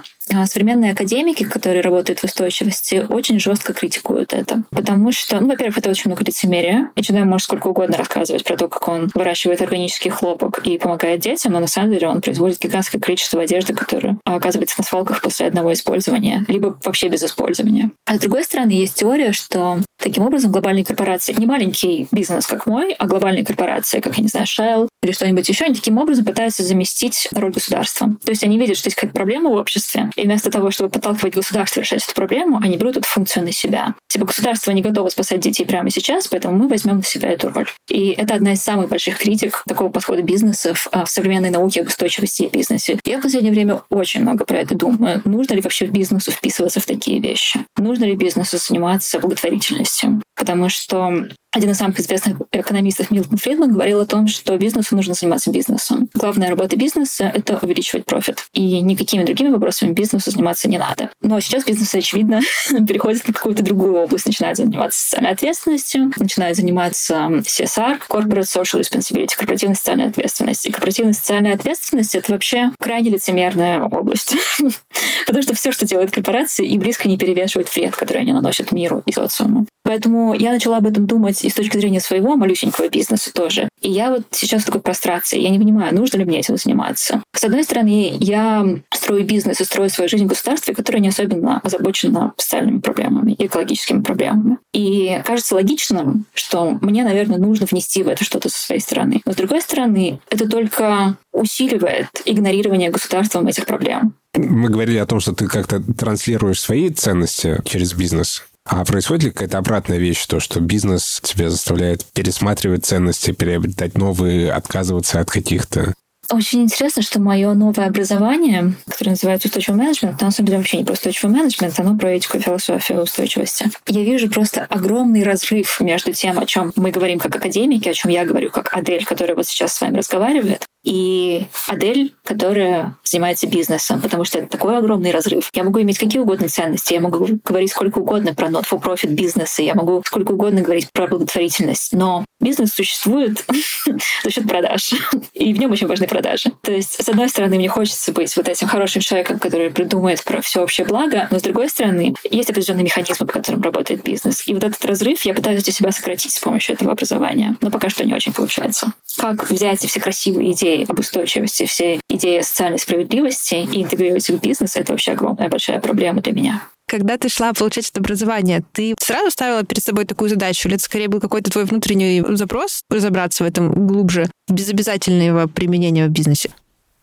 современные 0.46 0.92
академики, 0.92 1.44
которые 1.44 1.82
работают 1.82 2.20
в 2.20 2.24
устойчивости, 2.24 3.06
очень 3.08 3.40
жестко 3.40 3.72
критикуют 3.72 4.32
это. 4.32 4.62
Потому 4.70 5.12
что, 5.12 5.40
ну, 5.40 5.48
во-первых, 5.48 5.78
это 5.78 5.90
очень 5.90 6.10
много 6.10 6.24
лицемерия. 6.24 6.90
И 6.96 7.02
Чудай 7.02 7.24
может 7.24 7.44
сколько 7.44 7.68
угодно 7.68 7.96
рассказывать 7.96 8.44
про 8.44 8.56
то, 8.56 8.68
как 8.68 8.86
он 8.88 9.10
выращивает 9.14 9.62
органический 9.62 10.10
хлопок 10.10 10.60
и 10.66 10.78
помогает 10.78 11.20
детям, 11.20 11.52
но 11.52 11.60
на 11.60 11.66
самом 11.66 11.92
деле 11.92 12.08
он 12.08 12.20
производит 12.20 12.60
гигантское 12.60 13.00
количество 13.00 13.42
одежды, 13.42 13.74
которая 13.74 14.18
оказывается 14.24 14.76
на 14.78 14.84
свалках 14.84 15.20
после 15.20 15.46
одного 15.46 15.72
использования, 15.72 16.44
либо 16.48 16.78
вообще 16.84 17.08
без 17.08 17.22
использования. 17.22 17.90
А 18.06 18.16
с 18.16 18.20
другой 18.20 18.44
стороны, 18.44 18.70
есть 18.70 18.96
теория, 18.96 19.32
что 19.32 19.78
таким 19.98 20.24
образом 20.24 20.52
глобальные 20.52 20.84
корпорации, 20.84 21.34
не 21.36 21.46
маленький 21.46 22.08
бизнес, 22.10 22.46
как 22.46 22.66
мой, 22.66 22.92
а 22.92 23.06
глобальные 23.06 23.44
корпорации, 23.44 24.00
как, 24.00 24.16
я 24.16 24.22
не 24.22 24.28
знаю, 24.28 24.46
Shell 24.46 24.88
или 25.02 25.12
что-нибудь 25.12 25.48
еще, 25.48 25.64
они 25.64 25.74
таким 25.74 25.98
образом 25.98 26.24
пытаются 26.24 26.62
заместить 26.62 27.28
роль 27.32 27.52
государства. 27.52 28.16
То 28.24 28.30
есть 28.30 28.44
они 28.44 28.58
видят, 28.58 28.76
что 28.76 28.88
есть 28.88 28.96
какая-то 28.96 29.14
проблема 29.14 29.50
в 29.50 29.54
обществе, 29.54 30.10
и 30.16 30.22
вместо 30.22 30.50
того, 30.50 30.70
чтобы 30.70 30.90
подталкивать 30.90 31.34
государство 31.34 31.80
решать 31.80 32.04
эту 32.04 32.14
проблему, 32.14 32.60
они 32.62 32.76
берут 32.76 32.96
эту 32.98 33.06
функцию 33.06 33.44
на 33.44 33.52
себя. 33.52 33.94
Типа 34.08 34.26
государство 34.26 34.70
не 34.72 34.82
готово 34.82 35.08
спасать 35.08 35.40
детей 35.40 35.64
прямо 35.64 35.90
сейчас, 35.90 36.28
поэтому 36.28 36.56
мы 36.56 36.68
возьмем 36.68 36.98
на 36.98 37.02
себя 37.02 37.30
эту 37.30 37.50
роль. 37.50 37.68
И 37.88 38.10
это 38.10 38.34
одна 38.34 38.52
из 38.52 38.62
самых 38.62 38.88
больших 38.88 39.18
критик 39.18 39.62
такого 39.66 39.88
подхода 39.88 40.22
бизнесов 40.22 40.86
а, 40.92 41.04
в 41.04 41.10
современной 41.10 41.50
науке 41.50 41.80
об 41.80 41.88
устойчивости 41.88 42.42
и 42.42 42.48
бизнесе. 42.48 42.98
Я 43.04 43.18
в 43.18 43.22
последнее 43.22 43.52
время 43.52 43.82
очень 43.90 44.20
много 44.20 44.44
про 44.44 44.58
это 44.58 44.74
думаю. 44.74 45.22
Нужно 45.24 45.54
ли 45.54 45.60
вообще 45.60 45.86
бизнесу 45.86 46.30
вписываться 46.30 46.80
в 46.80 46.86
такие 46.86 47.20
вещи? 47.20 47.60
Нужно 47.76 48.04
ли 48.04 48.16
бизнесу 48.16 48.58
заниматься 48.58 49.18
благотворительностью? 49.18 50.22
Потому 50.36 50.68
что 50.68 51.28
один 51.52 51.70
из 51.70 51.78
самых 51.78 51.98
известных 51.98 52.36
экономистов 52.52 53.10
Милтон 53.10 53.36
Фридман 53.36 53.72
говорил 53.72 54.00
о 54.00 54.06
том, 54.06 54.28
что 54.28 54.56
бизнесу 54.56 54.94
нужно 54.94 55.14
заниматься 55.14 55.50
бизнесом. 55.50 56.08
Главная 56.14 56.48
работа 56.48 56.76
бизнеса— 56.76 57.30
это 57.34 57.58
увеличивать 57.60 58.04
профит. 58.04 58.46
И 58.52 58.80
никакими 58.80 59.24
другими 59.24 59.50
вопросами 59.50 59.92
бизнесу 59.92 60.30
заниматься 60.30 60.68
не 60.68 60.78
надо. 60.78 61.10
Но 61.22 61.40
сейчас 61.40 61.64
бизнес, 61.64 61.92
очевидно, 61.92 62.40
переходит 62.86 63.26
на 63.26 63.34
какую-то 63.34 63.64
другую 63.64 63.94
область, 63.94 64.26
начинает 64.26 64.58
заниматься 64.58 65.00
социальной 65.00 65.32
ответственностью, 65.32 66.12
начинает 66.18 66.56
заниматься 66.56 67.14
CSR, 67.14 68.00
Corporate 68.08 68.42
Social 68.42 68.80
Responsibility, 68.80 69.36
корпоративной 69.36 69.74
социальной 69.74 70.06
ответственности. 70.06 70.68
И 70.68 70.72
корпоративная 70.72 71.14
социальная 71.14 71.54
ответственность— 71.54 72.14
это 72.14 72.30
вообще 72.30 72.70
крайне 72.78 73.10
лицемерная 73.10 73.82
область. 73.82 74.36
Потому 75.26 75.42
что 75.42 75.54
все, 75.54 75.72
что 75.72 75.84
делают 75.84 76.12
корпорации, 76.12 76.66
и 76.66 76.78
близко 76.78 77.08
не 77.08 77.18
перевешивает 77.18 77.74
вред, 77.74 77.96
который 77.96 78.22
они 78.22 78.32
наносят 78.32 78.70
миру 78.70 79.02
и 79.04 79.12
социуму. 79.12 79.66
Поэтому 79.82 80.34
я 80.34 80.52
начала 80.52 80.76
об 80.76 80.86
этом 80.86 81.06
думать 81.06 81.39
и 81.44 81.50
с 81.50 81.54
точки 81.54 81.78
зрения 81.78 82.00
своего 82.00 82.36
малюсенького 82.36 82.88
бизнеса 82.88 83.32
тоже. 83.32 83.68
И 83.80 83.90
я 83.90 84.10
вот 84.10 84.22
сейчас 84.30 84.62
в 84.62 84.66
такой 84.66 84.80
прострации. 84.80 85.40
Я 85.40 85.50
не 85.50 85.58
понимаю, 85.58 85.94
нужно 85.94 86.18
ли 86.18 86.24
мне 86.24 86.40
этим 86.40 86.56
заниматься. 86.56 87.22
С 87.34 87.44
одной 87.44 87.64
стороны, 87.64 88.16
я 88.18 88.66
строю 88.92 89.24
бизнес 89.24 89.60
и 89.60 89.64
строю 89.64 89.90
свою 89.90 90.08
жизнь 90.08 90.24
в 90.24 90.28
государстве, 90.28 90.74
которое 90.74 91.00
не 91.00 91.08
особенно 91.08 91.60
озабочено 91.60 92.34
социальными 92.36 92.80
проблемами 92.80 93.32
и 93.32 93.46
экологическими 93.46 94.02
проблемами. 94.02 94.58
И 94.72 95.20
кажется 95.24 95.54
логичным, 95.54 96.26
что 96.34 96.78
мне, 96.80 97.04
наверное, 97.04 97.38
нужно 97.38 97.66
внести 97.66 98.02
в 98.02 98.08
это 98.08 98.24
что-то 98.24 98.48
со 98.48 98.58
своей 98.58 98.80
стороны. 98.80 99.22
Но 99.24 99.32
с 99.32 99.36
другой 99.36 99.62
стороны, 99.62 100.20
это 100.30 100.48
только 100.48 101.16
усиливает 101.32 102.08
игнорирование 102.24 102.90
государством 102.90 103.46
этих 103.46 103.66
проблем. 103.66 104.14
Мы 104.34 104.68
говорили 104.68 104.98
о 104.98 105.06
том, 105.06 105.20
что 105.20 105.32
ты 105.32 105.48
как-то 105.48 105.80
транслируешь 105.80 106.60
свои 106.60 106.90
ценности 106.90 107.60
через 107.64 107.94
бизнес. 107.94 108.44
А 108.66 108.84
происходит 108.84 109.24
ли 109.24 109.30
какая-то 109.30 109.58
обратная 109.58 109.98
вещь, 109.98 110.24
то, 110.26 110.38
что 110.38 110.60
бизнес 110.60 111.20
тебя 111.22 111.50
заставляет 111.50 112.04
пересматривать 112.12 112.84
ценности, 112.84 113.32
приобретать 113.32 113.96
новые, 113.96 114.52
отказываться 114.52 115.20
от 115.20 115.30
каких-то? 115.30 115.94
Очень 116.30 116.62
интересно, 116.62 117.02
что 117.02 117.20
мое 117.20 117.52
новое 117.54 117.86
образование, 117.86 118.74
которое 118.88 119.12
называется 119.12 119.48
устойчивый 119.48 119.80
менеджмент, 119.80 120.20
на 120.20 120.30
самом 120.30 120.46
деле 120.46 120.58
вообще 120.58 120.76
не 120.76 120.84
про 120.84 120.92
устойчивый 120.92 121.34
менеджмент, 121.34 121.80
оно 121.80 121.98
про 121.98 122.10
этику 122.10 122.36
и 122.36 122.40
философию 122.40 123.02
устойчивости. 123.02 123.66
Я 123.88 124.04
вижу 124.04 124.30
просто 124.30 124.64
огромный 124.70 125.24
разрыв 125.24 125.80
между 125.80 126.12
тем, 126.12 126.38
о 126.38 126.46
чем 126.46 126.72
мы 126.76 126.92
говорим 126.92 127.18
как 127.18 127.34
академики, 127.34 127.88
о 127.88 127.94
чем 127.94 128.12
я 128.12 128.24
говорю 128.24 128.50
как 128.50 128.72
Адель, 128.76 129.04
которая 129.04 129.34
вот 129.34 129.48
сейчас 129.48 129.74
с 129.74 129.80
вами 129.80 129.96
разговаривает, 129.96 130.66
и 130.82 131.46
Адель, 131.68 132.14
которая 132.24 132.96
занимается 133.04 133.46
бизнесом, 133.46 134.00
потому 134.00 134.24
что 134.24 134.38
это 134.38 134.48
такой 134.48 134.78
огромный 134.78 135.10
разрыв. 135.10 135.50
Я 135.52 135.64
могу 135.64 135.80
иметь 135.82 135.98
какие 135.98 136.20
угодно 136.20 136.48
ценности, 136.48 136.94
я 136.94 137.00
могу 137.00 137.26
говорить 137.44 137.70
сколько 137.70 137.98
угодно 137.98 138.34
про 138.34 138.48
not-for-profit 138.48 139.10
бизнесы, 139.10 139.62
я 139.62 139.74
могу 139.74 140.02
сколько 140.06 140.32
угодно 140.32 140.62
говорить 140.62 140.90
про 140.92 141.06
благотворительность, 141.06 141.92
но 141.92 142.24
бизнес 142.40 142.72
существует 142.72 143.44
за 144.24 144.30
счет 144.30 144.48
продаж, 144.48 144.92
и 145.34 145.52
в 145.52 145.58
нем 145.58 145.70
очень 145.72 145.86
важны 145.86 146.06
продажи. 146.06 146.50
То 146.62 146.72
есть, 146.72 147.02
с 147.02 147.08
одной 147.08 147.28
стороны, 147.28 147.56
мне 147.56 147.68
хочется 147.68 148.12
быть 148.12 148.34
вот 148.36 148.48
этим 148.48 148.66
хорошим 148.66 149.02
человеком, 149.02 149.38
который 149.38 149.70
придумает 149.70 150.24
про 150.24 150.40
всеобщее 150.40 150.86
благо, 150.86 151.28
но 151.30 151.38
с 151.38 151.42
другой 151.42 151.68
стороны, 151.68 152.14
есть 152.30 152.50
определенные 152.50 152.84
механизмы, 152.84 153.26
по 153.26 153.34
которым 153.34 153.62
работает 153.62 154.02
бизнес. 154.02 154.46
И 154.46 154.54
вот 154.54 154.64
этот 154.64 154.84
разрыв 154.84 155.22
я 155.24 155.34
пытаюсь 155.34 155.62
для 155.62 155.72
себя 155.72 155.92
сократить 155.92 156.32
с 156.32 156.38
помощью 156.38 156.74
этого 156.74 156.92
образования, 156.92 157.56
но 157.60 157.70
пока 157.70 157.90
что 157.90 158.04
не 158.04 158.14
очень 158.14 158.32
получается. 158.32 158.92
Как 159.18 159.50
взять 159.50 159.80
все 159.80 160.00
красивые 160.00 160.52
идеи 160.52 160.69
идеи 160.70 160.86
об 160.88 160.98
устойчивости, 160.98 161.66
все 161.66 162.00
идеи 162.08 162.40
социальной 162.40 162.78
справедливости 162.78 163.54
и 163.54 163.82
интегрировать 163.82 164.28
их 164.28 164.36
в 164.36 164.40
бизнес, 164.40 164.76
это 164.76 164.92
вообще 164.92 165.12
огромная 165.12 165.48
большая 165.48 165.80
проблема 165.80 166.20
для 166.20 166.32
меня. 166.32 166.62
Когда 166.88 167.18
ты 167.18 167.28
шла 167.28 167.52
получать 167.52 167.88
это 167.88 168.00
образование, 168.00 168.64
ты 168.72 168.94
сразу 168.98 169.30
ставила 169.30 169.62
перед 169.62 169.82
собой 169.82 170.06
такую 170.06 170.28
задачу? 170.28 170.66
Или 170.66 170.74
это 170.74 170.84
скорее 170.84 171.06
был 171.06 171.20
какой-то 171.20 171.48
твой 171.50 171.64
внутренний 171.64 172.20
запрос 172.36 172.82
разобраться 172.90 173.44
в 173.44 173.46
этом 173.46 173.86
глубже, 173.86 174.28
без 174.48 174.68
обязательного 174.68 175.46
применения 175.46 176.06
в 176.06 176.10
бизнесе? 176.10 176.50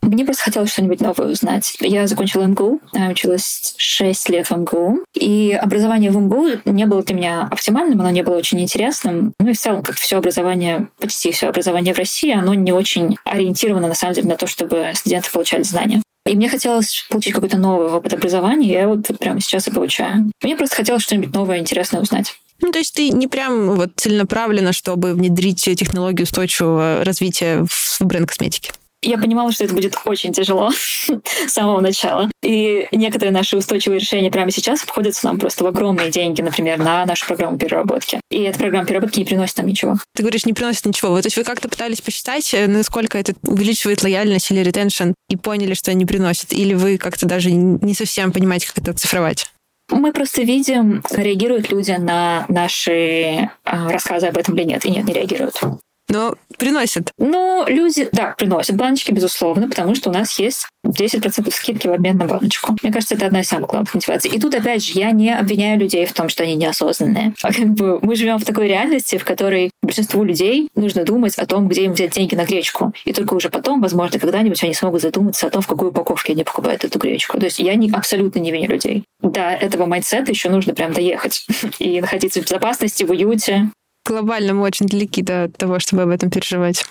Мне 0.08 0.24
просто 0.26 0.43
хотелось 0.43 0.72
что-нибудь 0.72 1.01
новое 1.01 1.28
узнать. 1.28 1.76
Я 1.80 2.08
закончила 2.08 2.43
МГУ, 2.43 2.80
училась 3.12 3.76
6 3.78 4.30
лет 4.30 4.49
в 4.49 4.55
МГУ, 4.55 5.03
и 5.14 5.51
образование 5.51 6.12
в 6.12 6.18
МГУ 6.18 6.47
не 6.66 6.86
было 6.86 7.03
для 7.03 7.16
меня 7.16 7.47
оптимальным, 7.51 7.99
оно 7.99 8.10
не 8.10 8.24
было 8.24 8.36
очень 8.36 8.62
интересным. 8.62 9.34
Ну 9.39 9.49
и 9.49 9.53
в 9.53 9.60
целом, 9.60 9.84
как 9.84 9.97
все 9.97 10.18
образование, 10.18 10.88
почти 10.99 11.32
все 11.32 11.47
образование 11.47 11.93
в 11.93 11.97
России, 11.97 12.32
оно 12.32 12.53
не 12.53 12.72
очень 12.72 13.18
ориентировано, 13.26 13.89
на 13.89 13.95
самом 13.95 14.16
деле, 14.16 14.30
на 14.30 14.38
то, 14.38 14.47
чтобы 14.47 14.91
студенты 14.95 15.30
получали 15.32 15.64
знания. 15.64 16.01
И 16.26 16.36
мне 16.36 16.49
хотелось 16.49 17.05
получить 17.10 17.34
какой-то 17.34 17.58
новый 17.58 17.91
опыт 17.91 18.14
образования, 18.14 18.72
я 18.72 18.88
вот 18.88 19.08
прямо 19.20 19.39
сейчас 19.41 19.68
и 19.68 19.72
получаю. 19.72 20.32
Мне 20.41 20.55
просто 20.55 20.78
хотелось 20.78 21.03
что-нибудь 21.03 21.34
новое, 21.34 21.60
интересное 21.60 22.01
узнать. 22.01 22.34
Ну, 22.62 22.72
то 22.72 22.80
есть 22.80 22.95
ты 22.95 23.10
не 23.10 23.28
прям 23.28 23.76
вот 23.76 23.91
целенаправленно, 23.97 24.74
чтобы 24.74 25.14
внедрить 25.14 25.62
технологию 25.62 26.24
устойчивого 26.24 27.03
развития 27.03 27.66
в 27.70 28.01
бренд 28.01 28.28
косметики? 28.28 28.72
Я 29.03 29.17
понимала, 29.17 29.51
что 29.51 29.63
это 29.63 29.75
будет 29.75 29.95
очень 30.05 30.33
тяжело 30.33 30.71
с 31.47 31.51
самого 31.51 31.81
начала. 31.81 32.31
И 32.41 32.87
некоторые 32.91 33.31
наши 33.31 33.55
устойчивые 33.55 33.99
решения 33.99 34.31
прямо 34.31 34.51
сейчас 34.51 34.83
обходятся 34.83 35.27
нам 35.27 35.39
просто 35.39 35.63
в 35.63 35.67
огромные 35.67 36.09
деньги, 36.09 36.41
например, 36.41 36.79
на 36.79 37.05
нашу 37.05 37.27
программу 37.27 37.57
переработки. 37.57 38.19
И 38.31 38.41
эта 38.41 38.57
программа 38.57 38.85
переработки 38.85 39.19
не 39.19 39.25
приносит 39.25 39.57
нам 39.57 39.67
ничего. 39.67 39.97
Ты 40.15 40.23
говоришь, 40.23 40.45
не 40.45 40.53
приносит 40.53 40.85
ничего. 40.85 41.11
Вот, 41.11 41.21
то 41.21 41.27
есть 41.27 41.37
вы 41.37 41.43
как-то 41.43 41.69
пытались 41.69 42.01
посчитать, 42.01 42.53
э, 42.53 42.67
насколько 42.67 43.17
это 43.17 43.33
увеличивает 43.43 44.01
лояльность 44.03 44.49
или 44.51 44.61
ретеншн, 44.61 45.13
и 45.29 45.35
поняли, 45.35 45.73
что 45.73 45.93
не 45.93 46.05
приносит? 46.05 46.51
Или 46.53 46.73
вы 46.73 46.97
как-то 46.97 47.27
даже 47.27 47.51
не 47.51 47.93
совсем 47.93 48.31
понимаете, 48.31 48.67
как 48.67 48.79
это 48.79 48.93
цифровать? 48.93 49.47
Мы 49.89 50.11
просто 50.11 50.41
видим, 50.41 51.01
реагируют 51.11 51.71
люди 51.71 51.91
на 51.91 52.45
наши 52.49 53.49
а, 53.63 53.89
рассказы 53.89 54.27
об 54.27 54.37
этом 54.37 54.55
или 54.55 54.63
нет. 54.63 54.85
И 54.85 54.91
нет, 54.91 55.05
не 55.05 55.13
реагируют. 55.13 55.61
Но 56.10 56.36
приносят. 56.58 57.12
Ну, 57.18 57.66
люди, 57.68 58.08
да, 58.12 58.34
приносят 58.38 58.76
баночки, 58.76 59.12
безусловно, 59.12 59.68
потому 59.68 59.93
что 59.95 60.10
у 60.10 60.14
нас 60.14 60.39
есть 60.39 60.68
10% 60.86 61.51
скидки 61.51 61.88
в 61.88 61.91
обмен 61.91 62.18
на 62.18 62.26
баночку. 62.26 62.76
Мне 62.82 62.91
кажется, 62.91 63.16
это 63.16 63.28
одна 63.28 63.41
из 63.41 63.47
самых 63.47 63.70
главных 63.70 63.93
мотиваций. 63.93 64.32
И 64.32 64.39
тут, 64.39 64.55
опять 64.55 64.84
же, 64.84 64.93
я 64.93 65.12
не 65.12 65.36
обвиняю 65.36 65.80
людей 65.80 66.05
в 66.05 66.14
том, 66.14 66.30
что 66.30 66.43
они 66.43 66.55
неосознанные. 66.55 67.34
А 67.43 67.53
как 67.53 67.68
бы 67.74 67.99
мы 68.01 68.16
живем 68.16 68.38
в 68.38 68.45
такой 68.45 68.68
реальности, 68.68 69.18
в 69.18 69.26
которой 69.26 69.72
большинству 69.82 70.24
людей 70.24 70.70
нужно 70.76 71.03
думать 71.03 71.36
о 71.36 71.45
том, 71.45 71.68
где 71.68 71.86
им 71.86 71.93
взять 71.93 72.12
деньги 72.12 72.36
на 72.36 72.45
гречку. 72.45 72.93
И 73.05 73.14
только 73.14 73.34
уже 73.34 73.49
потом, 73.49 73.82
возможно, 73.82 74.20
когда-нибудь 74.20 74.64
они 74.64 74.74
смогут 74.74 75.01
задуматься 75.01 75.47
о 75.47 75.49
том, 75.49 75.62
в 75.62 75.68
какой 75.68 75.89
упаковке 75.89 76.34
они 76.34 76.43
покупают 76.43 76.84
эту 76.84 76.99
гречку. 76.99 77.39
То 77.39 77.45
есть 77.45 77.60
я 77.60 77.76
не, 77.76 77.91
абсолютно 77.91 78.39
не 78.39 78.51
виню 78.51 78.70
людей. 78.70 79.03
До 79.22 79.41
этого 79.41 79.86
mindset 79.86 80.26
а 80.26 80.32
еще 80.32 80.49
нужно 80.49 80.74
прям 80.74 80.93
доехать 80.93 81.45
и 81.80 81.99
находиться 81.99 82.41
в 82.41 82.43
безопасности, 82.43 83.03
в 83.03 83.12
уюте, 83.12 83.70
глобально 84.08 84.53
мы 84.53 84.64
очень 84.64 84.88
далеки 84.88 85.22
до 85.22 85.49
того, 85.49 85.80
чтобы 85.80 86.03
об 86.03 86.10
этом 86.10 86.30
переживать. 86.30 86.86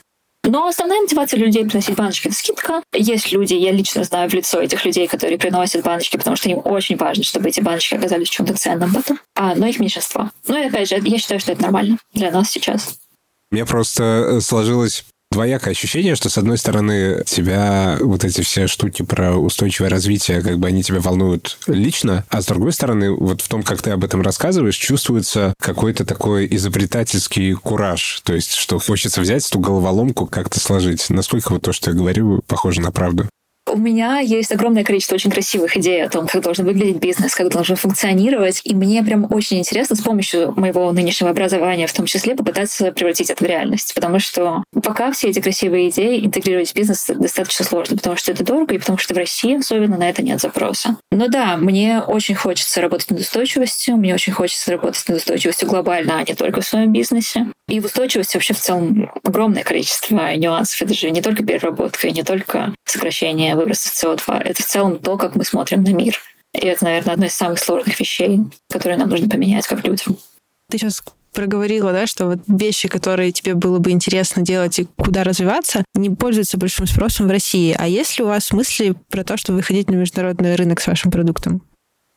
Но 0.45 0.69
основная 0.69 1.01
мотивация 1.01 1.41
людей 1.41 1.65
приносить 1.65 1.97
баночки— 1.97 2.27
это 2.29 2.37
скидка. 2.37 2.83
Есть 2.93 3.33
люди, 3.33 3.55
я 3.55 3.73
лично 3.73 4.05
знаю 4.05 4.31
в 4.31 4.35
лицо 4.35 4.61
этих 4.61 4.85
людей, 4.85 5.09
которые 5.09 5.39
приносят 5.39 5.83
баночки, 5.85 6.17
потому 6.17 6.37
что 6.37 6.49
им 6.49 6.61
очень 6.65 6.97
важно, 6.97 7.25
чтобы 7.25 7.49
эти 7.49 7.61
баночки 7.61 7.95
оказались 7.95 8.29
чем-то 8.29 8.55
ценным 8.55 8.95
потом. 8.95 9.19
А, 9.35 9.57
но 9.57 9.67
их 9.67 9.81
меньшинство. 9.81 10.31
Ну 10.47 10.57
и 10.57 10.67
опять 10.67 10.89
же, 10.89 11.01
я 11.03 11.19
считаю, 11.19 11.41
что 11.41 11.53
это 11.53 11.63
нормально 11.63 11.99
для 12.15 12.31
нас 12.31 12.51
сейчас. 12.51 12.97
Мне 13.51 13.67
просто 13.67 14.05
э, 14.05 14.41
сложилось 14.41 15.05
двоякое 15.37 15.73
ощущение, 15.73 16.17
что, 16.17 16.31
с 16.31 16.39
одной 16.39 16.57
стороны, 16.57 17.23
тебя 17.27 17.99
вот 18.01 18.25
эти 18.25 18.41
все 18.41 18.67
штуки 18.67 19.03
про 19.03 19.37
устойчивое 19.37 19.91
развитие, 19.91 20.41
как 20.41 20.59
бы 20.59 20.67
они 20.67 20.83
тебя 20.83 20.99
волнуют 21.01 21.59
лично, 21.67 22.25
а 22.31 22.41
с 22.41 22.47
другой 22.47 22.73
стороны, 22.73 23.13
вот 23.13 23.43
в 23.43 23.49
том, 23.49 23.63
как 23.63 23.83
ты 23.83 23.91
об 23.91 24.03
этом 24.03 24.23
рассказываешь, 24.23 24.77
чувствуется 24.77 25.53
какой-то 25.61 26.07
такой 26.07 26.49
изобретательский 26.51 27.53
кураж, 27.53 28.23
то 28.25 28.33
есть, 28.33 28.55
что 28.55 28.79
хочется 28.79 29.21
взять 29.21 29.47
эту 29.47 29.59
головоломку, 29.59 30.27
как-то 30.27 30.59
сложить. 30.59 31.11
Насколько 31.11 31.53
вот 31.53 31.63
то, 31.63 31.75
что 31.75 31.91
я 31.91 31.97
говорю, 31.97 32.41
похоже 32.47 32.81
на 32.81 32.91
правду? 32.91 33.29
У 33.77 33.79
меня 33.79 34.21
есть 34.21 34.53
огромное 34.53 34.85
количество 34.85 35.17
очень 35.17 35.31
красивых 35.31 35.77
идей 35.77 36.03
о 36.03 36.09
том, 36.09 36.27
как 36.27 36.43
должен 36.43 36.65
выглядеть 36.65 36.97
бизнес, 36.97 37.35
как 37.35 37.51
должен 37.51 37.77
функционировать. 37.77 38.63
И 38.65 38.75
мне 38.75 39.03
прям 39.03 39.31
очень 39.31 39.59
интересно 39.59 39.97
с 39.97 40.01
помощью 40.01 40.59
моего 40.59 40.91
нынешнего 40.93 41.29
образования 41.29 41.87
в 41.87 41.93
том 41.93 42.07
числе 42.07 42.35
попытаться 42.35 42.91
превратить 42.91 43.29
это 43.29 43.45
в 43.45 43.47
реальность. 43.47 43.93
Потому 43.95 44.19
что 44.19 44.65
пока 44.83 45.13
все 45.13 45.29
эти 45.29 45.41
красивые 45.41 45.91
идеи 45.91 46.25
интегрировать 46.25 46.71
в 46.71 46.75
бизнес 46.75 47.05
достаточно 47.07 47.67
сложно, 47.67 47.99
потому 47.99 48.17
что 48.17 48.33
это 48.33 48.43
дорого, 48.45 48.75
и 48.75 48.79
потому 48.79 48.97
что 48.97 49.13
в 49.13 49.19
России 49.19 49.59
особенно 49.59 49.99
на 49.99 50.09
это 50.09 50.23
нет 50.23 50.41
запроса. 50.41 50.97
Но 51.11 51.29
да, 51.29 51.59
мне 51.59 52.01
очень 52.01 52.35
хочется 52.35 52.81
работать 52.81 53.11
над 53.11 53.21
устойчивостью, 53.21 53.99
мне 53.99 54.15
очень 54.15 54.33
хочется 54.33 54.73
работать 54.73 55.07
над 55.07 55.19
устойчивостью 55.19 55.69
глобально, 55.69 56.21
а 56.21 56.25
не 56.27 56.35
только 56.35 56.63
в 56.63 56.67
своем 56.67 56.95
бизнесе. 56.95 57.49
И 57.69 57.81
в 57.81 57.85
устойчивости 57.85 58.37
вообще 58.39 58.55
в 58.55 58.61
целом 58.61 59.11
огромное 59.23 59.65
количество 59.65 60.35
нюансов. 60.35 60.81
Это 60.81 60.95
же 60.95 61.11
не 61.11 61.21
только 61.21 61.45
переработка, 61.45 62.09
и 62.09 62.13
не 62.13 62.23
только 62.23 62.73
сокращение 62.87 63.55
выбросов 63.67 63.93
СО2. 63.93 64.43
Это 64.43 64.63
в 64.63 64.67
целом 64.67 64.99
то, 64.99 65.17
как 65.17 65.35
мы 65.35 65.45
смотрим 65.45 65.83
на 65.83 65.91
мир. 65.91 66.19
И 66.55 66.67
это, 66.67 66.85
наверное, 66.85 67.15
одна 67.15 67.27
из 67.27 67.35
самых 67.35 67.59
сложных 67.59 67.99
вещей, 67.99 68.41
которые 68.71 68.97
нам 68.97 69.09
нужно 69.09 69.29
поменять 69.29 69.67
как 69.67 69.85
людям. 69.85 70.17
Ты 70.71 70.79
сейчас 70.79 71.03
проговорила, 71.33 71.93
да, 71.93 72.07
что 72.07 72.27
вот 72.27 72.39
вещи, 72.47 72.89
которые 72.89 73.31
тебе 73.31 73.55
было 73.55 73.79
бы 73.79 73.91
интересно 73.91 74.43
делать 74.43 74.79
и 74.79 74.89
куда 74.97 75.23
развиваться, 75.23 75.85
не 75.95 76.09
пользуются 76.09 76.57
большим 76.57 76.87
спросом 76.87 77.29
в 77.29 77.31
России. 77.31 77.77
А 77.79 77.87
есть 77.87 78.17
ли 78.19 78.25
у 78.25 78.29
вас 78.29 78.53
мысли 78.53 78.95
про 79.11 79.23
то, 79.23 79.37
что 79.37 79.53
выходить 79.53 79.91
на 79.91 79.97
международный 79.97 80.55
рынок 80.55 80.81
с 80.81 80.87
вашим 80.87 81.11
продуктом? 81.11 81.63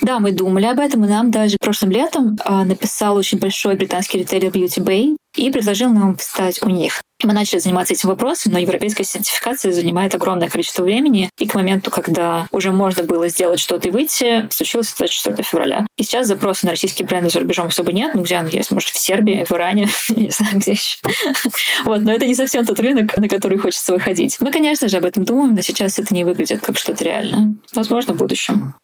Да, 0.01 0.19
мы 0.19 0.31
думали 0.31 0.65
об 0.65 0.79
этом, 0.79 1.03
и 1.03 1.09
нам 1.09 1.29
даже 1.29 1.57
прошлым 1.59 1.91
летом 1.91 2.37
а, 2.45 2.63
написал 2.63 3.17
очень 3.17 3.37
большой 3.37 3.75
британский 3.75 4.19
ритейлер 4.19 4.49
Beauty 4.49 4.81
Bay 4.81 5.17
и 5.35 5.51
предложил 5.51 5.89
нам 5.89 6.15
встать 6.15 6.63
у 6.63 6.69
них. 6.69 7.01
Мы 7.21 7.33
начали 7.33 7.59
заниматься 7.59 7.93
этим 7.93 8.07
вопросом, 8.07 8.53
но 8.53 8.59
европейская 8.59 9.03
сертификация 9.03 9.73
занимает 9.73 10.15
огромное 10.15 10.47
количество 10.47 10.83
времени, 10.83 11.29
и 11.37 11.45
к 11.45 11.53
моменту, 11.53 11.91
когда 11.91 12.47
уже 12.51 12.71
можно 12.71 13.03
было 13.03 13.27
сделать 13.27 13.59
что-то 13.59 13.89
и 13.89 13.91
выйти, 13.91 14.47
случилось 14.51 14.93
24 14.97 15.43
февраля. 15.43 15.85
И 15.97 16.03
сейчас 16.03 16.27
запроса 16.27 16.65
на 16.65 16.71
российские 16.71 17.05
бренды 17.05 17.29
за 17.29 17.41
рубежом 17.41 17.67
особо 17.67 17.91
нет, 17.91 18.15
ну 18.15 18.23
где 18.23 18.39
он 18.39 18.47
есть? 18.47 18.71
Может, 18.71 18.91
в 18.91 18.97
Сербии, 18.97 19.43
в 19.43 19.51
Иране, 19.51 19.89
не 20.15 20.29
знаю, 20.29 20.59
где 20.59 20.71
еще. 20.71 20.97
Вот, 21.83 22.01
но 22.01 22.13
это 22.13 22.25
не 22.25 22.35
совсем 22.35 22.65
тот 22.65 22.79
рынок, 22.79 23.17
на 23.17 23.27
который 23.27 23.57
хочется 23.57 23.91
выходить. 23.91 24.37
Мы, 24.39 24.51
конечно 24.51 24.87
же, 24.87 24.97
об 24.97 25.05
этом 25.05 25.25
думаем, 25.25 25.55
но 25.55 25.61
сейчас 25.61 25.99
это 25.99 26.13
не 26.13 26.23
выглядит 26.23 26.61
как 26.61 26.77
что-то 26.77 27.03
реальное. 27.03 27.55
Возможно, 27.73 28.13
в 28.13 28.17
будущем. 28.17 28.75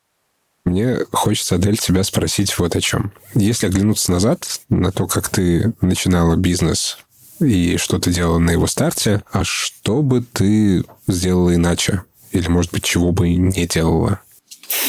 Мне 0.65 0.97
хочется, 1.11 1.55
Адель, 1.55 1.77
тебя 1.77 2.03
спросить 2.03 2.57
вот 2.57 2.75
о 2.75 2.81
чем. 2.81 3.11
Если 3.35 3.67
оглянуться 3.67 4.11
назад 4.11 4.59
на 4.69 4.91
то, 4.91 5.07
как 5.07 5.29
ты 5.29 5.73
начинала 5.79 6.35
бизнес 6.35 6.97
и 7.39 7.77
что 7.77 7.99
ты 7.99 8.11
делала 8.11 8.39
на 8.39 8.51
его 8.51 8.65
старте, 8.65 9.23
а 9.31 9.43
что 9.43 10.01
бы 10.01 10.21
ты 10.21 10.83
сделала 11.07 11.53
иначе? 11.53 12.03
Или, 12.31 12.47
может 12.47 12.71
быть, 12.71 12.83
чего 12.83 13.11
бы 13.11 13.29
не 13.29 13.67
делала? 13.67 14.19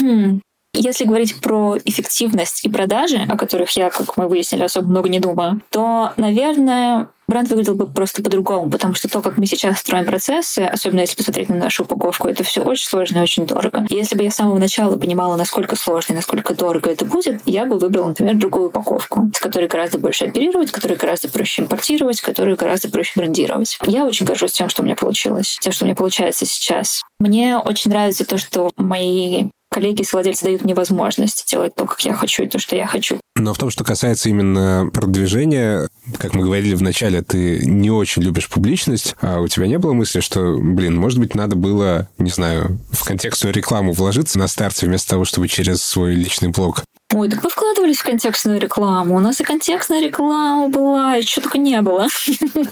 Хм. 0.01 0.41
Если 0.72 1.05
говорить 1.05 1.41
про 1.41 1.79
эффективность 1.85 2.64
и 2.64 2.68
продажи, 2.68 3.18
о 3.18 3.37
которых 3.37 3.70
я, 3.77 3.91
как 3.91 4.16
мы 4.16 4.29
выяснили, 4.29 4.62
особо 4.62 4.89
много 4.89 5.09
не 5.09 5.20
думаю, 5.20 5.62
то, 5.70 6.12
наверное, 6.16 7.09
бренд 7.29 7.49
выглядел 7.49 7.74
бы 7.74 7.87
просто 7.87 8.22
по-другому, 8.22 8.70
потому 8.70 8.95
что 8.95 9.09
то, 9.09 9.20
как 9.20 9.37
мы 9.37 9.47
сейчас 9.47 9.79
строим 9.79 10.05
процессы, 10.05 10.61
особенно 10.61 11.01
если 11.01 11.16
посмотреть 11.16 11.49
на 11.49 11.57
нашу 11.57 11.85
упаковку, 11.85 12.29
это 12.29 12.45
все 12.45 12.62
очень 12.62 12.87
сложно 12.87 13.18
и 13.18 13.22
очень 13.22 13.47
дорого. 13.47 13.87
если 13.91 14.16
бы 14.16 14.22
я 14.24 14.31
с 14.31 14.37
самого 14.37 14.59
начала 14.59 14.97
понимала, 14.97 15.37
насколько 15.37 15.77
сложно 15.77 16.12
и 16.12 16.16
насколько 16.16 16.55
дорого 16.55 16.91
это 16.91 17.05
будет, 17.05 17.43
я 17.47 17.66
бы 17.66 17.79
выбрала, 17.79 18.09
например, 18.09 18.37
другую 18.37 18.68
упаковку, 18.68 19.31
с 19.35 19.41
которой 19.41 19.68
гораздо 19.68 19.99
больше 19.99 20.27
оперировать, 20.27 20.70
которую 20.70 20.99
гораздо 20.99 21.29
проще 21.29 21.62
импортировать, 21.62 22.20
которую 22.20 22.57
гораздо 22.57 22.89
проще 22.89 23.12
брендировать. 23.16 23.79
Я 23.87 24.05
очень 24.05 24.27
горжусь 24.27 24.53
тем, 24.53 24.68
что 24.68 24.83
у 24.83 24.85
меня 24.85 24.97
получилось, 24.97 25.59
тем, 25.61 25.72
что 25.72 25.85
у 25.85 25.87
меня 25.87 25.97
получается 25.97 26.47
сейчас. 26.47 27.03
Мне 27.18 27.59
очень 27.59 27.91
нравится 27.91 28.24
то, 28.24 28.39
что 28.39 28.70
мои 28.77 29.47
коллеги 29.70 30.02
с 30.02 30.12
владельцы 30.12 30.44
дают 30.44 30.62
мне 30.62 30.74
возможность 30.74 31.48
делать 31.50 31.74
то, 31.74 31.86
как 31.86 32.00
я 32.00 32.14
хочу, 32.14 32.44
и 32.44 32.48
то, 32.48 32.58
что 32.58 32.76
я 32.76 32.86
хочу. 32.86 33.20
Но 33.36 33.52
в 33.52 33.58
том, 33.58 33.70
что 33.70 33.84
касается 33.84 34.28
именно 34.28 34.88
продвижения, 34.92 35.88
как 36.18 36.34
мы 36.34 36.44
говорили 36.44 36.74
в 36.74 36.82
начале, 36.82 37.22
ты 37.22 37.66
не 37.66 37.90
очень 37.90 38.22
любишь 38.22 38.48
публичность, 38.48 39.14
а 39.20 39.40
у 39.40 39.48
тебя 39.48 39.66
не 39.66 39.78
было 39.78 39.92
мысли, 39.92 40.20
что, 40.20 40.56
блин, 40.58 40.96
может 40.96 41.18
быть, 41.18 41.34
надо 41.34 41.56
было, 41.56 42.08
не 42.18 42.30
знаю, 42.30 42.78
в 42.90 43.04
контекстную 43.04 43.54
рекламу 43.54 43.92
вложиться 43.92 44.38
на 44.38 44.48
старте 44.48 44.86
вместо 44.86 45.10
того, 45.10 45.24
чтобы 45.24 45.48
через 45.48 45.82
свой 45.82 46.14
личный 46.14 46.48
блог? 46.48 46.84
Ой, 47.16 47.30
так 47.30 47.42
вы 47.42 47.48
вкладывались 47.48 47.96
в 47.96 48.04
контекстную 48.04 48.60
рекламу. 48.60 49.16
У 49.16 49.20
нас 49.20 49.40
и 49.40 49.42
контекстная 49.42 50.02
реклама 50.02 50.68
была, 50.68 51.16
и 51.16 51.22
что 51.22 51.40
только 51.40 51.56
не 51.56 51.80
было. 51.80 52.08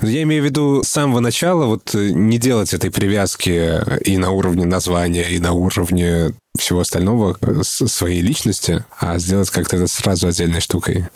Я 0.03 0.22
имею 0.24 0.42
в 0.42 0.45
виду 0.45 0.82
с 0.82 0.88
самого 0.88 1.20
начала 1.20 1.64
вот 1.64 1.95
э, 1.95 2.11
не 2.11 2.36
делать 2.36 2.74
этой 2.74 2.90
привязки 2.90 3.80
и 4.05 4.18
на 4.18 4.32
уровне 4.32 4.66
названия, 4.66 5.30
и 5.30 5.38
на 5.38 5.53
уровне 5.53 6.34
всего 6.59 6.80
остального 6.80 7.38
э, 7.40 7.62
своей 7.62 8.20
личности, 8.20 8.84
а 9.01 9.18
сделать 9.18 9.49
как-то 9.49 9.76
это 9.76 9.86
сразу 9.86 10.28
отдельной 10.28 10.61
штукой. 10.61 11.07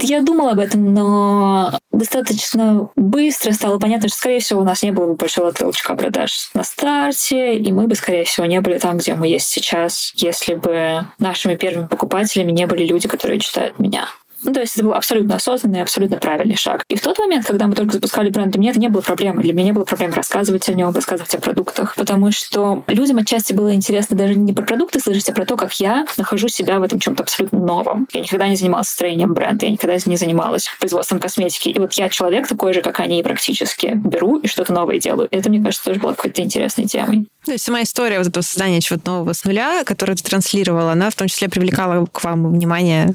Я 0.00 0.22
думала 0.22 0.52
об 0.52 0.58
этом, 0.58 0.92
но 0.92 1.78
достаточно 1.92 2.90
быстро 2.96 3.52
стало 3.52 3.78
понятно, 3.78 4.08
что, 4.08 4.18
скорее 4.18 4.40
всего, 4.40 4.60
у 4.60 4.64
нас 4.64 4.82
не 4.82 4.90
было 4.90 5.06
бы 5.06 5.14
большого 5.14 5.52
толчка 5.52 5.94
продаж 5.94 6.50
на 6.54 6.64
старте, 6.64 7.56
и 7.56 7.72
мы 7.72 7.86
бы, 7.86 7.94
скорее 7.94 8.24
всего, 8.24 8.46
не 8.46 8.60
были 8.60 8.78
там, 8.78 8.98
где 8.98 9.14
мы 9.14 9.28
есть 9.28 9.48
сейчас, 9.48 10.12
если 10.16 10.54
бы 10.54 11.06
нашими 11.18 11.54
первыми 11.54 11.86
покупателями 11.86 12.52
не 12.52 12.66
были 12.66 12.86
люди, 12.86 13.08
которые 13.08 13.40
читают 13.40 13.78
меня. 13.78 14.08
Ну, 14.42 14.52
то 14.52 14.60
есть 14.60 14.76
это 14.76 14.84
был 14.84 14.94
абсолютно 14.94 15.36
осознанный, 15.36 15.82
абсолютно 15.82 16.18
правильный 16.18 16.56
шаг. 16.56 16.84
И 16.88 16.96
в 16.96 17.00
тот 17.00 17.18
момент, 17.18 17.46
когда 17.46 17.66
мы 17.66 17.74
только 17.74 17.92
запускали 17.92 18.30
бренд, 18.30 18.52
для 18.52 18.60
меня 18.60 18.70
это 18.70 18.80
не 18.80 18.88
было 18.88 19.00
проблемой. 19.00 19.42
Для 19.42 19.52
меня 19.52 19.64
не 19.64 19.72
было 19.72 19.84
проблем 19.84 20.12
рассказывать 20.12 20.68
о 20.68 20.74
нем, 20.74 20.94
рассказывать 20.94 21.34
о 21.34 21.40
продуктах, 21.40 21.94
потому 21.96 22.30
что 22.30 22.84
людям 22.86 23.18
отчасти 23.18 23.52
было 23.52 23.74
интересно 23.74 24.16
даже 24.16 24.34
не 24.34 24.52
про 24.52 24.64
продукты 24.64 25.00
слышать, 25.00 25.28
а 25.30 25.32
про 25.32 25.44
то, 25.44 25.56
как 25.56 25.72
я 25.80 26.06
нахожу 26.16 26.48
себя 26.48 26.78
в 26.78 26.82
этом 26.82 27.00
чем-то 27.00 27.22
абсолютно 27.22 27.58
новом. 27.58 28.06
Я 28.12 28.20
никогда 28.20 28.48
не 28.48 28.56
занималась 28.56 28.88
строением 28.88 29.34
бренда, 29.34 29.66
я 29.66 29.72
никогда 29.72 29.96
не 30.04 30.16
занималась 30.16 30.68
производством 30.78 31.20
косметики. 31.20 31.70
И 31.70 31.78
вот 31.78 31.92
я 31.94 32.08
человек 32.08 32.46
такой 32.46 32.72
же, 32.72 32.82
как 32.82 33.00
они, 33.00 33.22
практически 33.22 33.92
беру 33.94 34.38
и 34.38 34.46
что-то 34.46 34.72
новое 34.72 34.98
делаю. 34.98 35.28
Это, 35.30 35.50
мне 35.50 35.62
кажется, 35.62 35.84
тоже 35.84 36.00
было 36.00 36.12
какой-то 36.12 36.42
интересной 36.42 36.86
темой. 36.86 37.26
То 37.44 37.52
есть 37.52 37.64
сама 37.64 37.82
история 37.82 38.18
вот 38.18 38.28
этого 38.28 38.42
создания 38.42 38.80
чего-то 38.80 39.10
нового 39.10 39.32
с 39.32 39.44
нуля, 39.44 39.82
которую 39.84 40.16
ты 40.16 40.22
транслировала, 40.22 40.92
она 40.92 41.10
в 41.10 41.14
том 41.14 41.28
числе 41.28 41.48
привлекала 41.48 42.06
к 42.06 42.22
вам 42.22 42.52
внимание 42.52 43.14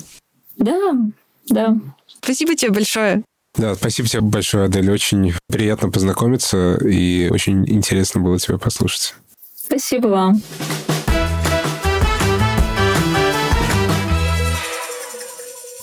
да, 0.57 0.93
да. 1.49 1.77
Спасибо 2.21 2.55
тебе 2.55 2.71
большое. 2.71 3.23
Да, 3.55 3.75
спасибо 3.75 4.07
тебе 4.07 4.21
большое, 4.21 4.65
Адель. 4.65 4.89
Очень 4.91 5.33
приятно 5.47 5.89
познакомиться 5.89 6.75
и 6.77 7.29
очень 7.29 7.69
интересно 7.69 8.21
было 8.21 8.39
тебя 8.39 8.57
послушать. 8.57 9.15
Спасибо 9.55 10.07
вам. 10.07 10.41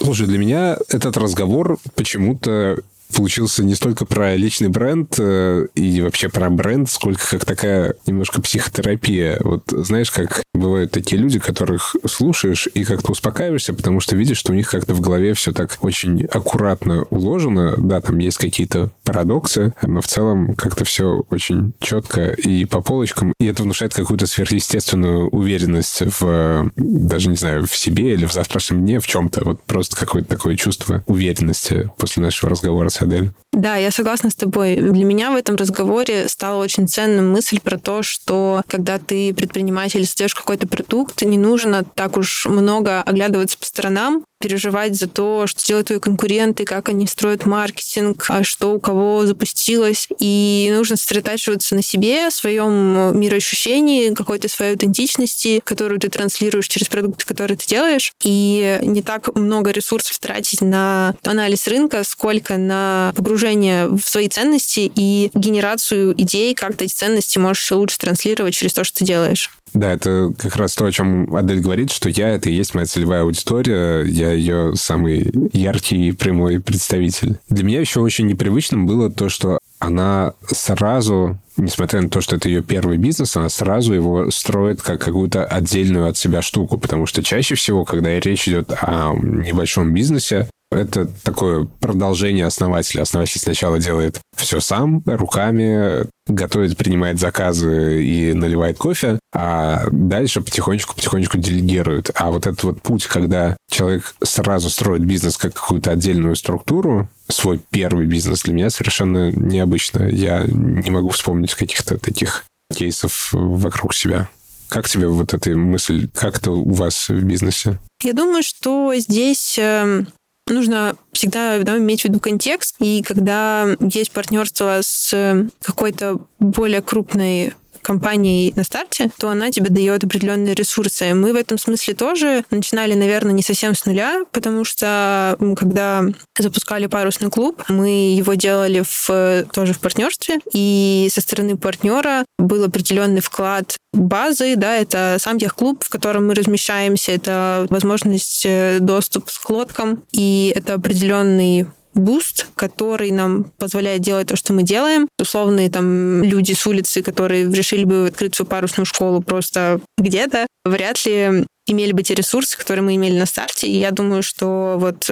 Слушай, 0.03 0.27
для 0.27 0.39
меня 0.39 0.79
этот 0.89 1.17
разговор 1.17 1.79
почему-то 1.95 2.81
получился 3.15 3.65
не 3.65 3.75
столько 3.75 4.05
про 4.07 4.37
личный 4.37 4.69
бренд 4.69 5.15
э, 5.19 5.67
и 5.75 6.01
вообще 6.01 6.29
про 6.29 6.51
бренд, 6.51 6.91
сколько 6.91 7.29
как 7.31 7.45
такая 7.45 7.95
немножко 8.07 8.41
психотерапия. 8.41 9.39
Вот 9.43 9.65
знаешь, 9.69 10.11
как 10.11 10.43
бывают 10.55 10.91
такие 10.91 11.21
люди, 11.21 11.39
которых 11.39 11.97
слушаешь 12.07 12.69
и 12.73 12.85
как-то 12.85 13.13
успокаиваешься, 13.13 13.75
потому 13.75 14.01
что 14.01 14.17
видишь, 14.17 14.39
что 14.39 14.53
у 14.53 14.55
них 14.55 14.71
как-то 14.71 14.95
в 14.95 15.01
голове 15.01 15.35
все 15.35 15.53
так 15.53 15.79
очень 15.81 16.25
аккуратно 16.27 17.05
уложено. 17.11 17.75
Да, 17.77 18.01
там 18.01 18.19
есть 18.19 18.39
какие-то 18.39 18.91
парадоксы, 19.05 19.75
но 19.83 20.01
в 20.01 20.07
целом 20.07 20.55
как-то 20.55 20.85
все 20.85 21.25
очень 21.31 21.73
четко 21.81 22.31
и 22.31 22.65
по 22.65 22.81
полочкам. 22.81 23.33
И 23.41 23.47
это 23.47 23.63
внушает 23.63 23.95
какую-то 23.95 24.27
сверхъестественную 24.27 25.29
уверенность 25.29 26.03
в, 26.21 26.71
даже 26.77 27.29
не 27.29 27.37
знаю, 27.37 27.67
в 27.67 27.77
себе 27.77 28.15
или 28.15 28.27
в 28.27 28.33
завтрашнем 28.33 28.85
дне, 28.85 29.01
в 29.01 29.07
чем-то. 29.07 29.45
Вот 29.45 29.63
просто 29.65 29.97
какое-то 29.97 30.29
такое 30.29 30.57
чувство 30.57 31.03
уверенности 31.07 31.91
после 31.97 32.23
нашего 32.23 32.51
разговора 32.51 32.89
с 32.89 33.00
Адель. 33.03 33.33
Да, 33.53 33.77
я 33.77 33.91
согласна 33.91 34.31
с 34.31 34.35
тобой. 34.35 34.77
Для 34.77 35.05
меня 35.05 35.33
в 35.33 35.37
этом 35.37 35.57
разговоре 35.57 36.29
стала 36.29 36.63
очень 36.63 36.89
ценным 36.89 37.31
мысль 37.33 37.61
про 37.61 37.79
то, 37.79 38.03
что 38.03 38.63
когда 38.69 38.99
ты 38.99 39.35
предприниматель, 39.35 40.07
создаешь 40.07 40.35
какой-то 40.35 40.69
продукт, 40.69 41.23
не 41.23 41.39
нужно 41.39 41.85
так 41.85 42.17
уж 42.17 42.47
много 42.47 43.03
оглядываться 43.03 43.59
по 43.59 43.67
сторонам, 43.67 44.25
переживать 44.41 44.97
за 44.97 45.07
то, 45.07 45.47
что 45.47 45.65
делают 45.65 45.89
твои 45.89 45.99
конкуренты, 45.99 46.65
как 46.65 46.89
они 46.89 47.07
строят 47.07 47.47
маркетинг, 47.47 48.25
а 48.29 48.43
что 48.43 48.73
у 48.73 48.81
кого 48.81 49.27
запустилось. 49.27 50.09
И 50.19 50.71
нужно 50.75 50.97
сосредотачиваться 50.97 51.75
на 51.75 51.83
себе, 51.83 52.31
своем 52.31 53.19
мироощущении, 53.19 54.15
какой-то 54.15 54.49
своей 54.49 54.73
аутентичности, 54.73 55.61
которую 55.63 56.01
ты 56.01 56.09
транслируешь 56.09 56.69
через 56.69 56.89
продукты, 56.89 57.27
которые 57.27 57.59
ты 57.59 57.67
делаешь. 57.67 58.15
И 58.25 58.79
не 58.83 59.03
так 59.03 59.35
много 59.37 59.71
ресурсов 59.71 60.19
тратить 60.19 60.63
на 60.63 61.15
анализ 61.25 61.67
рынка, 61.67 62.03
сколько 62.03 62.57
на 62.57 63.13
погружение 63.15 63.89
в 63.89 64.01
свои 64.01 64.29
ценности 64.29 64.91
и 64.95 65.31
генерацию 65.35 66.15
идей, 66.21 66.55
как 66.55 66.77
ты 66.77 66.87
эти 66.87 66.95
ценности 66.95 67.39
можешь 67.39 67.71
лучше 67.73 67.99
транслировать 67.99 68.55
через 68.55 68.73
то, 68.73 68.85
что 68.85 68.99
ты 68.99 69.05
делаешь. 69.05 69.51
Да, 69.73 69.93
это 69.93 70.33
как 70.37 70.57
раз 70.57 70.75
то, 70.75 70.87
о 70.87 70.93
чем 70.93 71.35
Адель 71.35 71.61
говорит, 71.61 71.93
что 71.93 72.09
я— 72.09 72.29
это 72.31 72.51
и 72.51 72.55
есть 72.55 72.75
моя 72.75 72.87
целевая 72.87 73.23
аудитория, 73.23 74.03
я 74.03 74.33
ее 74.33 74.75
самый 74.75 75.33
яркий 75.53 76.09
и 76.09 76.13
прямой 76.13 76.61
представитель. 76.61 77.39
Для 77.49 77.65
меня 77.65 77.81
еще 77.81 78.01
очень 78.01 78.27
непривычным 78.27 78.87
было 78.87 79.11
то, 79.11 79.29
что 79.29 79.59
она 79.79 80.35
сразу, 80.47 81.39
несмотря 81.57 82.03
на 82.03 82.11
то, 82.11 82.21
что 82.21 82.37
это 82.37 82.49
ее 82.49 82.63
первый 82.63 82.99
бизнес, 82.99 83.37
она 83.37 83.49
сразу 83.49 83.95
его 83.95 84.31
строит 84.31 84.83
как 84.83 85.01
какую-то 85.01 85.45
отдельную 85.45 86.09
от 86.09 86.17
себя 86.17 86.43
штуку, 86.43 86.77
потому 86.77 87.07
что 87.07 87.23
чаще 87.23 87.55
всего, 87.55 87.85
когда 87.85 88.19
речь 88.21 88.49
идет 88.49 88.73
о 88.73 89.15
небольшом 89.15 89.95
бизнесе, 89.95 90.49
это 90.71 91.07
такое 91.25 91.67
продолжение 91.81 92.47
основателя. 92.47 93.03
Основатель 93.03 93.41
сначала 93.41 93.79
делает 93.79 94.21
все 94.37 94.61
сам, 94.61 95.03
руками, 95.05 96.07
готовит, 96.27 96.77
принимает 96.77 97.19
заказы 97.19 98.05
и 98.05 98.33
наливает 98.33 98.79
кофе, 98.79 99.19
а 99.35 99.85
дальше 99.91 100.41
потихонечку-потихонечку 100.41 101.39
делегирует. 101.39 102.11
А 102.15 102.31
вот 102.31 102.47
этот 102.47 102.63
вот 102.63 102.83
путь, 102.83 103.07
когда 103.07 103.57
человек 103.71 104.15
сразу 104.23 104.71
строит 104.71 105.05
бизнес 105.05 105.37
как 105.37 105.55
какую-то 105.55 105.91
отдельную 105.91 106.37
структуру, 106.37 107.09
свой 107.29 107.61
первый 107.71 108.07
бизнес 108.07 108.43
для 108.43 108.55
меня 108.55 108.71
совершенно 108.71 109.33
необычно. 109.33 110.05
Я 110.05 110.45
не 110.47 110.91
могу 110.91 111.11
вспомнить 111.11 111.55
каких-то 111.55 111.99
таких 111.99 112.45
кейсов 112.73 113.31
вокруг 113.33 113.95
себя. 113.95 114.29
Как 114.69 114.89
тебе 114.89 115.09
вот 115.09 115.35
эта 115.35 115.51
мысль, 115.57 116.09
как 116.15 116.39
это 116.39 116.53
у 116.53 116.73
вас 116.73 117.09
в 117.09 117.23
бизнесе? 117.25 117.81
Я 118.03 118.13
думаю, 118.13 118.45
что 118.45 118.95
здесь 118.97 119.59
эм, 119.59 120.07
нужно 120.53 120.97
всегда 121.13 121.59
да, 121.61 121.79
иметь 121.79 122.03
в 122.03 122.05
виду 122.05 122.21
контекст. 122.21 122.77
И 122.79 123.03
когда 123.03 123.77
есть 123.81 124.13
партнерство 124.13 124.81
с 124.83 125.49
какой-то 125.63 126.21
более 126.39 126.83
крупной 126.83 127.55
компанией 127.83 128.53
на 128.57 128.65
старте, 128.65 129.11
то 129.19 129.29
она 129.29 129.51
тебе 129.51 129.71
дает 129.71 130.05
определенные 130.05 130.55
ресурсы. 130.55 131.15
Мы 131.15 131.33
в 131.33 131.37
этом 131.37 131.59
смысле 131.59 131.95
тоже 131.95 132.45
начинали, 132.51 132.95
наверное, 132.95 133.33
не 133.33 133.43
совсем 133.43 133.75
с 133.75 133.85
нуля, 133.87 134.25
потому 134.33 134.65
что 134.65 135.37
когда 135.57 136.05
запускали 136.39 136.87
парусный 136.87 137.31
клуб, 137.31 137.63
мы 137.69 138.15
его 138.15 138.35
делали 138.35 138.83
в, 138.87 139.47
тоже 139.53 139.73
в 139.73 139.81
партнерстве, 139.81 140.39
и 140.53 141.09
со 141.13 141.21
стороны 141.21 141.57
партнера 141.57 142.25
был 142.39 142.65
определенный 142.65 143.21
вклад 143.21 143.77
базы, 143.93 144.57
да, 144.57 144.77
это 144.77 145.17
сам 145.19 145.39
яхт-клуб, 145.39 145.83
в 145.85 145.89
котором 145.89 146.29
мы 146.29 146.35
размещаемся, 146.35 147.13
это 147.13 147.67
возможность 147.71 148.45
э, 148.47 148.79
доступ 148.81 149.31
к 149.31 149.51
лодкам, 149.51 150.05
и 150.13 150.53
это 150.55 150.75
определенный 150.75 151.67
boost, 151.95 152.47
который 152.55 153.11
нам 153.11 153.45
позволяет 153.59 154.03
делать 154.03 154.29
то, 154.29 154.37
что 154.37 154.53
мы 154.53 154.63
делаем. 154.63 155.09
Условные 155.19 155.71
там 155.71 156.23
люди 156.23 156.53
с 156.53 156.67
улицы, 156.67 157.03
которые 157.03 157.53
решили 157.53 157.85
бы 157.85 158.07
открыть 158.09 158.35
свою 158.35 158.49
парусную 158.49 158.87
школу 158.87 159.23
просто 159.23 159.81
где-то, 159.99 160.47
вряд 160.65 161.05
ли 161.05 161.45
имели 161.67 161.93
бы 161.93 162.03
те 162.03 162.15
ресурсы, 162.15 162.57
которые 162.57 162.83
мы 162.83 162.97
имели 162.97 163.19
на 163.19 163.27
старте. 163.27 163.67
И 163.67 163.79
я 163.79 163.91
думаю, 163.91 164.23
что 164.23 164.77
вот 164.79 165.11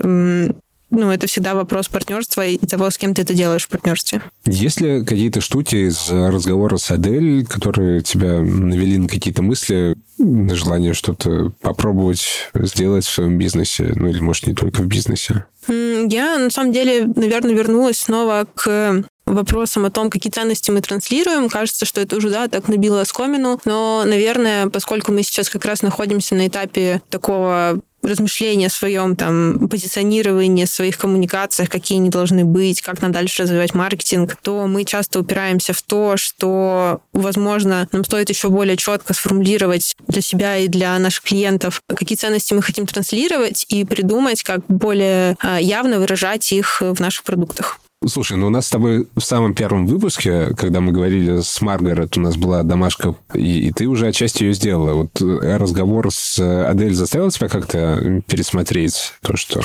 ну, 0.90 1.10
это 1.10 1.26
всегда 1.26 1.54
вопрос 1.54 1.88
партнерства 1.88 2.46
и 2.46 2.58
того, 2.58 2.90
с 2.90 2.98
кем 2.98 3.14
ты 3.14 3.22
это 3.22 3.34
делаешь 3.34 3.64
в 3.64 3.68
партнерстве. 3.68 4.22
Есть 4.46 4.80
ли 4.80 5.04
какие-то 5.04 5.40
штуки 5.40 5.88
из 5.88 6.10
разговора 6.10 6.76
с 6.76 6.90
Адель, 6.90 7.46
которые 7.46 8.02
тебя 8.02 8.40
навели 8.40 8.98
на 8.98 9.08
какие-то 9.08 9.42
мысли, 9.42 9.96
на 10.18 10.54
желание 10.54 10.94
что-то 10.94 11.52
попробовать 11.60 12.50
сделать 12.54 13.04
в 13.04 13.10
своем 13.10 13.38
бизнесе? 13.38 13.92
Ну, 13.94 14.08
или, 14.08 14.20
может, 14.20 14.46
не 14.46 14.54
только 14.54 14.82
в 14.82 14.86
бизнесе? 14.86 15.44
Я, 15.68 16.38
на 16.38 16.50
самом 16.50 16.72
деле, 16.72 17.06
наверное, 17.14 17.54
вернулась 17.54 17.98
снова 17.98 18.46
к 18.54 19.04
вопросам 19.26 19.84
о 19.84 19.90
том, 19.90 20.10
какие 20.10 20.32
ценности 20.32 20.70
мы 20.70 20.80
транслируем. 20.80 21.48
Кажется, 21.48 21.84
что 21.84 22.00
это 22.00 22.16
уже, 22.16 22.30
да, 22.30 22.48
так 22.48 22.68
набило 22.68 23.02
оскомину. 23.02 23.60
Но, 23.64 24.04
наверное, 24.06 24.68
поскольку 24.68 25.12
мы 25.12 25.22
сейчас 25.22 25.50
как 25.50 25.64
раз 25.64 25.82
находимся 25.82 26.34
на 26.34 26.46
этапе 26.46 27.02
такого 27.10 27.80
размышления 28.08 28.66
о 28.66 28.70
своем 28.70 29.16
там 29.16 29.68
позиционировании, 29.68 30.64
своих 30.64 30.98
коммуникациях, 30.98 31.68
какие 31.68 31.98
они 31.98 32.10
должны 32.10 32.44
быть, 32.44 32.82
как 32.82 33.00
нам 33.02 33.12
дальше 33.12 33.42
развивать 33.42 33.74
маркетинг, 33.74 34.36
то 34.42 34.66
мы 34.66 34.84
часто 34.84 35.20
упираемся 35.20 35.72
в 35.72 35.82
то, 35.82 36.16
что, 36.16 37.00
возможно, 37.12 37.88
нам 37.92 38.04
стоит 38.04 38.28
еще 38.28 38.48
более 38.48 38.76
четко 38.76 39.14
сформулировать 39.14 39.94
для 40.06 40.22
себя 40.22 40.56
и 40.56 40.68
для 40.68 40.98
наших 40.98 41.22
клиентов, 41.24 41.82
какие 41.86 42.16
ценности 42.16 42.54
мы 42.54 42.62
хотим 42.62 42.86
транслировать 42.86 43.66
и 43.68 43.84
придумать, 43.84 44.42
как 44.42 44.60
более 44.68 45.36
а, 45.40 45.60
явно 45.60 45.98
выражать 45.98 46.52
их 46.52 46.80
в 46.80 47.00
наших 47.00 47.24
продуктах. 47.24 47.80
Слушай, 48.06 48.36
ну 48.36 48.46
у 48.46 48.50
нас 48.50 48.66
с 48.66 48.70
тобой 48.70 49.08
в 49.16 49.20
самом 49.20 49.54
первом 49.54 49.86
выпуске, 49.86 50.54
когда 50.56 50.80
мы 50.80 50.92
говорили 50.92 51.40
с 51.40 51.60
Маргарет, 51.60 52.16
у 52.16 52.20
нас 52.20 52.36
была 52.36 52.62
домашка, 52.62 53.16
и, 53.34 53.68
и 53.68 53.72
ты 53.72 53.86
уже 53.86 54.06
отчасти 54.06 54.44
ее 54.44 54.54
сделала. 54.54 54.94
Вот 54.94 55.20
э, 55.20 55.56
разговор 55.56 56.12
с 56.12 56.38
Адель 56.38 56.94
заставил 56.94 57.30
тебя 57.32 57.48
как-то 57.48 58.22
пересмотреть 58.28 59.14
то, 59.20 59.36
что... 59.36 59.62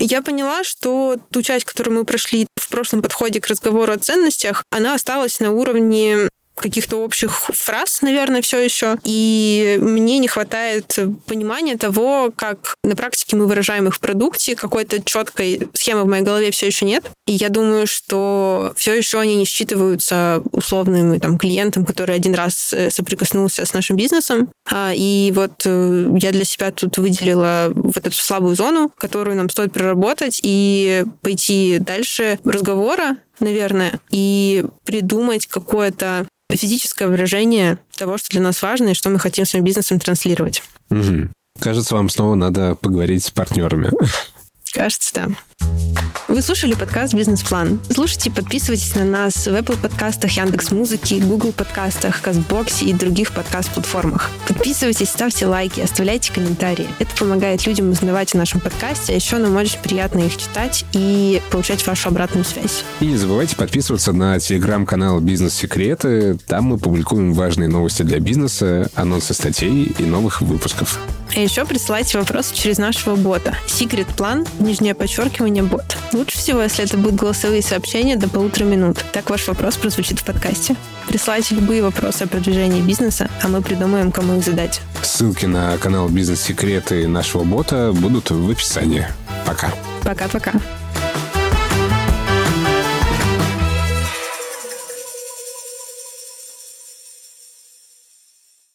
Я 0.00 0.20
поняла, 0.22 0.64
что 0.64 1.16
ту 1.30 1.42
часть, 1.42 1.64
которую 1.64 1.98
мы 1.98 2.04
прошли 2.04 2.46
в 2.56 2.68
прошлом 2.68 3.02
подходе 3.02 3.40
к 3.40 3.46
разговору 3.46 3.92
о 3.92 3.98
ценностях, 3.98 4.64
она 4.70 4.94
осталась 4.94 5.38
на 5.38 5.52
уровне 5.52 6.28
каких-то 6.54 6.98
общих 6.98 7.32
фраз, 7.32 8.02
наверное, 8.02 8.42
все 8.42 8.58
еще. 8.58 8.96
И 9.04 9.78
мне 9.80 10.18
не 10.18 10.28
хватает 10.28 10.96
понимания 11.26 11.76
того, 11.76 12.30
как 12.34 12.76
на 12.84 12.96
практике 12.96 13.36
мы 13.36 13.46
выражаем 13.46 13.88
их 13.88 13.94
в 13.94 14.00
продукте. 14.00 14.56
Какой-то 14.56 15.02
четкой 15.02 15.68
схемы 15.74 16.02
в 16.02 16.06
моей 16.06 16.22
голове 16.22 16.50
все 16.50 16.66
еще 16.66 16.84
нет. 16.84 17.04
И 17.26 17.32
я 17.32 17.48
думаю, 17.48 17.86
что 17.86 18.72
все 18.76 18.94
еще 18.94 19.20
они 19.20 19.36
не 19.36 19.44
считываются 19.44 20.42
условным 20.52 21.18
там, 21.20 21.38
клиентом, 21.38 21.84
который 21.84 22.14
один 22.14 22.34
раз 22.34 22.72
э, 22.72 22.90
соприкоснулся 22.90 23.64
с 23.64 23.72
нашим 23.72 23.96
бизнесом. 23.96 24.50
А, 24.70 24.92
и 24.94 25.32
вот 25.34 25.62
э, 25.64 26.10
я 26.18 26.32
для 26.32 26.44
себя 26.44 26.70
тут 26.70 26.98
выделила 26.98 27.72
вот 27.74 27.96
эту 27.96 28.12
слабую 28.12 28.56
зону, 28.56 28.92
которую 28.96 29.36
нам 29.36 29.48
стоит 29.48 29.72
проработать 29.72 30.40
и 30.42 31.04
пойти 31.22 31.78
дальше 31.78 32.38
разговора 32.44 33.16
наверное, 33.40 34.00
и 34.10 34.64
придумать 34.84 35.46
какое-то 35.46 36.26
физическое 36.50 37.08
выражение 37.08 37.78
того, 37.96 38.18
что 38.18 38.30
для 38.30 38.40
нас 38.40 38.60
важно 38.62 38.90
и 38.90 38.94
что 38.94 39.10
мы 39.10 39.18
хотим 39.18 39.44
своим 39.44 39.64
бизнесом 39.64 39.98
транслировать. 39.98 40.62
Угу. 40.90 41.28
Кажется, 41.60 41.94
вам 41.94 42.08
снова 42.08 42.34
надо 42.34 42.74
поговорить 42.74 43.24
с 43.24 43.30
партнерами. 43.30 43.90
Кажется, 44.72 45.12
да. 45.14 45.28
Вы 46.30 46.42
слушали 46.42 46.74
подкаст 46.74 47.12
«Бизнес-план». 47.12 47.80
Слушайте, 47.90 48.30
подписывайтесь 48.30 48.94
на 48.94 49.04
нас 49.04 49.34
в 49.34 49.48
Apple 49.48 49.76
подкастах, 49.76 50.30
Яндекс 50.30 50.70
Музыки, 50.70 51.14
Google 51.14 51.50
подкастах, 51.50 52.22
Казбоксе 52.22 52.84
и 52.84 52.92
других 52.92 53.32
подкаст-платформах. 53.32 54.30
Подписывайтесь, 54.46 55.08
ставьте 55.08 55.46
лайки, 55.46 55.80
оставляйте 55.80 56.32
комментарии. 56.32 56.86
Это 57.00 57.10
помогает 57.16 57.66
людям 57.66 57.90
узнавать 57.90 58.32
о 58.36 58.38
нашем 58.38 58.60
подкасте, 58.60 59.12
а 59.12 59.16
еще 59.16 59.38
нам 59.38 59.56
очень 59.56 59.80
приятно 59.80 60.20
их 60.20 60.36
читать 60.36 60.84
и 60.92 61.42
получать 61.50 61.84
вашу 61.84 62.10
обратную 62.10 62.44
связь. 62.44 62.84
И 63.00 63.06
не 63.06 63.16
забывайте 63.16 63.56
подписываться 63.56 64.12
на 64.12 64.38
телеграм-канал 64.38 65.18
«Бизнес-секреты». 65.18 66.38
Там 66.46 66.66
мы 66.66 66.78
публикуем 66.78 67.34
важные 67.34 67.68
новости 67.68 68.04
для 68.04 68.20
бизнеса, 68.20 68.88
анонсы 68.94 69.34
статей 69.34 69.92
и 69.98 70.04
новых 70.04 70.42
выпусков. 70.42 71.00
А 71.34 71.38
еще 71.38 71.64
присылайте 71.64 72.18
вопросы 72.18 72.54
через 72.54 72.78
нашего 72.78 73.14
бота. 73.14 73.54
Секрет 73.66 74.08
план, 74.08 74.46
нижнее 74.58 74.94
подчеркивание, 74.94 75.49
бот. 75.62 75.96
Лучше 76.12 76.38
всего, 76.38 76.62
если 76.62 76.84
это 76.84 76.96
будут 76.96 77.16
голосовые 77.16 77.62
сообщения 77.62 78.16
до 78.16 78.28
полутора 78.28 78.64
минут. 78.64 79.04
Так 79.12 79.30
ваш 79.30 79.46
вопрос 79.48 79.76
прозвучит 79.76 80.20
в 80.20 80.24
подкасте. 80.24 80.76
Присылайте 81.08 81.54
любые 81.54 81.82
вопросы 81.82 82.22
о 82.22 82.26
продвижении 82.28 82.80
бизнеса, 82.80 83.28
а 83.42 83.48
мы 83.48 83.62
придумаем, 83.62 84.12
кому 84.12 84.38
их 84.38 84.44
задать. 84.44 84.80
Ссылки 85.02 85.46
на 85.46 85.76
канал 85.78 86.08
«Бизнес-секреты» 86.08 87.08
нашего 87.08 87.44
бота 87.44 87.92
будут 87.92 88.30
в 88.30 88.50
описании. 88.50 89.06
Пока. 89.44 89.72
Пока-пока. 90.02 90.52